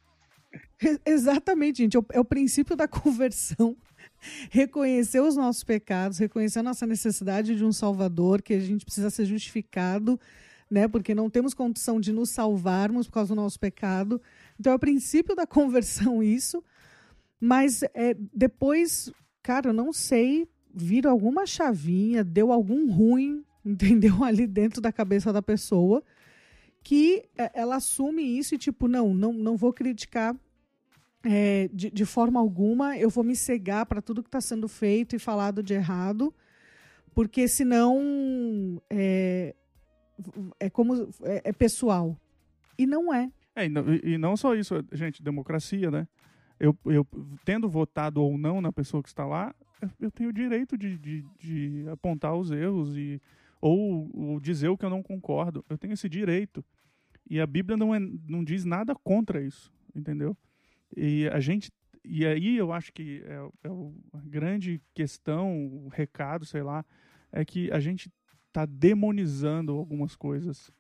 Exatamente, 1.05 1.79
gente. 1.79 1.97
É, 1.97 2.01
é 2.13 2.21
o 2.21 2.25
princípio 2.25 2.77
da 2.77 2.87
conversão. 2.89 3.77
Reconhecer 4.51 5.21
os 5.21 5.37
nossos 5.37 5.63
pecados, 5.63 6.19
reconhecer 6.19 6.59
a 6.59 6.63
nossa 6.63 6.87
necessidade 6.87 7.55
de 7.55 7.65
um 7.65 7.73
Salvador, 7.73 8.43
que 8.43 8.55
a 8.55 8.61
gente 8.61 8.85
precisa 8.85 9.11
ser 9.11 9.25
justificado, 9.25 10.19
né? 10.71 10.89
Porque 10.89 11.15
não 11.15 11.31
temos 11.31 11.55
condição 11.55 12.01
de 12.01 12.13
nos 12.13 12.31
salvarmos 12.31 13.07
por 13.07 13.15
causa 13.15 13.35
do 13.35 13.41
nosso 13.41 13.59
pecado. 13.59 14.21
Então 14.59 14.73
é 14.73 14.77
o 14.77 14.79
princípio 14.79 15.35
da 15.35 15.47
conversão 15.47 16.23
isso. 16.23 16.63
Mas 17.41 17.83
é, 17.95 18.17
depois, 18.35 19.13
cara, 19.43 19.71
eu 19.71 19.73
não 19.73 19.93
sei 19.93 20.49
vira 20.75 21.11
alguma 21.11 21.47
chavinha, 21.47 22.23
deu 22.23 22.53
algum 22.53 22.91
ruim, 22.91 23.45
entendeu? 23.65 24.23
Ali 24.23 24.47
dentro 24.47 24.81
da 24.81 24.93
cabeça 24.93 25.33
da 25.33 25.43
pessoa, 25.43 26.03
que 26.83 27.25
é, 27.37 27.51
ela 27.55 27.77
assume 27.77 28.23
isso 28.23 28.55
e, 28.55 28.59
tipo, 28.59 28.87
não, 28.87 29.13
não, 29.13 29.33
não 29.33 29.57
vou 29.57 29.73
criticar 29.73 30.37
é, 31.31 31.69
de, 31.71 31.91
de 31.91 32.07
forma 32.07 32.41
alguma, 32.41 32.97
eu 32.97 33.11
vou 33.11 33.23
me 33.23 33.37
cegar 33.37 33.85
para 33.85 34.01
tudo 34.01 34.23
que 34.23 34.29
está 34.29 34.41
sendo 34.41 34.67
feito 34.67 35.15
e 35.15 35.19
falado 35.19 35.63
de 35.63 35.75
errado, 35.75 36.35
porque 37.15 37.47
senão 37.47 38.81
é, 38.89 39.55
é 40.59 40.71
como 40.71 40.95
é, 41.23 41.43
é 41.45 41.53
pessoal. 41.53 42.17
E 42.79 42.87
não 42.87 43.13
é. 43.13 43.31
É, 43.55 43.67
e 43.67 43.69
não, 43.69 43.85
e 43.93 44.17
não 44.17 44.39
só 44.39 44.55
isso, 44.55 44.83
gente, 44.91 45.23
democracia, 45.23 45.91
né? 45.91 46.09
Eu, 46.59 46.75
eu 46.87 47.07
tendo 47.45 47.69
votado 47.69 48.23
ou 48.23 48.39
não 48.39 48.63
na 48.63 48.73
pessoa 48.73 49.03
que 49.03 49.11
está 49.11 49.27
lá, 49.27 49.55
eu 50.01 50.11
tenho 50.11 50.31
o 50.31 50.33
direito 50.33 50.79
de, 50.79 50.97
de, 50.97 51.27
de 51.39 51.89
apontar 51.91 52.35
os 52.35 52.51
erros 52.51 52.97
e 52.97 53.21
ou, 53.61 54.09
ou, 54.15 54.41
dizer 54.41 54.69
o 54.69 54.79
que 54.79 54.85
eu 54.87 54.91
não 54.91 55.03
concordo. 55.03 55.63
Eu 55.69 55.77
tenho 55.77 55.93
esse 55.93 56.09
direito. 56.09 56.65
E 57.29 57.39
a 57.39 57.47
Bíblia 57.47 57.77
não, 57.77 57.95
é, 57.95 57.99
não 58.01 58.43
diz 58.43 58.65
nada 58.65 58.95
contra 58.95 59.43
isso, 59.43 59.71
entendeu? 59.95 60.35
E 60.97 61.29
a 61.29 61.41
gente 61.41 61.71
e 62.05 62.25
aí 62.27 62.57
eu 62.57 62.73
acho 62.73 62.93
que 62.93 63.23
é, 63.27 63.35
é 63.35 63.69
a 64.15 64.21
grande 64.25 64.81
questão, 64.95 65.67
o 65.67 65.89
recado, 65.89 66.47
sei 66.47 66.63
lá, 66.63 66.85
é 67.31 67.45
que 67.45 67.71
a 67.71 67.79
gente 67.79 68.11
está 68.47 68.65
demonizando 68.65 69.73
algumas 69.73 70.17
coisas 70.17 70.71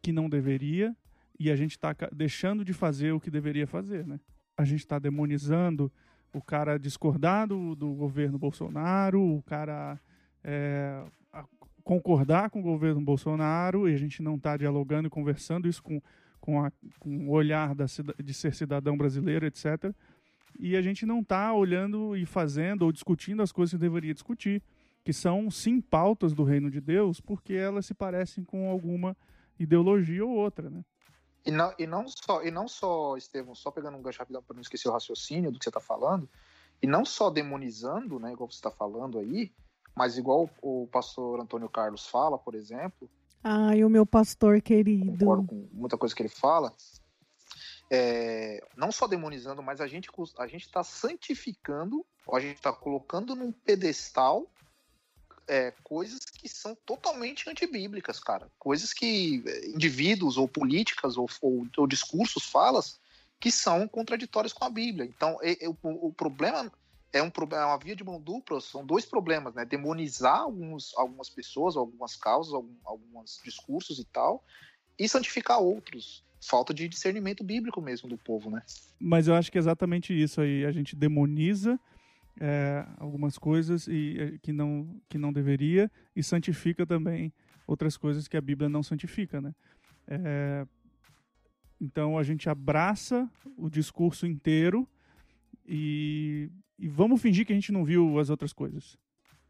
que 0.00 0.12
não 0.12 0.30
deveria 0.30 0.96
e 1.38 1.50
a 1.50 1.56
gente 1.56 1.72
está 1.72 1.94
deixando 2.12 2.64
de 2.64 2.72
fazer 2.72 3.12
o 3.12 3.20
que 3.20 3.30
deveria 3.30 3.66
fazer, 3.66 4.06
né? 4.06 4.18
A 4.56 4.64
gente 4.64 4.80
está 4.80 4.98
demonizando 4.98 5.92
o 6.32 6.40
cara 6.40 6.78
discordar 6.78 7.46
do, 7.48 7.76
governo 7.94 8.38
Bolsonaro, 8.38 9.20
o 9.20 9.42
cara 9.42 10.00
é, 10.42 11.04
concordar 11.84 12.50
com 12.50 12.60
o 12.60 12.62
governo 12.62 13.00
Bolsonaro 13.00 13.88
e 13.88 13.94
a 13.94 13.98
gente 13.98 14.22
não 14.22 14.36
está 14.36 14.56
dialogando 14.56 15.08
e 15.08 15.10
conversando 15.10 15.68
isso 15.68 15.82
com, 15.82 16.00
com, 16.42 16.62
a, 16.62 16.72
com 16.98 17.28
o 17.28 17.30
olhar 17.30 17.74
da, 17.74 17.86
de 18.22 18.34
ser 18.34 18.52
cidadão 18.52 18.96
brasileiro, 18.96 19.46
etc. 19.46 19.94
E 20.58 20.76
a 20.76 20.82
gente 20.82 21.06
não 21.06 21.20
está 21.20 21.54
olhando 21.54 22.16
e 22.16 22.26
fazendo 22.26 22.82
ou 22.82 22.92
discutindo 22.92 23.42
as 23.42 23.52
coisas 23.52 23.72
que 23.72 23.80
deveria 23.80 24.12
discutir, 24.12 24.60
que 25.04 25.12
são 25.12 25.50
sim 25.50 25.80
pautas 25.80 26.34
do 26.34 26.42
reino 26.42 26.68
de 26.68 26.80
Deus, 26.80 27.20
porque 27.20 27.54
elas 27.54 27.86
se 27.86 27.94
parecem 27.94 28.44
com 28.44 28.68
alguma 28.68 29.16
ideologia 29.58 30.24
ou 30.24 30.32
outra, 30.32 30.68
né? 30.68 30.84
E 31.46 31.50
não, 31.50 31.72
e 31.78 31.86
não 31.86 32.06
só, 32.08 32.42
e 32.42 32.50
não 32.50 32.68
só, 32.68 33.16
Estevão, 33.16 33.54
só 33.54 33.70
pegando 33.70 33.96
um 33.96 34.02
gancho 34.02 34.18
rapidão 34.18 34.42
para 34.42 34.54
não 34.54 34.60
esquecer 34.60 34.88
o 34.88 34.92
raciocínio 34.92 35.50
do 35.50 35.58
que 35.58 35.64
você 35.64 35.70
está 35.70 35.80
falando, 35.80 36.28
e 36.80 36.86
não 36.86 37.04
só 37.04 37.30
demonizando, 37.30 38.18
né, 38.18 38.32
igual 38.32 38.50
você 38.50 38.58
está 38.58 38.70
falando 38.70 39.18
aí, 39.18 39.52
mas 39.94 40.18
igual 40.18 40.50
o 40.60 40.88
pastor 40.90 41.40
Antônio 41.40 41.68
Carlos 41.68 42.06
fala, 42.06 42.38
por 42.38 42.54
exemplo. 42.54 43.08
Ai, 43.42 43.84
o 43.84 43.90
meu 43.90 44.06
pastor 44.06 44.60
querido. 44.60 45.18
Concordo 45.18 45.46
com 45.46 45.68
muita 45.72 45.98
coisa 45.98 46.14
que 46.14 46.22
ele 46.22 46.28
fala. 46.28 46.72
É, 47.90 48.64
não 48.76 48.90
só 48.90 49.06
demonizando, 49.06 49.62
mas 49.62 49.80
a 49.80 49.86
gente 49.86 50.08
a 50.38 50.46
gente 50.46 50.66
está 50.66 50.82
santificando, 50.82 52.06
a 52.32 52.40
gente 52.40 52.56
está 52.56 52.72
colocando 52.72 53.34
num 53.34 53.52
pedestal 53.52 54.50
é, 55.46 55.72
coisas 55.82 56.20
que 56.24 56.48
são 56.48 56.74
totalmente 56.86 57.48
antibíblicas, 57.50 58.18
cara. 58.18 58.50
Coisas 58.58 58.92
que 58.92 59.42
é, 59.46 59.66
indivíduos 59.66 60.38
ou 60.38 60.48
políticas 60.48 61.16
ou, 61.16 61.28
ou, 61.40 61.66
ou 61.76 61.86
discursos, 61.86 62.44
falas, 62.44 62.98
que 63.38 63.50
são 63.50 63.88
contraditórias 63.88 64.52
com 64.52 64.64
a 64.64 64.70
Bíblia. 64.70 65.04
Então, 65.04 65.38
é, 65.42 65.64
é, 65.64 65.68
o, 65.68 65.76
o, 65.82 66.12
problema 66.12 66.72
é, 67.12 67.22
um, 67.22 67.26
é 67.26 67.64
uma 67.64 67.78
via 67.78 67.94
de 67.94 68.02
mão 68.02 68.20
dupla, 68.20 68.60
são 68.60 68.84
dois 68.84 69.04
problemas, 69.04 69.54
né? 69.54 69.64
Demonizar 69.64 70.38
alguns, 70.38 70.92
algumas 70.96 71.28
pessoas, 71.28 71.76
algumas 71.76 72.16
causas, 72.16 72.54
algum, 72.54 72.74
alguns 72.84 73.40
discursos 73.44 73.98
e 73.98 74.04
tal, 74.04 74.44
e 74.98 75.08
santificar 75.08 75.60
outros. 75.60 76.24
Falta 76.40 76.74
de 76.74 76.88
discernimento 76.88 77.44
bíblico 77.44 77.80
mesmo 77.80 78.08
do 78.08 78.18
povo, 78.18 78.50
né? 78.50 78.62
Mas 78.98 79.28
eu 79.28 79.34
acho 79.34 79.52
que 79.52 79.58
é 79.58 79.60
exatamente 79.60 80.12
isso 80.12 80.40
aí. 80.40 80.64
A 80.64 80.72
gente 80.72 80.96
demoniza 80.96 81.78
é, 82.40 82.84
algumas 82.96 83.38
coisas 83.38 83.86
e, 83.86 84.16
é, 84.18 84.38
que, 84.38 84.52
não, 84.52 85.00
que 85.08 85.18
não 85.18 85.32
deveria 85.32 85.90
e 86.16 86.22
santifica 86.22 86.84
também 86.84 87.32
outras 87.66 87.96
coisas 87.96 88.26
que 88.26 88.36
a 88.36 88.40
Bíblia 88.40 88.68
não 88.68 88.82
santifica, 88.82 89.40
né? 89.40 89.54
É, 90.08 90.66
então 91.80 92.18
a 92.18 92.22
gente 92.22 92.48
abraça 92.48 93.30
o 93.56 93.68
discurso 93.68 94.26
inteiro 94.26 94.88
e, 95.66 96.50
e, 96.78 96.88
vamos 96.88 97.20
fingir 97.20 97.46
que 97.46 97.52
a 97.52 97.54
gente 97.54 97.72
não 97.72 97.84
viu 97.84 98.18
as 98.18 98.30
outras 98.30 98.52
coisas. 98.52 98.96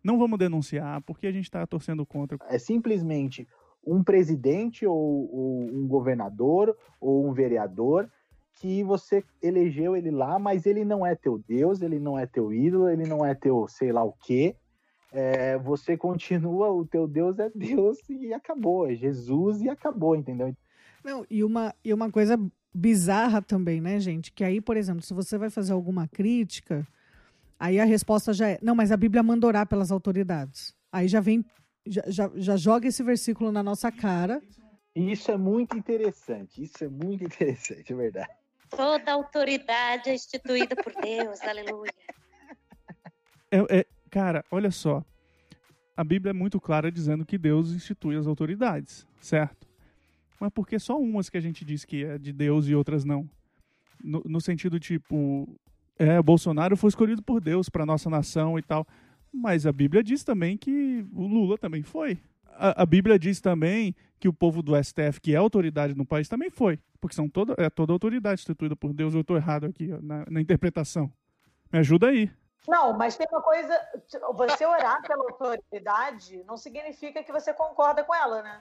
Não 0.02 0.18
vamos 0.18 0.38
denunciar 0.38 1.00
porque 1.02 1.26
a 1.26 1.32
gente 1.32 1.44
está 1.44 1.66
torcendo 1.66 2.04
contra. 2.04 2.38
É 2.48 2.58
simplesmente 2.58 3.46
um 3.84 4.02
presidente 4.02 4.86
ou, 4.86 4.96
ou 4.96 5.60
um 5.62 5.86
governador 5.86 6.76
ou 7.00 7.26
um 7.26 7.32
vereador 7.32 8.08
que 8.54 8.82
você 8.82 9.24
elegeu 9.42 9.96
ele 9.96 10.10
lá, 10.10 10.38
mas 10.38 10.66
ele 10.66 10.84
não 10.84 11.06
é 11.06 11.14
teu 11.14 11.42
Deus, 11.48 11.80
ele 11.80 11.98
não 11.98 12.18
é 12.18 12.26
teu 12.26 12.52
ídolo, 12.52 12.88
ele 12.88 13.04
não 13.04 13.24
é 13.24 13.34
teu 13.34 13.66
sei 13.68 13.92
lá 13.92 14.04
o 14.04 14.12
quê. 14.12 14.56
É, 15.12 15.58
você 15.58 15.96
continua, 15.96 16.70
o 16.70 16.86
teu 16.86 17.06
Deus 17.06 17.38
é 17.38 17.50
Deus 17.54 17.98
e 18.08 18.32
acabou, 18.32 18.90
é 18.90 18.94
Jesus 18.94 19.60
e 19.60 19.68
acabou, 19.68 20.16
entendeu? 20.16 20.54
Não, 21.04 21.26
e 21.28 21.42
uma, 21.44 21.74
e 21.84 21.92
uma 21.92 22.10
coisa 22.10 22.38
bizarra 22.74 23.42
também, 23.42 23.80
né, 23.80 24.00
gente? 24.00 24.32
Que 24.32 24.44
aí, 24.44 24.60
por 24.60 24.76
exemplo, 24.76 25.02
se 25.02 25.12
você 25.12 25.36
vai 25.36 25.50
fazer 25.50 25.72
alguma 25.72 26.08
crítica, 26.08 26.86
aí 27.58 27.78
a 27.78 27.84
resposta 27.84 28.32
já 28.32 28.48
é: 28.48 28.58
não, 28.62 28.74
mas 28.74 28.90
a 28.90 28.96
Bíblia 28.96 29.22
manda 29.22 29.46
orar 29.46 29.66
pelas 29.66 29.90
autoridades. 29.90 30.74
Aí 30.90 31.08
já 31.08 31.20
vem, 31.20 31.44
já, 31.86 32.02
já, 32.06 32.30
já 32.34 32.56
joga 32.56 32.88
esse 32.88 33.02
versículo 33.02 33.52
na 33.52 33.62
nossa 33.62 33.90
cara. 33.90 34.42
Isso 34.94 35.30
é 35.30 35.36
muito 35.36 35.76
interessante, 35.76 36.62
isso 36.62 36.84
é 36.84 36.88
muito 36.88 37.24
interessante, 37.24 37.92
é 37.92 37.96
verdade. 37.96 38.30
Toda 38.70 39.12
autoridade 39.12 40.08
é 40.08 40.14
instituída 40.14 40.74
por 40.76 40.92
Deus, 41.00 41.40
aleluia. 41.42 41.92
É, 43.50 43.80
é, 43.80 43.86
cara, 44.10 44.44
olha 44.50 44.70
só. 44.70 45.04
A 45.94 46.02
Bíblia 46.02 46.30
é 46.30 46.32
muito 46.32 46.58
clara 46.58 46.90
dizendo 46.90 47.24
que 47.24 47.36
Deus 47.36 47.70
institui 47.70 48.16
as 48.16 48.26
autoridades, 48.26 49.06
certo? 49.20 49.71
Mas 50.42 50.50
por 50.50 50.66
que 50.66 50.76
só 50.76 50.98
umas 50.98 51.30
que 51.30 51.36
a 51.38 51.40
gente 51.40 51.64
diz 51.64 51.84
que 51.84 52.04
é 52.04 52.18
de 52.18 52.32
Deus 52.32 52.66
e 52.66 52.74
outras 52.74 53.04
não? 53.04 53.30
No, 54.02 54.20
no 54.26 54.40
sentido 54.40 54.80
tipo, 54.80 55.48
é, 55.96 56.20
Bolsonaro 56.20 56.76
foi 56.76 56.88
escolhido 56.88 57.22
por 57.22 57.40
Deus 57.40 57.68
para 57.68 57.86
nossa 57.86 58.10
nação 58.10 58.58
e 58.58 58.62
tal. 58.62 58.84
Mas 59.32 59.68
a 59.68 59.72
Bíblia 59.72 60.02
diz 60.02 60.24
também 60.24 60.56
que 60.56 61.06
o 61.14 61.28
Lula 61.28 61.56
também 61.56 61.84
foi. 61.84 62.20
A, 62.48 62.82
a 62.82 62.84
Bíblia 62.84 63.20
diz 63.20 63.40
também 63.40 63.94
que 64.18 64.26
o 64.26 64.32
povo 64.32 64.64
do 64.64 64.74
STF, 64.82 65.20
que 65.20 65.32
é 65.32 65.36
autoridade 65.36 65.94
no 65.94 66.04
país, 66.04 66.28
também 66.28 66.50
foi. 66.50 66.76
Porque 67.00 67.14
são 67.14 67.28
toda, 67.28 67.54
é 67.56 67.70
toda 67.70 67.92
autoridade 67.92 68.40
instituída 68.40 68.74
por 68.74 68.92
Deus. 68.92 69.14
Eu 69.14 69.20
estou 69.20 69.36
errado 69.36 69.66
aqui 69.66 69.86
na, 70.02 70.26
na 70.28 70.40
interpretação. 70.40 71.08
Me 71.72 71.78
ajuda 71.78 72.08
aí. 72.08 72.28
Não, 72.66 72.98
mas 72.98 73.16
tem 73.16 73.28
uma 73.30 73.42
coisa. 73.42 73.80
Você 74.34 74.66
orar 74.66 75.02
pela 75.02 75.22
autoridade 75.22 76.42
não 76.42 76.56
significa 76.56 77.22
que 77.22 77.30
você 77.30 77.54
concorda 77.54 78.02
com 78.02 78.12
ela, 78.12 78.42
né? 78.42 78.60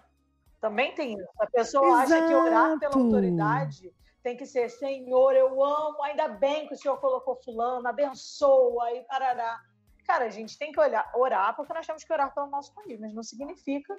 Também 0.61 0.93
tem 0.93 1.15
isso. 1.15 1.27
A 1.39 1.47
pessoa 1.47 2.03
Exato. 2.03 2.13
acha 2.13 2.27
que 2.27 2.33
orar 2.33 2.79
pela 2.79 2.95
autoridade 2.95 3.91
tem 4.21 4.37
que 4.37 4.45
ser 4.45 4.69
Senhor, 4.69 5.33
eu 5.33 5.63
amo, 5.63 6.03
ainda 6.03 6.27
bem 6.27 6.67
que 6.67 6.75
o 6.75 6.77
Senhor 6.77 6.97
colocou 6.97 7.35
fulano, 7.43 7.87
abençoa 7.87 8.93
e 8.93 9.03
parará. 9.05 9.59
Cara, 10.05 10.25
a 10.25 10.29
gente 10.29 10.57
tem 10.59 10.71
que 10.71 10.79
olhar, 10.79 11.11
orar 11.15 11.55
porque 11.55 11.73
nós 11.73 11.87
temos 11.87 12.03
que 12.03 12.13
orar 12.13 12.31
pelo 12.33 12.47
nosso 12.47 12.73
país, 12.75 12.99
mas 12.99 13.13
não 13.13 13.23
significa 13.23 13.97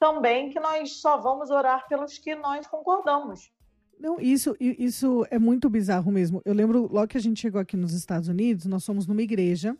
também 0.00 0.50
que 0.50 0.58
nós 0.58 1.00
só 1.00 1.18
vamos 1.18 1.50
orar 1.50 1.86
pelos 1.86 2.18
que 2.18 2.34
nós 2.34 2.66
concordamos. 2.66 3.52
Não, 3.98 4.18
isso, 4.18 4.56
isso 4.58 5.26
é 5.30 5.38
muito 5.38 5.68
bizarro 5.68 6.10
mesmo. 6.10 6.40
Eu 6.44 6.54
lembro 6.54 6.88
logo 6.90 7.06
que 7.06 7.18
a 7.18 7.20
gente 7.20 7.40
chegou 7.40 7.60
aqui 7.60 7.76
nos 7.76 7.92
Estados 7.92 8.28
Unidos, 8.28 8.64
nós 8.64 8.84
fomos 8.84 9.06
numa 9.06 9.22
igreja, 9.22 9.76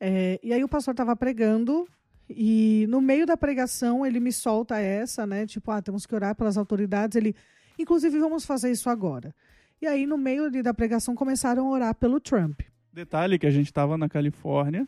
é, 0.00 0.38
e 0.42 0.52
aí 0.52 0.62
o 0.62 0.68
pastor 0.68 0.94
estava 0.94 1.14
pregando, 1.16 1.86
e 2.28 2.86
no 2.88 3.00
meio 3.00 3.26
da 3.26 3.36
pregação 3.36 4.06
ele 4.06 4.20
me 4.20 4.32
solta 4.32 4.78
essa, 4.78 5.26
né? 5.26 5.46
Tipo, 5.46 5.70
ah, 5.70 5.82
temos 5.82 6.06
que 6.06 6.14
orar 6.14 6.34
pelas 6.34 6.56
autoridades. 6.56 7.16
Ele, 7.16 7.34
inclusive, 7.78 8.18
vamos 8.18 8.44
fazer 8.44 8.70
isso 8.70 8.88
agora. 8.88 9.34
E 9.80 9.86
aí, 9.86 10.06
no 10.06 10.16
meio 10.16 10.50
da 10.62 10.72
pregação, 10.72 11.14
começaram 11.14 11.66
a 11.66 11.70
orar 11.70 11.94
pelo 11.94 12.20
Trump. 12.20 12.60
Detalhe 12.92 13.38
que 13.38 13.46
a 13.46 13.50
gente 13.50 13.66
estava 13.66 13.98
na 13.98 14.08
Califórnia, 14.08 14.86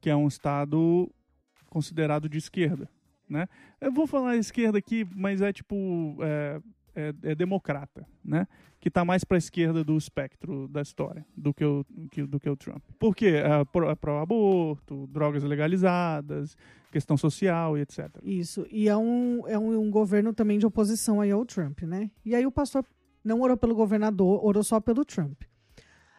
que 0.00 0.10
é 0.10 0.16
um 0.16 0.26
estado 0.26 1.10
considerado 1.68 2.28
de 2.28 2.38
esquerda, 2.38 2.88
né? 3.28 3.46
Eu 3.80 3.92
vou 3.92 4.06
falar 4.06 4.36
esquerda 4.36 4.78
aqui, 4.78 5.06
mas 5.14 5.42
é 5.42 5.52
tipo 5.52 6.16
é, 6.22 6.60
é, 6.96 7.14
é 7.22 7.34
democrata, 7.34 8.06
né? 8.24 8.48
Que 8.80 8.88
está 8.88 9.04
mais 9.04 9.22
para 9.22 9.36
a 9.36 9.38
esquerda 9.38 9.84
do 9.84 9.96
espectro 9.96 10.66
da 10.68 10.80
história 10.80 11.24
do 11.36 11.52
que 11.52 11.64
o, 11.64 11.84
do 12.26 12.40
que 12.40 12.48
o 12.48 12.56
Trump. 12.56 12.82
Por 12.98 13.14
quê? 13.14 13.42
É 13.44 13.64
pro, 13.66 13.90
é 13.90 13.96
drogas 15.08 15.42
legalizadas, 15.44 16.56
questão 16.90 17.16
social 17.16 17.76
e 17.76 17.82
etc. 17.82 18.08
Isso. 18.22 18.66
E 18.70 18.88
é 18.88 18.96
um, 18.96 19.46
é 19.46 19.58
um, 19.58 19.78
um 19.78 19.90
governo 19.90 20.32
também 20.32 20.58
de 20.58 20.66
oposição 20.66 21.20
aí 21.20 21.30
ao 21.30 21.44
Trump, 21.44 21.82
né? 21.82 22.10
E 22.24 22.34
aí 22.34 22.46
o 22.46 22.50
pastor 22.50 22.84
não 23.22 23.40
orou 23.42 23.56
pelo 23.56 23.74
governador, 23.74 24.44
orou 24.44 24.64
só 24.64 24.80
pelo 24.80 25.04
Trump. 25.04 25.42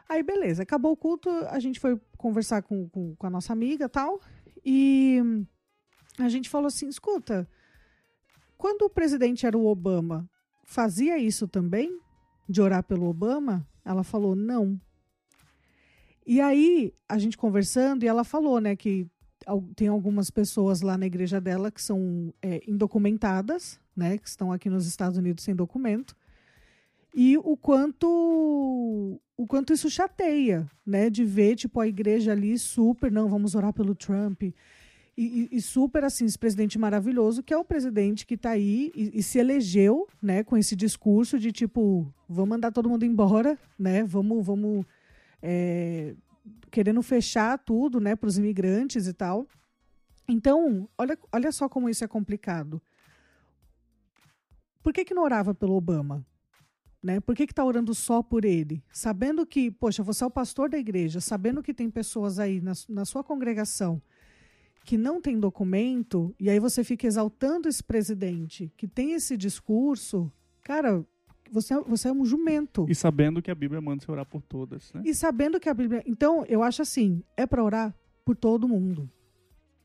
Aí, 0.07 0.23
beleza, 0.23 0.63
acabou 0.63 0.91
o 0.91 0.97
culto, 0.97 1.29
a 1.49 1.59
gente 1.59 1.79
foi 1.79 1.99
conversar 2.17 2.61
com, 2.61 2.87
com, 2.89 3.15
com 3.15 3.27
a 3.27 3.29
nossa 3.29 3.51
amiga 3.51 3.89
tal, 3.89 4.21
e 4.63 5.21
a 6.17 6.29
gente 6.29 6.49
falou 6.49 6.67
assim: 6.67 6.87
escuta, 6.87 7.47
quando 8.57 8.83
o 8.83 8.89
presidente 8.89 9.45
era 9.45 9.57
o 9.57 9.65
Obama, 9.65 10.29
fazia 10.67 11.17
isso 11.17 11.47
também? 11.47 11.99
De 12.47 12.61
orar 12.61 12.83
pelo 12.83 13.07
Obama? 13.07 13.65
Ela 13.83 14.03
falou: 14.03 14.35
não. 14.35 14.79
E 16.25 16.39
aí, 16.41 16.93
a 17.07 17.17
gente 17.17 17.37
conversando, 17.37 18.03
e 18.03 18.07
ela 18.07 18.25
falou, 18.25 18.59
né, 18.59 18.75
que 18.75 19.07
tem 19.77 19.87
algumas 19.87 20.29
pessoas 20.29 20.81
lá 20.81 20.97
na 20.97 21.05
igreja 21.05 21.39
dela 21.39 21.71
que 21.71 21.81
são 21.81 22.33
é, 22.41 22.61
indocumentadas, 22.67 23.79
né, 23.95 24.17
que 24.17 24.27
estão 24.27 24.51
aqui 24.51 24.69
nos 24.69 24.85
Estados 24.85 25.17
Unidos 25.17 25.45
sem 25.45 25.55
documento, 25.55 26.13
e 27.15 27.37
o 27.37 27.55
quanto 27.55 29.21
o 29.37 29.47
quanto 29.47 29.71
isso 29.71 29.89
chateia, 29.89 30.69
né, 30.85 31.09
de 31.09 31.23
ver 31.23 31.55
tipo 31.55 31.79
a 31.79 31.87
igreja 31.87 32.33
ali 32.33 32.59
super, 32.59 33.09
não, 33.09 33.29
vamos 33.29 33.55
orar 33.55 33.71
pelo 33.71 33.95
Trump, 33.95 34.43
e, 35.17 35.49
e, 35.51 35.61
super 35.61 36.03
assim, 36.03 36.25
esse 36.25 36.37
presidente 36.37 36.77
maravilhoso, 36.77 37.41
que 37.41 37.51
é 37.51 37.57
o 37.57 37.65
presidente 37.65 38.23
que 38.23 38.35
está 38.35 38.51
aí 38.51 38.91
e, 38.93 39.17
e, 39.17 39.23
se 39.23 39.39
elegeu, 39.39 40.07
né, 40.21 40.43
com 40.43 40.55
esse 40.55 40.75
discurso 40.75 41.39
de 41.39 41.51
tipo, 41.51 42.13
vamos 42.29 42.49
mandar 42.49 42.71
todo 42.71 42.87
mundo 42.87 43.03
embora, 43.03 43.57
né, 43.79 44.03
vamos, 44.03 44.45
vamos 44.45 44.85
é, 45.41 46.15
querendo 46.69 47.01
fechar 47.01 47.57
tudo, 47.57 47.99
né, 47.99 48.15
para 48.15 48.27
os 48.27 48.37
imigrantes 48.37 49.07
e 49.07 49.13
tal. 49.13 49.47
Então, 50.29 50.87
olha, 50.95 51.17
olha 51.31 51.51
só 51.51 51.67
como 51.67 51.89
isso 51.89 52.03
é 52.03 52.07
complicado. 52.07 52.79
Por 54.83 54.93
que, 54.93 55.03
que 55.03 55.15
não 55.15 55.23
orava 55.23 55.55
pelo 55.55 55.73
Obama? 55.73 56.23
Né? 57.01 57.19
Por 57.19 57.35
que 57.35 57.43
está 57.43 57.65
orando 57.65 57.95
só 57.95 58.21
por 58.21 58.45
ele? 58.45 58.83
Sabendo 58.91 59.47
que, 59.47 59.71
poxa, 59.71 60.03
você 60.03 60.23
é 60.23 60.27
o 60.27 60.31
pastor 60.31 60.69
da 60.69 60.77
igreja, 60.77 61.19
sabendo 61.19 61.63
que 61.63 61.73
tem 61.73 61.89
pessoas 61.89 62.37
aí 62.37 62.61
na, 62.61 62.73
na 62.87 63.03
sua 63.03 63.23
congregação 63.23 63.99
que 64.87 64.97
não 64.97 65.19
tem 65.21 65.37
documento, 65.37 66.33
e 66.39 66.49
aí 66.49 66.61
você 66.61 66.81
fica 66.81 67.05
exaltando 67.05 67.67
esse 67.67 67.83
presidente 67.83 68.71
que 68.77 68.87
tem 68.87 69.11
esse 69.11 69.35
discurso, 69.35 70.31
cara, 70.63 71.05
você, 71.51 71.73
é, 71.73 71.81
você 71.81 72.07
é 72.07 72.11
um 72.13 72.23
jumento. 72.23 72.85
E 72.87 72.95
sabendo 72.95 73.41
que 73.41 73.51
a 73.51 73.55
Bíblia 73.55 73.81
manda 73.81 74.01
você 74.01 74.09
orar 74.09 74.25
por 74.25 74.41
todas, 74.41 74.93
né? 74.93 75.01
E 75.03 75.13
sabendo 75.13 75.59
que 75.59 75.67
a 75.67 75.73
Bíblia. 75.73 76.01
Então, 76.05 76.45
eu 76.47 76.63
acho 76.63 76.81
assim: 76.81 77.21
é 77.35 77.45
para 77.45 77.61
orar 77.61 77.93
por 78.23 78.37
todo 78.37 78.65
mundo. 78.65 79.11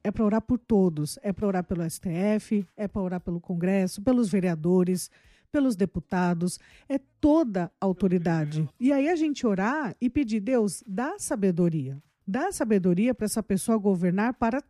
É 0.05 0.13
para 0.13 0.25
orar 0.25 0.41
por 0.41 0.57
todos. 0.57 1.19
É 1.21 1.33
para 1.33 1.49
orar 1.49 1.65
pelo 1.65 1.83
STF, 1.83 2.65
é 2.77 2.87
para 2.87 3.03
orar 3.03 3.21
pelo 3.21 3.41
Congresso, 3.41 4.01
pelos 4.03 4.31
vereadores, 4.31 5.11
pelos 5.51 5.75
deputados, 5.75 6.61
é 6.89 7.01
toda 7.21 7.73
a 7.81 7.85
autoridade. 7.85 8.69
E 8.79 8.93
aí 8.93 9.09
a 9.09 9.17
gente 9.17 9.45
orar 9.45 9.97
e 10.01 10.09
pedir, 10.09 10.39
Deus, 10.39 10.85
dá 10.87 11.19
sabedoria. 11.19 12.01
Dá 12.25 12.53
sabedoria 12.53 13.13
para 13.13 13.25
essa 13.25 13.43
pessoa 13.43 13.77
governar 13.77 14.35
para 14.35 14.63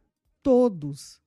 todos. 0.42 1.20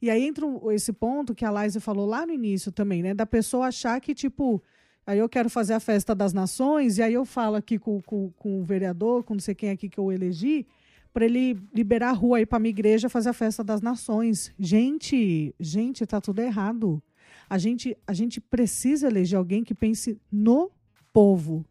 E 0.00 0.10
aí 0.10 0.24
entra 0.24 0.46
esse 0.72 0.92
ponto 0.92 1.34
que 1.34 1.44
a 1.44 1.50
Laise 1.50 1.80
falou 1.80 2.06
lá 2.06 2.24
no 2.24 2.32
início 2.32 2.70
também, 2.70 3.02
né? 3.02 3.14
Da 3.14 3.26
pessoa 3.26 3.66
achar 3.66 4.00
que, 4.00 4.14
tipo, 4.14 4.62
aí 5.06 5.18
eu 5.18 5.28
quero 5.28 5.50
fazer 5.50 5.74
a 5.74 5.80
festa 5.80 6.14
das 6.14 6.32
nações, 6.32 6.98
e 6.98 7.02
aí 7.02 7.14
eu 7.14 7.24
falo 7.24 7.56
aqui 7.56 7.78
com, 7.78 8.00
com, 8.02 8.30
com 8.30 8.60
o 8.60 8.64
vereador, 8.64 9.24
com 9.24 9.34
não 9.34 9.40
sei 9.40 9.54
quem 9.54 9.70
aqui 9.70 9.88
que 9.88 9.98
eu 9.98 10.12
elegi, 10.12 10.66
para 11.12 11.24
ele 11.24 11.58
liberar 11.74 12.10
a 12.10 12.12
rua 12.12 12.38
aí 12.38 12.46
para 12.46 12.60
minha 12.60 12.70
igreja 12.70 13.08
fazer 13.08 13.30
a 13.30 13.32
festa 13.32 13.64
das 13.64 13.80
nações. 13.80 14.52
Gente, 14.58 15.52
gente, 15.58 16.06
tá 16.06 16.20
tudo 16.20 16.40
errado. 16.40 17.02
A 17.50 17.58
gente, 17.58 17.96
a 18.06 18.12
gente 18.12 18.40
precisa 18.40 19.08
eleger 19.08 19.36
alguém 19.36 19.64
que 19.64 19.74
pense 19.74 20.20
no 20.30 20.70
povo. 21.12 21.64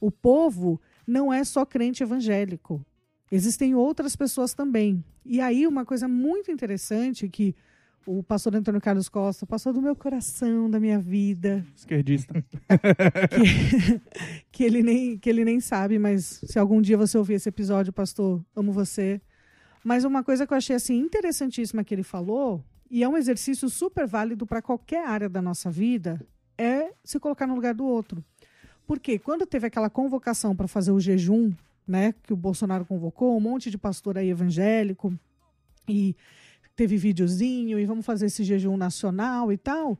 O 0.00 0.10
povo 0.10 0.80
não 1.06 1.32
é 1.32 1.44
só 1.44 1.64
crente 1.64 2.02
evangélico. 2.02 2.84
Existem 3.34 3.74
outras 3.74 4.14
pessoas 4.14 4.54
também. 4.54 5.04
E 5.26 5.40
aí, 5.40 5.66
uma 5.66 5.84
coisa 5.84 6.06
muito 6.06 6.52
interessante 6.52 7.28
que 7.28 7.52
o 8.06 8.22
pastor 8.22 8.54
Antônio 8.54 8.80
Carlos 8.80 9.08
Costa 9.08 9.44
passou 9.44 9.72
do 9.72 9.82
meu 9.82 9.96
coração, 9.96 10.70
da 10.70 10.78
minha 10.78 11.00
vida. 11.00 11.66
Esquerdista. 11.74 12.32
que, 13.34 14.00
que, 14.52 14.62
ele 14.62 14.84
nem, 14.84 15.18
que 15.18 15.28
ele 15.28 15.44
nem 15.44 15.58
sabe, 15.58 15.98
mas 15.98 16.42
se 16.44 16.60
algum 16.60 16.80
dia 16.80 16.96
você 16.96 17.18
ouvir 17.18 17.34
esse 17.34 17.48
episódio, 17.48 17.92
pastor, 17.92 18.40
amo 18.54 18.70
você. 18.70 19.20
Mas 19.82 20.04
uma 20.04 20.22
coisa 20.22 20.46
que 20.46 20.52
eu 20.52 20.56
achei 20.56 20.76
assim 20.76 20.96
interessantíssima 20.96 21.82
que 21.82 21.92
ele 21.92 22.04
falou, 22.04 22.64
e 22.88 23.02
é 23.02 23.08
um 23.08 23.16
exercício 23.16 23.68
super 23.68 24.06
válido 24.06 24.46
para 24.46 24.62
qualquer 24.62 25.08
área 25.08 25.28
da 25.28 25.42
nossa 25.42 25.72
vida, 25.72 26.24
é 26.56 26.92
se 27.02 27.18
colocar 27.18 27.48
no 27.48 27.56
lugar 27.56 27.74
do 27.74 27.84
outro. 27.84 28.24
Porque 28.86 29.18
quando 29.18 29.44
teve 29.44 29.66
aquela 29.66 29.90
convocação 29.90 30.54
para 30.54 30.68
fazer 30.68 30.92
o 30.92 31.00
jejum 31.00 31.50
né, 31.86 32.14
que 32.22 32.32
o 32.32 32.36
Bolsonaro 32.36 32.84
convocou, 32.84 33.36
um 33.36 33.40
monte 33.40 33.70
de 33.70 33.78
pastor 33.78 34.18
aí 34.18 34.30
evangélico, 34.30 35.12
e 35.88 36.16
teve 36.74 36.96
videozinho, 36.96 37.78
e 37.78 37.84
vamos 37.84 38.04
fazer 38.04 38.26
esse 38.26 38.42
jejum 38.42 38.76
nacional 38.76 39.52
e 39.52 39.56
tal. 39.56 39.98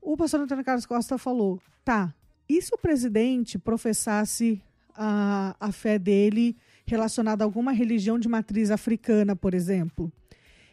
O 0.00 0.16
pastor 0.16 0.40
Antônio 0.40 0.64
Carlos 0.64 0.86
Costa 0.86 1.16
falou: 1.16 1.60
tá, 1.84 2.14
e 2.48 2.60
se 2.60 2.74
o 2.74 2.78
presidente 2.78 3.58
professasse 3.58 4.60
a, 4.94 5.56
a 5.58 5.72
fé 5.72 5.98
dele 5.98 6.56
relacionada 6.86 7.44
a 7.44 7.46
alguma 7.46 7.72
religião 7.72 8.18
de 8.18 8.28
matriz 8.28 8.70
africana, 8.70 9.34
por 9.34 9.54
exemplo? 9.54 10.12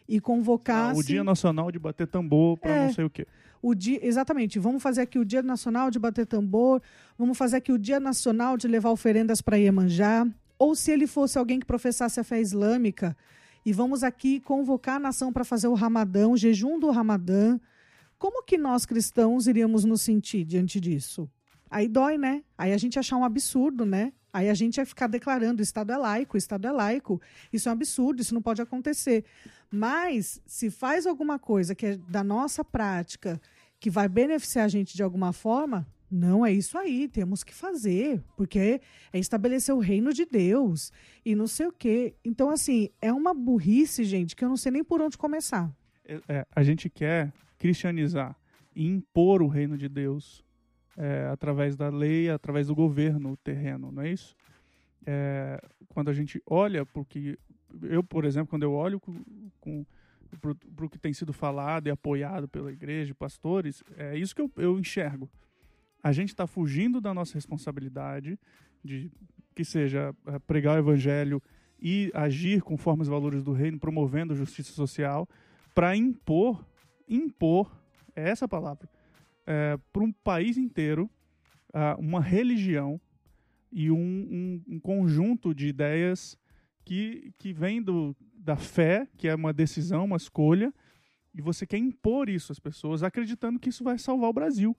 E 0.08 0.20
convocasse. 0.20 0.96
Ah, 0.96 0.98
o 0.98 1.04
Dia 1.04 1.24
Nacional 1.24 1.70
de 1.70 1.78
Bater 1.78 2.06
Tambor 2.06 2.58
para 2.58 2.70
é, 2.70 2.86
não 2.86 2.92
sei 2.92 3.04
o 3.04 3.10
quê. 3.10 3.26
O 3.62 3.74
dia, 3.74 4.04
exatamente, 4.04 4.58
vamos 4.58 4.82
fazer 4.82 5.02
aqui 5.02 5.18
o 5.18 5.24
Dia 5.24 5.42
Nacional 5.42 5.90
de 5.90 5.98
Bater 5.98 6.26
Tambor, 6.26 6.80
vamos 7.16 7.36
fazer 7.36 7.56
aqui 7.56 7.70
o 7.70 7.78
Dia 7.78 8.00
Nacional 8.00 8.56
de 8.56 8.66
levar 8.66 8.90
oferendas 8.90 9.40
para 9.40 9.56
Iemanjá, 9.56 10.26
ou 10.60 10.74
se 10.74 10.90
ele 10.90 11.06
fosse 11.06 11.38
alguém 11.38 11.58
que 11.58 11.64
professasse 11.64 12.20
a 12.20 12.24
fé 12.24 12.38
islâmica, 12.38 13.16
e 13.64 13.72
vamos 13.72 14.04
aqui 14.04 14.40
convocar 14.40 14.96
a 14.96 15.00
nação 15.00 15.32
para 15.32 15.42
fazer 15.42 15.68
o 15.68 15.74
Ramadão, 15.74 16.32
o 16.32 16.36
jejum 16.36 16.78
do 16.78 16.90
Ramadã, 16.90 17.58
como 18.18 18.42
que 18.44 18.58
nós 18.58 18.84
cristãos 18.84 19.46
iríamos 19.46 19.84
nos 19.84 20.02
sentir 20.02 20.44
diante 20.44 20.78
disso? 20.78 21.26
Aí 21.70 21.88
dói, 21.88 22.18
né? 22.18 22.44
Aí 22.58 22.74
a 22.74 22.76
gente 22.76 22.98
achar 22.98 23.16
um 23.16 23.24
absurdo, 23.24 23.86
né? 23.86 24.12
Aí 24.30 24.50
a 24.50 24.54
gente 24.54 24.76
vai 24.76 24.84
ficar 24.84 25.06
declarando: 25.06 25.60
o 25.60 25.62
Estado 25.62 25.92
é 25.92 25.96
laico, 25.96 26.36
o 26.36 26.38
Estado 26.38 26.66
é 26.66 26.72
laico. 26.72 27.18
Isso 27.50 27.68
é 27.68 27.72
um 27.72 27.72
absurdo, 27.72 28.20
isso 28.20 28.34
não 28.34 28.42
pode 28.42 28.60
acontecer. 28.60 29.24
Mas, 29.70 30.42
se 30.44 30.68
faz 30.68 31.06
alguma 31.06 31.38
coisa 31.38 31.74
que 31.74 31.86
é 31.86 31.96
da 31.96 32.22
nossa 32.22 32.62
prática, 32.62 33.40
que 33.78 33.88
vai 33.88 34.08
beneficiar 34.08 34.66
a 34.66 34.68
gente 34.68 34.94
de 34.94 35.02
alguma 35.02 35.32
forma, 35.32 35.86
não, 36.10 36.44
é 36.44 36.52
isso 36.52 36.76
aí, 36.76 37.06
temos 37.06 37.44
que 37.44 37.54
fazer, 37.54 38.20
porque 38.36 38.80
é 39.12 39.18
estabelecer 39.18 39.72
o 39.72 39.78
reino 39.78 40.12
de 40.12 40.26
Deus 40.26 40.92
e 41.24 41.36
não 41.36 41.46
sei 41.46 41.66
o 41.66 41.72
quê. 41.72 42.16
Então, 42.24 42.50
assim, 42.50 42.90
é 43.00 43.12
uma 43.12 43.32
burrice, 43.32 44.02
gente, 44.02 44.34
que 44.34 44.44
eu 44.44 44.48
não 44.48 44.56
sei 44.56 44.72
nem 44.72 44.82
por 44.82 45.00
onde 45.00 45.16
começar. 45.16 45.72
É, 46.04 46.20
é, 46.28 46.46
a 46.54 46.62
gente 46.64 46.90
quer 46.90 47.32
cristianizar 47.58 48.36
e 48.74 48.86
impor 48.86 49.40
o 49.40 49.46
reino 49.46 49.78
de 49.78 49.88
Deus 49.88 50.44
é, 50.96 51.28
através 51.32 51.76
da 51.76 51.88
lei, 51.88 52.28
através 52.28 52.66
do 52.66 52.74
governo 52.74 53.36
terreno, 53.36 53.92
não 53.92 54.02
é 54.02 54.10
isso? 54.10 54.34
É, 55.06 55.62
quando 55.88 56.10
a 56.10 56.12
gente 56.12 56.42
olha, 56.44 56.84
porque 56.84 57.38
eu, 57.82 58.02
por 58.02 58.24
exemplo, 58.24 58.48
quando 58.48 58.64
eu 58.64 58.72
olho 58.72 58.98
com, 58.98 59.22
com 59.60 59.86
para 60.40 60.86
o 60.86 60.88
que 60.88 60.98
tem 60.98 61.12
sido 61.12 61.32
falado 61.32 61.86
e 61.86 61.90
apoiado 61.90 62.48
pela 62.48 62.72
igreja, 62.72 63.14
pastores, 63.14 63.82
é 63.96 64.16
isso 64.16 64.34
que 64.34 64.42
eu, 64.42 64.50
eu 64.56 64.78
enxergo 64.78 65.30
a 66.02 66.12
gente 66.12 66.28
está 66.28 66.46
fugindo 66.46 67.00
da 67.00 67.12
nossa 67.12 67.34
responsabilidade 67.34 68.38
de 68.84 69.10
que 69.54 69.64
seja 69.64 70.14
eh, 70.26 70.38
pregar 70.40 70.76
o 70.76 70.78
evangelho 70.78 71.42
e 71.80 72.10
agir 72.14 72.62
conforme 72.62 73.02
os 73.02 73.08
valores 73.08 73.42
do 73.42 73.52
reino, 73.52 73.78
promovendo 73.78 74.34
justiça 74.34 74.72
social, 74.72 75.28
para 75.74 75.96
impor, 75.96 76.64
impor, 77.08 77.70
é 78.14 78.28
essa 78.28 78.46
palavra, 78.46 78.88
é, 79.46 79.78
para 79.92 80.02
um 80.02 80.12
país 80.12 80.56
inteiro 80.58 81.10
uh, 81.70 81.98
uma 81.98 82.20
religião 82.20 83.00
e 83.72 83.90
um, 83.90 83.96
um, 83.96 84.62
um, 84.74 84.80
conjunto 84.80 85.54
de 85.54 85.68
ideias 85.68 86.36
que, 86.84 87.32
que 87.38 87.52
vem 87.52 87.80
do, 87.80 88.16
da 88.34 88.56
fé, 88.56 89.08
que 89.16 89.28
é 89.28 89.34
uma 89.34 89.52
decisão, 89.52 90.04
uma 90.04 90.16
escolha, 90.16 90.74
e 91.34 91.40
você 91.40 91.66
quer 91.66 91.78
impor 91.78 92.28
isso 92.28 92.50
às 92.50 92.58
pessoas, 92.58 93.02
acreditando 93.02 93.58
que 93.58 93.68
isso 93.68 93.84
vai 93.84 93.98
salvar 93.98 94.30
o 94.30 94.34
Brasil. 94.34 94.76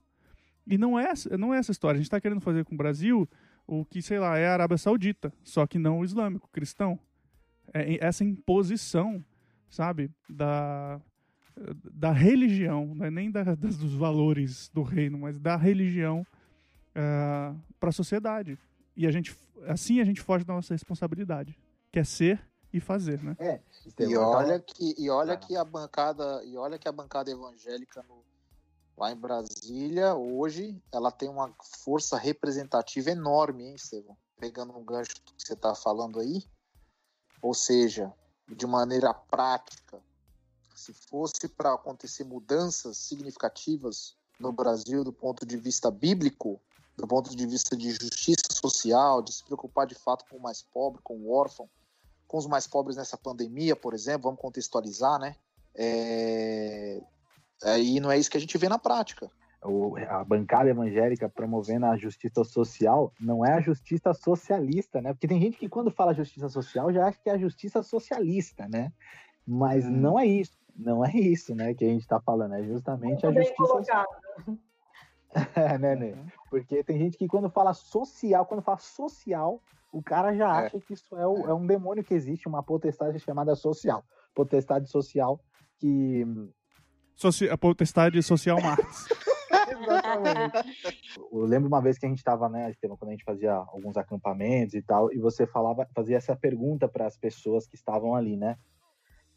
E 0.66 0.78
não 0.78 1.00
é, 1.00 1.12
não 1.38 1.54
é 1.54 1.58
essa 1.58 1.72
história. 1.72 1.96
A 1.96 1.98
gente 1.98 2.08
está 2.08 2.22
querendo 2.22 2.42
fazer 2.42 2.64
com 2.66 2.76
o 2.76 2.78
Brasil 2.78 3.28
o 3.68 3.86
que, 3.86 4.02
sei 4.02 4.20
lá, 4.20 4.38
é 4.38 4.48
a 4.48 4.54
Arábia 4.54 4.78
Saudita, 4.78 5.34
só 5.44 5.66
que 5.66 5.80
não 5.80 6.00
o 6.00 6.06
islâmico, 6.06 6.50
cristão. 6.52 7.00
É 7.74 8.06
essa 8.06 8.24
imposição, 8.24 9.24
sabe, 9.70 10.12
da, 10.30 11.00
da 11.94 12.12
religião, 12.12 12.94
não 12.96 13.06
é 13.06 13.12
nem 13.12 13.32
da, 13.32 13.44
das, 13.56 13.78
dos 13.78 13.94
valores 13.94 14.70
do 14.74 14.84
reino, 14.84 15.18
mas 15.18 15.40
da 15.40 15.56
religião 15.56 16.22
uh, 16.22 16.26
eh, 16.96 17.56
para 17.80 17.90
a 17.90 17.94
sociedade. 17.94 18.58
E 18.96 19.08
a 19.08 19.12
gente, 19.12 19.38
assim 19.68 20.02
a 20.02 20.04
gente 20.04 20.22
foge 20.22 20.44
da 20.44 20.54
nossa 20.54 20.74
responsabilidade, 20.74 21.58
que 21.92 22.00
é 22.00 22.04
ser 22.04 22.42
e 22.74 22.80
fazer, 22.80 23.24
né? 23.24 23.36
É. 23.40 23.60
E 24.00 24.18
olha 24.18 24.60
que 24.60 24.96
e 24.98 25.10
olha 25.10 25.36
que 25.38 25.56
a 25.56 25.64
bancada 25.64 26.44
e 26.46 26.58
olha 26.58 26.78
que 26.78 26.88
a 26.88 26.92
bancada 26.92 27.30
evangélica 27.30 28.04
no, 28.08 28.24
lá 29.02 29.12
em 29.12 29.16
Brasília 29.16 30.14
hoje 30.14 30.80
ela 30.92 31.12
tem 31.12 31.28
uma 31.28 31.52
força 31.84 32.18
representativa 32.18 33.10
enorme, 33.10 33.66
hein, 33.66 33.74
Estevão? 33.74 34.16
Pegando 34.38 34.78
um 34.78 34.86
gancho 34.86 35.16
do 35.16 35.22
que 35.22 35.34
você 35.40 35.54
está 35.54 35.74
falando 35.74 36.20
aí, 36.20 36.44
ou 37.42 37.56
seja, 37.56 38.14
de 38.48 38.68
maneira 38.68 39.12
prática, 39.12 40.00
se 40.76 40.94
fosse 40.94 41.48
para 41.48 41.74
acontecer 41.74 42.24
mudanças 42.24 42.98
significativas 42.98 44.16
no 44.40 44.52
Brasil 44.52 45.04
do 45.04 45.12
ponto 45.12 45.48
de 45.48 45.58
vista 45.58 45.90
bíblico, 45.90 46.62
do 46.96 47.08
ponto 47.08 47.36
de 47.36 47.48
vista 47.48 47.76
de 47.76 47.90
justiça 47.90 48.54
social, 48.54 49.24
de 49.24 49.34
se 49.34 49.44
preocupar 49.44 49.88
de 49.88 49.96
fato 49.96 50.26
com 50.30 50.38
o 50.38 50.42
mais 50.42 50.62
pobre, 50.62 51.02
com 51.04 51.18
o 51.18 51.32
órfão, 51.32 51.68
com 52.28 52.38
os 52.38 52.46
mais 52.46 52.68
pobres 52.68 52.98
nessa 52.98 53.18
pandemia, 53.18 53.76
por 53.76 53.96
exemplo, 53.96 54.26
vamos 54.26 54.40
contextualizar, 54.40 55.20
né? 55.20 55.36
É... 55.74 57.02
É, 57.64 57.80
e 57.80 58.00
não 58.00 58.12
é 58.12 58.18
isso 58.18 58.30
que 58.30 58.38
a 58.38 58.40
gente 58.42 58.58
vê 58.58 58.68
na 58.68 58.80
prática. 58.80 59.30
O, 59.64 59.96
a 59.98 60.24
bancada 60.24 60.70
evangélica 60.70 61.30
promovendo 61.30 61.86
a 61.86 61.96
justiça 61.96 62.44
social 62.44 63.14
não 63.20 63.46
é 63.46 63.54
a 63.54 63.62
justiça 63.62 64.12
socialista, 64.14 65.00
né? 65.02 65.14
Porque 65.14 65.28
tem 65.28 65.40
gente 65.40 65.58
que 65.58 65.70
quando 65.70 65.92
fala 65.92 66.16
justiça 66.16 66.50
social 66.50 66.92
já 66.92 67.08
acha 67.08 67.20
que 67.22 67.30
é 67.30 67.34
a 67.34 67.38
justiça 67.38 67.84
socialista, 67.84 68.68
né? 68.68 68.92
Mas 69.46 69.86
hum. 69.86 69.92
não 69.92 70.20
é 70.20 70.26
isso, 70.26 70.58
não 70.76 71.06
é 71.06 71.12
isso, 71.14 71.54
né? 71.54 71.76
Que 71.76 71.86
a 71.86 71.90
gente 71.90 72.02
está 72.02 72.20
falando, 72.20 72.56
é 72.56 72.64
justamente 72.64 73.24
Muito 73.24 73.38
a 73.38 73.44
justiça. 73.44 74.06
é, 75.56 75.78
né, 75.78 75.96
né? 75.96 76.26
Porque 76.50 76.84
tem 76.84 76.98
gente 76.98 77.18
que 77.18 77.28
quando 77.28 77.50
fala 77.50 77.74
social, 77.74 78.46
quando 78.46 78.64
fala 78.64 78.80
social, 78.80 79.62
o 79.92 80.02
cara 80.02 80.34
já 80.34 80.48
é. 80.48 80.66
acha 80.66 80.78
é. 80.78 80.80
que 80.80 80.94
isso 80.94 81.16
é, 81.16 81.28
o, 81.28 81.46
é. 81.48 81.54
um 81.54 81.66
demônio 81.66 82.04
que 82.04 82.14
existe, 82.14 82.48
uma 82.48 82.64
potestade 82.64 83.20
chamada 83.20 83.56
social. 83.56 84.04
Potestade 84.34 84.90
social 84.90 85.40
que. 85.78 86.26
Soci... 87.16 87.50
A 87.50 87.58
potestade 87.58 88.22
social 88.24 88.62
Marx. 88.62 89.08
Eu 91.32 91.46
lembro 91.46 91.68
uma 91.68 91.82
vez 91.82 91.98
que 91.98 92.06
a 92.06 92.10
gente 92.10 92.20
estava, 92.20 92.48
né, 92.50 92.74
quando 92.82 93.08
a 93.08 93.12
gente 93.12 93.24
fazia 93.24 93.54
alguns 93.54 93.98
acampamentos 93.98 94.74
e 94.74 94.82
tal, 94.82 95.12
e 95.12 95.18
você 95.20 95.46
falava, 95.46 95.88
fazia 95.94 96.18
essa 96.18 96.36
pergunta 96.36 96.88
para 96.88 97.06
as 97.06 97.18
pessoas 97.18 97.68
que 97.68 97.76
estavam 97.76 98.16
ali, 98.16 98.38
né? 98.38 98.58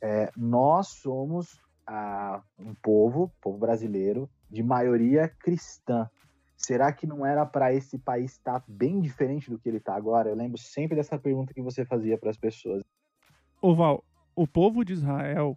É, 0.00 0.30
nós 0.36 0.88
somos 0.88 1.60
ah, 1.86 2.42
um 2.58 2.74
povo, 2.74 3.32
povo 3.40 3.58
brasileiro, 3.58 4.28
de 4.50 4.62
maioria 4.62 5.28
cristã. 5.28 6.08
Será 6.56 6.92
que 6.92 7.06
não 7.06 7.26
era 7.26 7.44
para 7.44 7.72
esse 7.72 7.98
país 7.98 8.32
estar 8.32 8.60
tá 8.60 8.66
bem 8.68 9.00
diferente 9.00 9.50
do 9.50 9.58
que 9.58 9.68
ele 9.68 9.78
está 9.78 9.94
agora? 9.94 10.28
Eu 10.28 10.36
lembro 10.36 10.58
sempre 10.58 10.96
dessa 10.96 11.18
pergunta 11.18 11.52
que 11.52 11.62
você 11.62 11.84
fazia 11.84 12.16
para 12.16 12.30
as 12.30 12.36
pessoas. 12.36 12.82
Ô 13.60 13.74
Val, 13.74 14.04
o 14.34 14.46
povo 14.46 14.84
de 14.84 14.92
Israel 14.92 15.56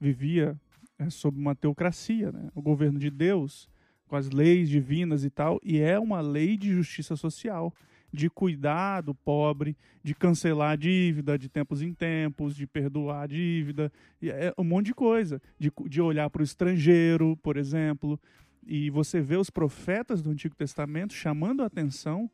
vivia 0.00 0.58
é, 0.98 1.10
sob 1.10 1.38
uma 1.38 1.54
teocracia, 1.54 2.32
né? 2.32 2.50
o 2.54 2.62
governo 2.62 2.98
de 2.98 3.10
Deus, 3.10 3.68
com 4.06 4.16
as 4.16 4.30
leis 4.30 4.68
divinas 4.68 5.24
e 5.24 5.30
tal, 5.30 5.60
e 5.62 5.78
é 5.78 5.98
uma 5.98 6.20
lei 6.20 6.56
de 6.56 6.72
justiça 6.72 7.14
social, 7.14 7.72
de 8.12 8.30
cuidar 8.30 9.02
do 9.02 9.14
pobre, 9.14 9.76
de 10.02 10.14
cancelar 10.14 10.72
a 10.72 10.76
dívida 10.76 11.38
de 11.38 11.48
tempos 11.48 11.82
em 11.82 11.92
tempos, 11.92 12.56
de 12.56 12.66
perdoar 12.66 13.22
a 13.22 13.26
dívida, 13.26 13.92
é 14.22 14.52
um 14.56 14.64
monte 14.64 14.86
de 14.86 14.94
coisa, 14.94 15.40
de, 15.58 15.70
de 15.86 16.00
olhar 16.00 16.30
para 16.30 16.40
o 16.40 16.44
estrangeiro, 16.44 17.36
por 17.42 17.56
exemplo, 17.56 18.18
e 18.66 18.90
você 18.90 19.20
vê 19.20 19.36
os 19.36 19.50
profetas 19.50 20.22
do 20.22 20.30
Antigo 20.30 20.54
Testamento 20.54 21.12
chamando 21.12 21.62
a 21.62 21.66
atenção 21.66 22.30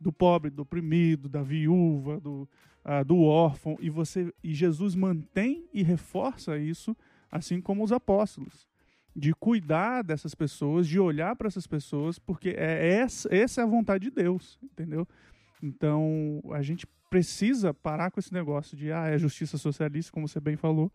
do 0.00 0.12
pobre, 0.12 0.50
do 0.50 0.62
oprimido, 0.62 1.28
da 1.28 1.42
viúva, 1.42 2.20
do, 2.20 2.48
uh, 2.84 3.04
do 3.04 3.20
órfão, 3.22 3.76
e 3.80 3.90
você 3.90 4.32
e 4.42 4.54
Jesus 4.54 4.94
mantém 4.94 5.64
e 5.72 5.82
reforça 5.82 6.58
isso, 6.58 6.96
assim 7.30 7.60
como 7.60 7.84
os 7.84 7.92
apóstolos, 7.92 8.66
de 9.14 9.32
cuidar 9.32 10.02
dessas 10.02 10.34
pessoas, 10.34 10.86
de 10.86 11.00
olhar 11.00 11.34
para 11.36 11.48
essas 11.48 11.66
pessoas, 11.66 12.18
porque 12.18 12.50
é 12.50 12.94
essa, 12.94 13.34
essa 13.34 13.60
é 13.60 13.64
a 13.64 13.66
vontade 13.66 14.04
de 14.04 14.10
Deus, 14.10 14.58
entendeu? 14.62 15.08
Então 15.62 16.42
a 16.52 16.62
gente 16.62 16.86
precisa 17.08 17.72
parar 17.72 18.10
com 18.10 18.20
esse 18.20 18.32
negócio 18.32 18.76
de 18.76 18.92
ah, 18.92 19.08
é 19.08 19.18
justiça 19.18 19.56
socialista, 19.56 20.12
como 20.12 20.28
você 20.28 20.38
bem 20.38 20.56
falou, 20.56 20.92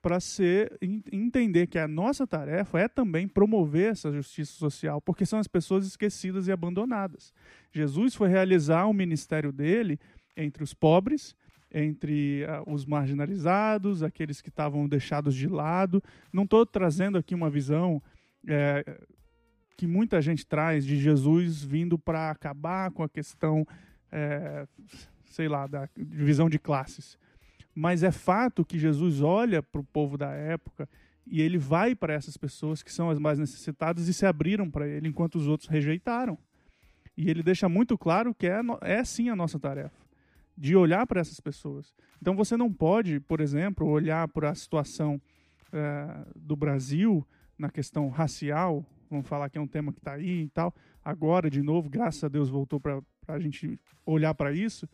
para 0.00 0.20
ser 0.20 0.78
entender 1.10 1.66
que 1.66 1.78
a 1.78 1.88
nossa 1.88 2.26
tarefa 2.26 2.78
é 2.78 2.88
também 2.88 3.26
promover 3.26 3.90
essa 3.90 4.12
justiça 4.12 4.52
social, 4.52 5.00
porque 5.00 5.26
são 5.26 5.38
as 5.38 5.48
pessoas 5.48 5.84
esquecidas 5.84 6.46
e 6.46 6.52
abandonadas. 6.52 7.32
Jesus 7.72 8.14
foi 8.14 8.28
realizar 8.28 8.86
o 8.86 8.92
ministério 8.92 9.50
dele 9.50 9.98
entre 10.36 10.62
os 10.62 10.72
pobres, 10.72 11.34
entre 11.72 12.44
uh, 12.44 12.72
os 12.72 12.86
marginalizados, 12.86 14.02
aqueles 14.02 14.40
que 14.40 14.48
estavam 14.48 14.88
deixados 14.88 15.34
de 15.34 15.46
lado. 15.46 16.02
Não 16.32 16.44
estou 16.44 16.64
trazendo 16.64 17.18
aqui 17.18 17.34
uma 17.34 17.50
visão 17.50 18.02
é, 18.46 18.84
que 19.76 19.86
muita 19.86 20.20
gente 20.20 20.46
traz 20.46 20.84
de 20.84 20.96
Jesus 20.96 21.62
vindo 21.62 21.98
para 21.98 22.30
acabar 22.30 22.90
com 22.90 23.02
a 23.02 23.08
questão, 23.08 23.66
é, 24.10 24.66
sei 25.26 25.48
lá, 25.48 25.66
da 25.66 25.88
divisão 25.96 26.48
de 26.48 26.58
classes. 26.58 27.18
Mas 27.74 28.02
é 28.02 28.10
fato 28.10 28.64
que 28.64 28.78
Jesus 28.78 29.22
olha 29.22 29.62
para 29.62 29.80
o 29.80 29.84
povo 29.84 30.18
da 30.18 30.30
época 30.32 30.88
e 31.24 31.40
ele 31.40 31.58
vai 31.58 31.94
para 31.94 32.14
essas 32.14 32.36
pessoas 32.36 32.82
que 32.82 32.92
são 32.92 33.10
as 33.10 33.18
mais 33.18 33.38
necessitadas 33.38 34.08
e 34.08 34.14
se 34.14 34.26
abriram 34.26 34.68
para 34.70 34.88
ele, 34.88 35.08
enquanto 35.08 35.36
os 35.36 35.46
outros 35.46 35.68
rejeitaram. 35.68 36.38
E 37.16 37.30
ele 37.30 37.42
deixa 37.42 37.68
muito 37.68 37.98
claro 37.98 38.34
que 38.34 38.46
é, 38.46 38.60
é 38.80 39.04
sim 39.04 39.28
a 39.28 39.36
nossa 39.36 39.58
tarefa, 39.58 39.96
de 40.58 40.74
olhar 40.74 41.06
para 41.06 41.20
essas 41.20 41.38
pessoas. 41.38 41.94
Então 42.20 42.34
você 42.34 42.56
não 42.56 42.72
pode, 42.72 43.20
por 43.20 43.40
exemplo, 43.40 43.86
olhar 43.86 44.26
para 44.28 44.50
a 44.50 44.54
situação 44.54 45.20
é, 45.72 46.26
do 46.34 46.56
Brasil 46.56 47.24
na 47.56 47.70
questão 47.70 48.08
racial, 48.08 48.84
vamos 49.08 49.26
falar 49.26 49.48
que 49.48 49.56
é 49.56 49.60
um 49.60 49.66
tema 49.66 49.92
que 49.92 50.00
está 50.00 50.14
aí 50.14 50.42
e 50.42 50.48
tal, 50.48 50.74
agora, 51.04 51.48
de 51.48 51.62
novo, 51.62 51.88
graças 51.88 52.22
a 52.24 52.28
Deus 52.28 52.48
voltou 52.48 52.80
para 52.80 53.00
a 53.28 53.38
gente 53.38 53.78
olhar 54.04 54.34
para 54.34 54.52
isso, 54.52 54.88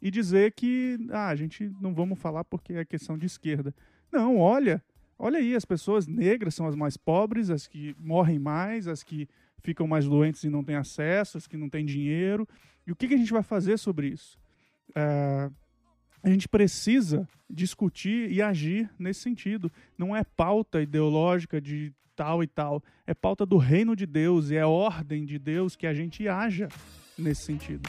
e 0.00 0.10
dizer 0.10 0.52
que 0.52 0.96
ah, 1.10 1.28
a 1.28 1.34
gente 1.34 1.68
não 1.80 1.92
vamos 1.92 2.18
falar 2.20 2.44
porque 2.44 2.74
é 2.74 2.84
questão 2.84 3.18
de 3.18 3.26
esquerda. 3.26 3.74
Não, 4.12 4.38
olha, 4.38 4.80
olha 5.18 5.40
aí, 5.40 5.56
as 5.56 5.64
pessoas 5.64 6.06
negras 6.06 6.54
são 6.54 6.68
as 6.68 6.76
mais 6.76 6.96
pobres, 6.96 7.50
as 7.50 7.66
que 7.66 7.96
morrem 7.98 8.38
mais, 8.38 8.86
as 8.86 9.02
que 9.02 9.28
ficam 9.60 9.88
mais 9.88 10.06
doentes 10.06 10.44
e 10.44 10.48
não 10.48 10.62
têm 10.62 10.76
acesso, 10.76 11.36
as 11.36 11.48
que 11.48 11.56
não 11.56 11.68
têm 11.68 11.84
dinheiro. 11.84 12.48
E 12.86 12.92
o 12.92 12.96
que, 12.96 13.08
que 13.08 13.14
a 13.14 13.18
gente 13.18 13.32
vai 13.32 13.42
fazer 13.42 13.76
sobre 13.76 14.06
isso? 14.06 14.38
É, 14.94 15.50
a 16.22 16.30
gente 16.30 16.48
precisa 16.48 17.28
discutir 17.48 18.30
e 18.30 18.42
agir 18.42 18.90
nesse 18.98 19.20
sentido. 19.20 19.70
Não 19.96 20.14
é 20.14 20.24
pauta 20.24 20.82
ideológica 20.82 21.60
de 21.60 21.92
tal 22.14 22.42
e 22.42 22.48
tal, 22.48 22.82
é 23.06 23.14
pauta 23.14 23.46
do 23.46 23.56
reino 23.56 23.94
de 23.94 24.04
Deus 24.04 24.50
e 24.50 24.56
é 24.56 24.66
ordem 24.66 25.24
de 25.24 25.38
Deus 25.38 25.76
que 25.76 25.86
a 25.86 25.94
gente 25.94 26.26
haja 26.26 26.68
nesse 27.16 27.42
sentido. 27.42 27.88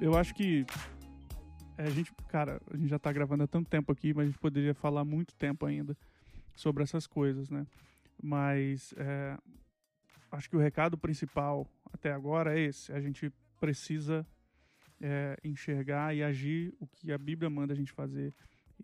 eu 0.00 0.16
acho 0.16 0.34
que 0.34 0.64
é, 0.64 0.95
a 1.78 1.90
gente, 1.90 2.12
cara, 2.28 2.60
a 2.70 2.76
gente 2.76 2.88
já 2.88 2.98
tá 2.98 3.12
gravando 3.12 3.44
há 3.44 3.46
tanto 3.46 3.68
tempo 3.68 3.92
aqui, 3.92 4.14
mas 4.14 4.24
a 4.24 4.26
gente 4.30 4.38
poderia 4.38 4.74
falar 4.74 5.04
muito 5.04 5.34
tempo 5.34 5.66
ainda 5.66 5.96
sobre 6.54 6.82
essas 6.82 7.06
coisas, 7.06 7.50
né? 7.50 7.66
Mas 8.22 8.94
é, 8.96 9.36
acho 10.32 10.48
que 10.48 10.56
o 10.56 10.60
recado 10.60 10.96
principal 10.96 11.66
até 11.92 12.12
agora 12.12 12.58
é 12.58 12.62
esse: 12.62 12.92
a 12.92 13.00
gente 13.00 13.30
precisa 13.60 14.26
é, 15.00 15.36
enxergar 15.44 16.14
e 16.14 16.22
agir 16.22 16.74
o 16.80 16.86
que 16.86 17.12
a 17.12 17.18
Bíblia 17.18 17.50
manda 17.50 17.72
a 17.72 17.76
gente 17.76 17.92
fazer 17.92 18.34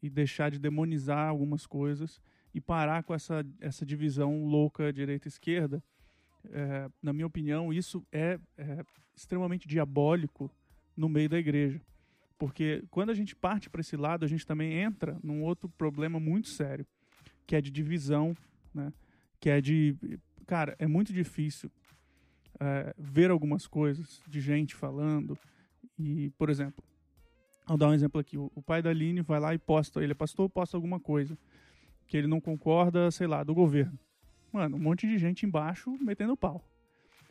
e 0.02 0.10
deixar 0.10 0.50
de 0.50 0.58
demonizar 0.58 1.28
algumas 1.28 1.66
coisas 1.66 2.20
e 2.54 2.60
parar 2.60 3.02
com 3.02 3.14
essa, 3.14 3.44
essa 3.60 3.86
divisão 3.86 4.44
louca 4.44 4.92
direita-esquerda. 4.92 5.82
É, 6.50 6.90
na 7.02 7.12
minha 7.12 7.26
opinião, 7.26 7.72
isso 7.72 8.04
é, 8.12 8.38
é 8.58 8.84
extremamente 9.14 9.66
diabólico 9.66 10.50
no 10.96 11.08
meio 11.08 11.28
da 11.28 11.38
igreja. 11.38 11.80
Porque 12.42 12.82
quando 12.90 13.10
a 13.10 13.14
gente 13.14 13.36
parte 13.36 13.70
para 13.70 13.82
esse 13.82 13.96
lado, 13.96 14.24
a 14.24 14.28
gente 14.28 14.44
também 14.44 14.72
entra 14.72 15.16
num 15.22 15.44
outro 15.44 15.68
problema 15.68 16.18
muito 16.18 16.48
sério, 16.48 16.84
que 17.46 17.54
é 17.54 17.60
de 17.60 17.70
divisão, 17.70 18.36
né? 18.74 18.92
Que 19.38 19.48
é 19.48 19.60
de. 19.60 19.96
Cara, 20.44 20.74
é 20.76 20.88
muito 20.88 21.12
difícil 21.12 21.70
é, 22.58 22.92
ver 22.98 23.30
algumas 23.30 23.68
coisas 23.68 24.20
de 24.26 24.40
gente 24.40 24.74
falando. 24.74 25.38
E, 25.96 26.30
por 26.30 26.50
exemplo, 26.50 26.82
Vou 27.64 27.78
dar 27.78 27.90
um 27.90 27.94
exemplo 27.94 28.20
aqui. 28.20 28.36
O, 28.36 28.50
pai 28.60 28.82
da 28.82 28.90
Aline 28.90 29.20
vai 29.20 29.38
lá 29.38 29.54
e 29.54 29.58
posta, 29.58 30.02
ele 30.02 30.10
é 30.10 30.16
pastor, 30.16 30.50
posta 30.50 30.76
alguma 30.76 30.98
coisa 30.98 31.38
que 32.08 32.16
ele 32.16 32.26
não 32.26 32.40
concorda, 32.40 33.08
sei 33.12 33.28
lá, 33.28 33.44
do 33.44 33.54
governo. 33.54 33.96
Mano, 34.52 34.78
um 34.78 34.80
monte 34.80 35.06
de 35.06 35.16
gente 35.16 35.46
embaixo 35.46 35.96
metendo 36.00 36.36
pau. 36.36 36.68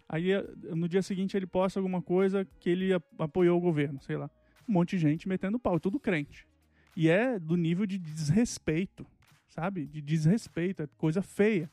Aí 0.08 0.32
eh, 0.32 0.42
no 0.74 0.88
dia 0.88 1.02
seguinte 1.02 1.36
ele 1.36 1.46
posta 1.46 1.82
alguma 1.82 2.02
coisa 2.02 2.46
que 2.62 2.70
ele 2.70 2.94
apoiou 3.20 3.58
o 3.58 3.62
governo, 3.62 4.02
sei 4.02 4.16
lá. 4.16 4.32
Um 4.68 4.74
monte 4.74 4.92
de 4.92 5.00
gente 5.00 5.28
metendo 5.28 5.60
pau, 5.60 5.80
tudo 5.80 6.00
crente. 6.00 6.48
E 6.96 7.10
é 7.10 7.40
do 7.40 7.56
nível 7.56 7.86
de 7.86 7.98
desrespeito, 7.98 9.06
sabe? 9.48 9.86
De 9.86 10.02
desrespeito, 10.02 10.84
é 10.84 10.88
coisa 10.98 11.22
feia. 11.22 11.70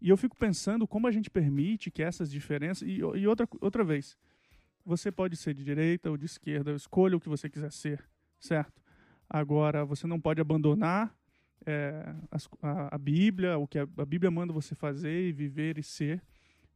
E 0.00 0.08
eu 0.08 0.16
fico 0.16 0.36
pensando 0.36 0.86
como 0.86 1.06
a 1.06 1.10
gente 1.10 1.30
permite 1.30 1.90
que 1.90 2.02
essas 2.02 2.30
diferenças. 2.30 2.88
E, 2.88 2.98
e 2.98 3.26
outra, 3.26 3.46
outra 3.60 3.84
vez, 3.84 4.16
você 4.84 5.12
pode 5.12 5.36
ser 5.36 5.54
de 5.54 5.62
direita 5.62 6.10
ou 6.10 6.16
de 6.16 6.26
esquerda, 6.26 6.72
escolha 6.72 7.16
o 7.16 7.20
que 7.20 7.28
você 7.28 7.48
quiser 7.48 7.70
ser, 7.70 8.02
certo? 8.38 8.82
Agora, 9.28 9.84
você 9.84 10.06
não 10.06 10.20
pode 10.20 10.40
abandonar 10.40 11.14
é, 11.66 12.14
a, 12.62 12.96
a, 12.96 12.98
Bíblia, 12.98 13.58
o 13.58 13.66
que 13.66 13.78
a, 13.78 13.82
a, 13.82 14.04
Bíblia 14.04 14.30
manda 14.30 14.52
você 14.52 14.74
fazer 14.74 15.28
e 15.28 15.32
viver 15.32 15.78
e 15.78 15.82
ser. 15.82 16.22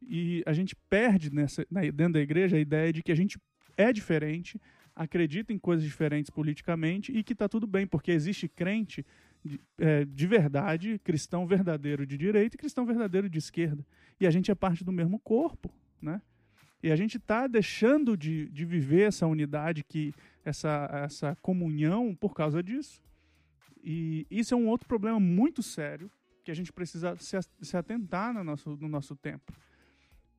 E 0.02 0.42
a 0.46 0.52
gente 0.52 0.76
perde 0.88 1.32
nessa, 1.32 1.66
na, 1.70 1.80
dentro 1.80 2.14
da 2.14 2.20
igreja 2.20 2.56
a 2.56 2.60
ideia 2.60 2.92
de 2.92 3.02
que 3.02 3.10
a 3.10 3.16
gente 3.16 3.38
é 3.76 3.92
diferente, 3.92 4.60
acredita 4.94 5.52
em 5.52 5.58
coisas 5.58 5.84
diferentes 5.84 6.30
politicamente 6.30 7.12
e 7.12 7.22
que 7.22 7.32
está 7.32 7.48
tudo 7.48 7.66
bem, 7.66 7.86
porque 7.86 8.12
existe 8.12 8.48
crente 8.48 9.04
de, 9.44 9.60
é, 9.78 10.04
de 10.04 10.26
verdade, 10.26 10.98
cristão 11.02 11.46
verdadeiro 11.46 12.06
de 12.06 12.16
direita 12.16 12.56
e 12.56 12.58
cristão 12.58 12.86
verdadeiro 12.86 13.28
de 13.28 13.38
esquerda. 13.38 13.84
E 14.20 14.26
a 14.26 14.30
gente 14.30 14.50
é 14.50 14.54
parte 14.54 14.84
do 14.84 14.92
mesmo 14.92 15.18
corpo, 15.18 15.70
né? 16.00 16.22
E 16.82 16.90
a 16.92 16.96
gente 16.96 17.16
está 17.16 17.46
deixando 17.46 18.16
de, 18.16 18.48
de 18.50 18.64
viver 18.64 19.08
essa 19.08 19.26
unidade, 19.26 19.82
que 19.82 20.12
essa, 20.44 20.88
essa 21.04 21.36
comunhão 21.36 22.14
por 22.14 22.34
causa 22.34 22.62
disso. 22.62 23.02
E 23.82 24.26
isso 24.30 24.54
é 24.54 24.56
um 24.56 24.68
outro 24.68 24.86
problema 24.86 25.18
muito 25.18 25.62
sério 25.62 26.10
que 26.44 26.50
a 26.50 26.54
gente 26.54 26.72
precisa 26.72 27.16
se, 27.16 27.36
se 27.62 27.76
atentar 27.76 28.34
no 28.34 28.44
nosso, 28.44 28.76
no 28.76 28.88
nosso 28.88 29.16
tempo. 29.16 29.52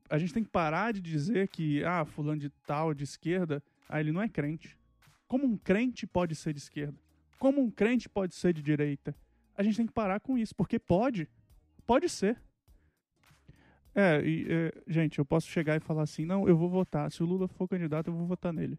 A 0.08 0.18
gente 0.18 0.32
tem 0.32 0.44
que 0.44 0.50
parar 0.50 0.92
de 0.92 1.00
dizer 1.00 1.48
que, 1.48 1.82
ah, 1.84 2.04
fulano 2.04 2.40
de 2.40 2.50
tal, 2.64 2.94
de 2.94 3.02
esquerda, 3.02 3.60
ah, 3.88 4.00
ele 4.00 4.12
não 4.12 4.22
é 4.22 4.28
crente. 4.28 4.76
Como 5.28 5.46
um 5.46 5.56
crente 5.56 6.06
pode 6.06 6.34
ser 6.34 6.52
de 6.52 6.58
esquerda? 6.58 6.98
Como 7.38 7.60
um 7.60 7.70
crente 7.70 8.08
pode 8.08 8.34
ser 8.34 8.52
de 8.52 8.62
direita? 8.62 9.14
A 9.56 9.62
gente 9.62 9.76
tem 9.76 9.86
que 9.86 9.92
parar 9.92 10.20
com 10.20 10.36
isso, 10.36 10.54
porque 10.54 10.78
pode. 10.78 11.28
Pode 11.86 12.08
ser. 12.08 12.40
É, 13.94 14.20
e, 14.22 14.46
é, 14.48 14.72
gente, 14.86 15.18
eu 15.18 15.24
posso 15.24 15.48
chegar 15.48 15.76
e 15.76 15.80
falar 15.80 16.02
assim, 16.02 16.24
não, 16.24 16.46
eu 16.46 16.56
vou 16.56 16.68
votar. 16.68 17.10
Se 17.10 17.22
o 17.22 17.26
Lula 17.26 17.48
for 17.48 17.66
candidato, 17.66 18.08
eu 18.08 18.14
vou 18.14 18.26
votar 18.26 18.52
nele. 18.52 18.78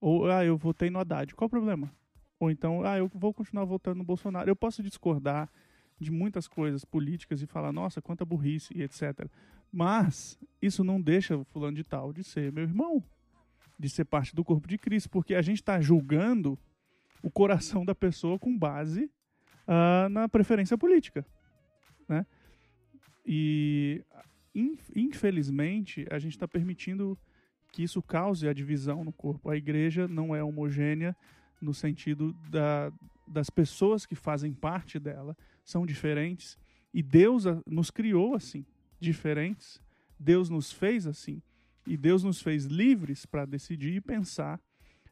Ou, 0.00 0.30
ah, 0.30 0.44
eu 0.44 0.56
votei 0.56 0.90
no 0.90 0.98
Haddad. 0.98 1.34
Qual 1.34 1.46
o 1.46 1.50
problema? 1.50 1.92
Ou 2.40 2.50
então, 2.50 2.82
ah, 2.84 2.98
eu 2.98 3.08
vou 3.08 3.32
continuar 3.32 3.64
votando 3.64 3.98
no 3.98 4.04
Bolsonaro. 4.04 4.48
Eu 4.48 4.56
posso 4.56 4.82
discordar 4.82 5.50
de 6.00 6.10
muitas 6.10 6.48
coisas 6.48 6.84
políticas 6.84 7.42
e 7.42 7.46
falar, 7.46 7.72
nossa, 7.72 8.02
quanta 8.02 8.24
burrice 8.24 8.74
e 8.76 8.82
etc. 8.82 9.28
Mas 9.70 10.38
isso 10.60 10.82
não 10.82 11.00
deixa 11.00 11.36
o 11.36 11.44
fulano 11.44 11.76
de 11.76 11.84
tal 11.84 12.12
de 12.12 12.24
ser 12.24 12.50
meu 12.52 12.64
irmão, 12.64 13.02
de 13.82 13.90
ser 13.90 14.04
parte 14.04 14.32
do 14.32 14.44
corpo 14.44 14.68
de 14.68 14.78
Cristo, 14.78 15.10
porque 15.10 15.34
a 15.34 15.42
gente 15.42 15.56
está 15.56 15.80
julgando 15.80 16.56
o 17.20 17.28
coração 17.28 17.84
da 17.84 17.96
pessoa 17.96 18.38
com 18.38 18.56
base 18.56 19.10
uh, 19.66 20.08
na 20.08 20.28
preferência 20.28 20.78
política, 20.78 21.26
né? 22.08 22.24
E, 23.26 24.04
infelizmente, 24.94 26.06
a 26.12 26.18
gente 26.20 26.32
está 26.32 26.46
permitindo 26.46 27.18
que 27.72 27.82
isso 27.82 28.00
cause 28.00 28.46
a 28.46 28.52
divisão 28.52 29.02
no 29.02 29.12
corpo. 29.12 29.50
A 29.50 29.56
igreja 29.56 30.06
não 30.06 30.32
é 30.34 30.44
homogênea 30.44 31.16
no 31.60 31.74
sentido 31.74 32.32
da, 32.50 32.92
das 33.26 33.50
pessoas 33.50 34.06
que 34.06 34.14
fazem 34.14 34.52
parte 34.52 34.96
dela 35.00 35.36
são 35.64 35.84
diferentes 35.84 36.56
e 36.94 37.02
Deus 37.02 37.44
nos 37.66 37.90
criou 37.90 38.34
assim, 38.36 38.64
diferentes. 39.00 39.80
Deus 40.18 40.48
nos 40.48 40.70
fez 40.70 41.04
assim 41.04 41.42
e 41.86 41.96
Deus 41.96 42.22
nos 42.22 42.40
fez 42.40 42.64
livres 42.64 43.26
para 43.26 43.44
decidir 43.44 43.94
e 43.94 44.00
pensar 44.00 44.60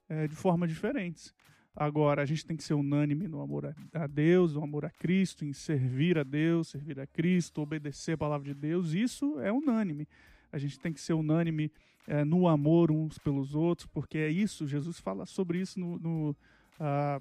é, 0.09 0.27
de 0.27 0.35
forma 0.35 0.67
diferentes. 0.67 1.35
Agora, 1.75 2.23
a 2.23 2.27
gente 2.27 2.45
tem 2.45 2.57
que 2.57 2.65
ser 2.65 2.75
unânime 2.75 3.29
no 3.29 3.41
amor 3.41 3.75
a 3.95 4.07
Deus, 4.07 4.55
no 4.55 4.63
amor 4.63 4.85
a 4.85 4.91
Cristo, 4.91 5.45
em 5.45 5.53
servir 5.53 6.19
a 6.19 6.25
Deus, 6.25 6.69
servir 6.69 6.99
a 6.99 7.07
Cristo, 7.07 7.63
obedecer 7.63 8.13
a 8.13 8.19
palavra 8.19 8.53
de 8.53 8.55
Deus. 8.55 8.93
Isso 8.93 9.41
é 9.41 9.53
unânime. 9.53 10.09
A 10.53 10.59
gente 10.59 10.79
tem 10.79 10.93
que 10.93 11.01
ser 11.01 11.13
unânime 11.13 11.71
é, 12.07 12.25
no 12.25 12.49
amor 12.49 12.91
uns 12.91 13.19
pelos 13.19 13.55
outros, 13.55 13.87
porque 13.87 14.19
é 14.19 14.29
isso. 14.29 14.67
Jesus 14.67 14.99
fala 14.99 15.25
sobre 15.27 15.61
isso 15.61 15.79
no, 15.79 15.99
no 15.99 16.37
ah, 16.79 17.21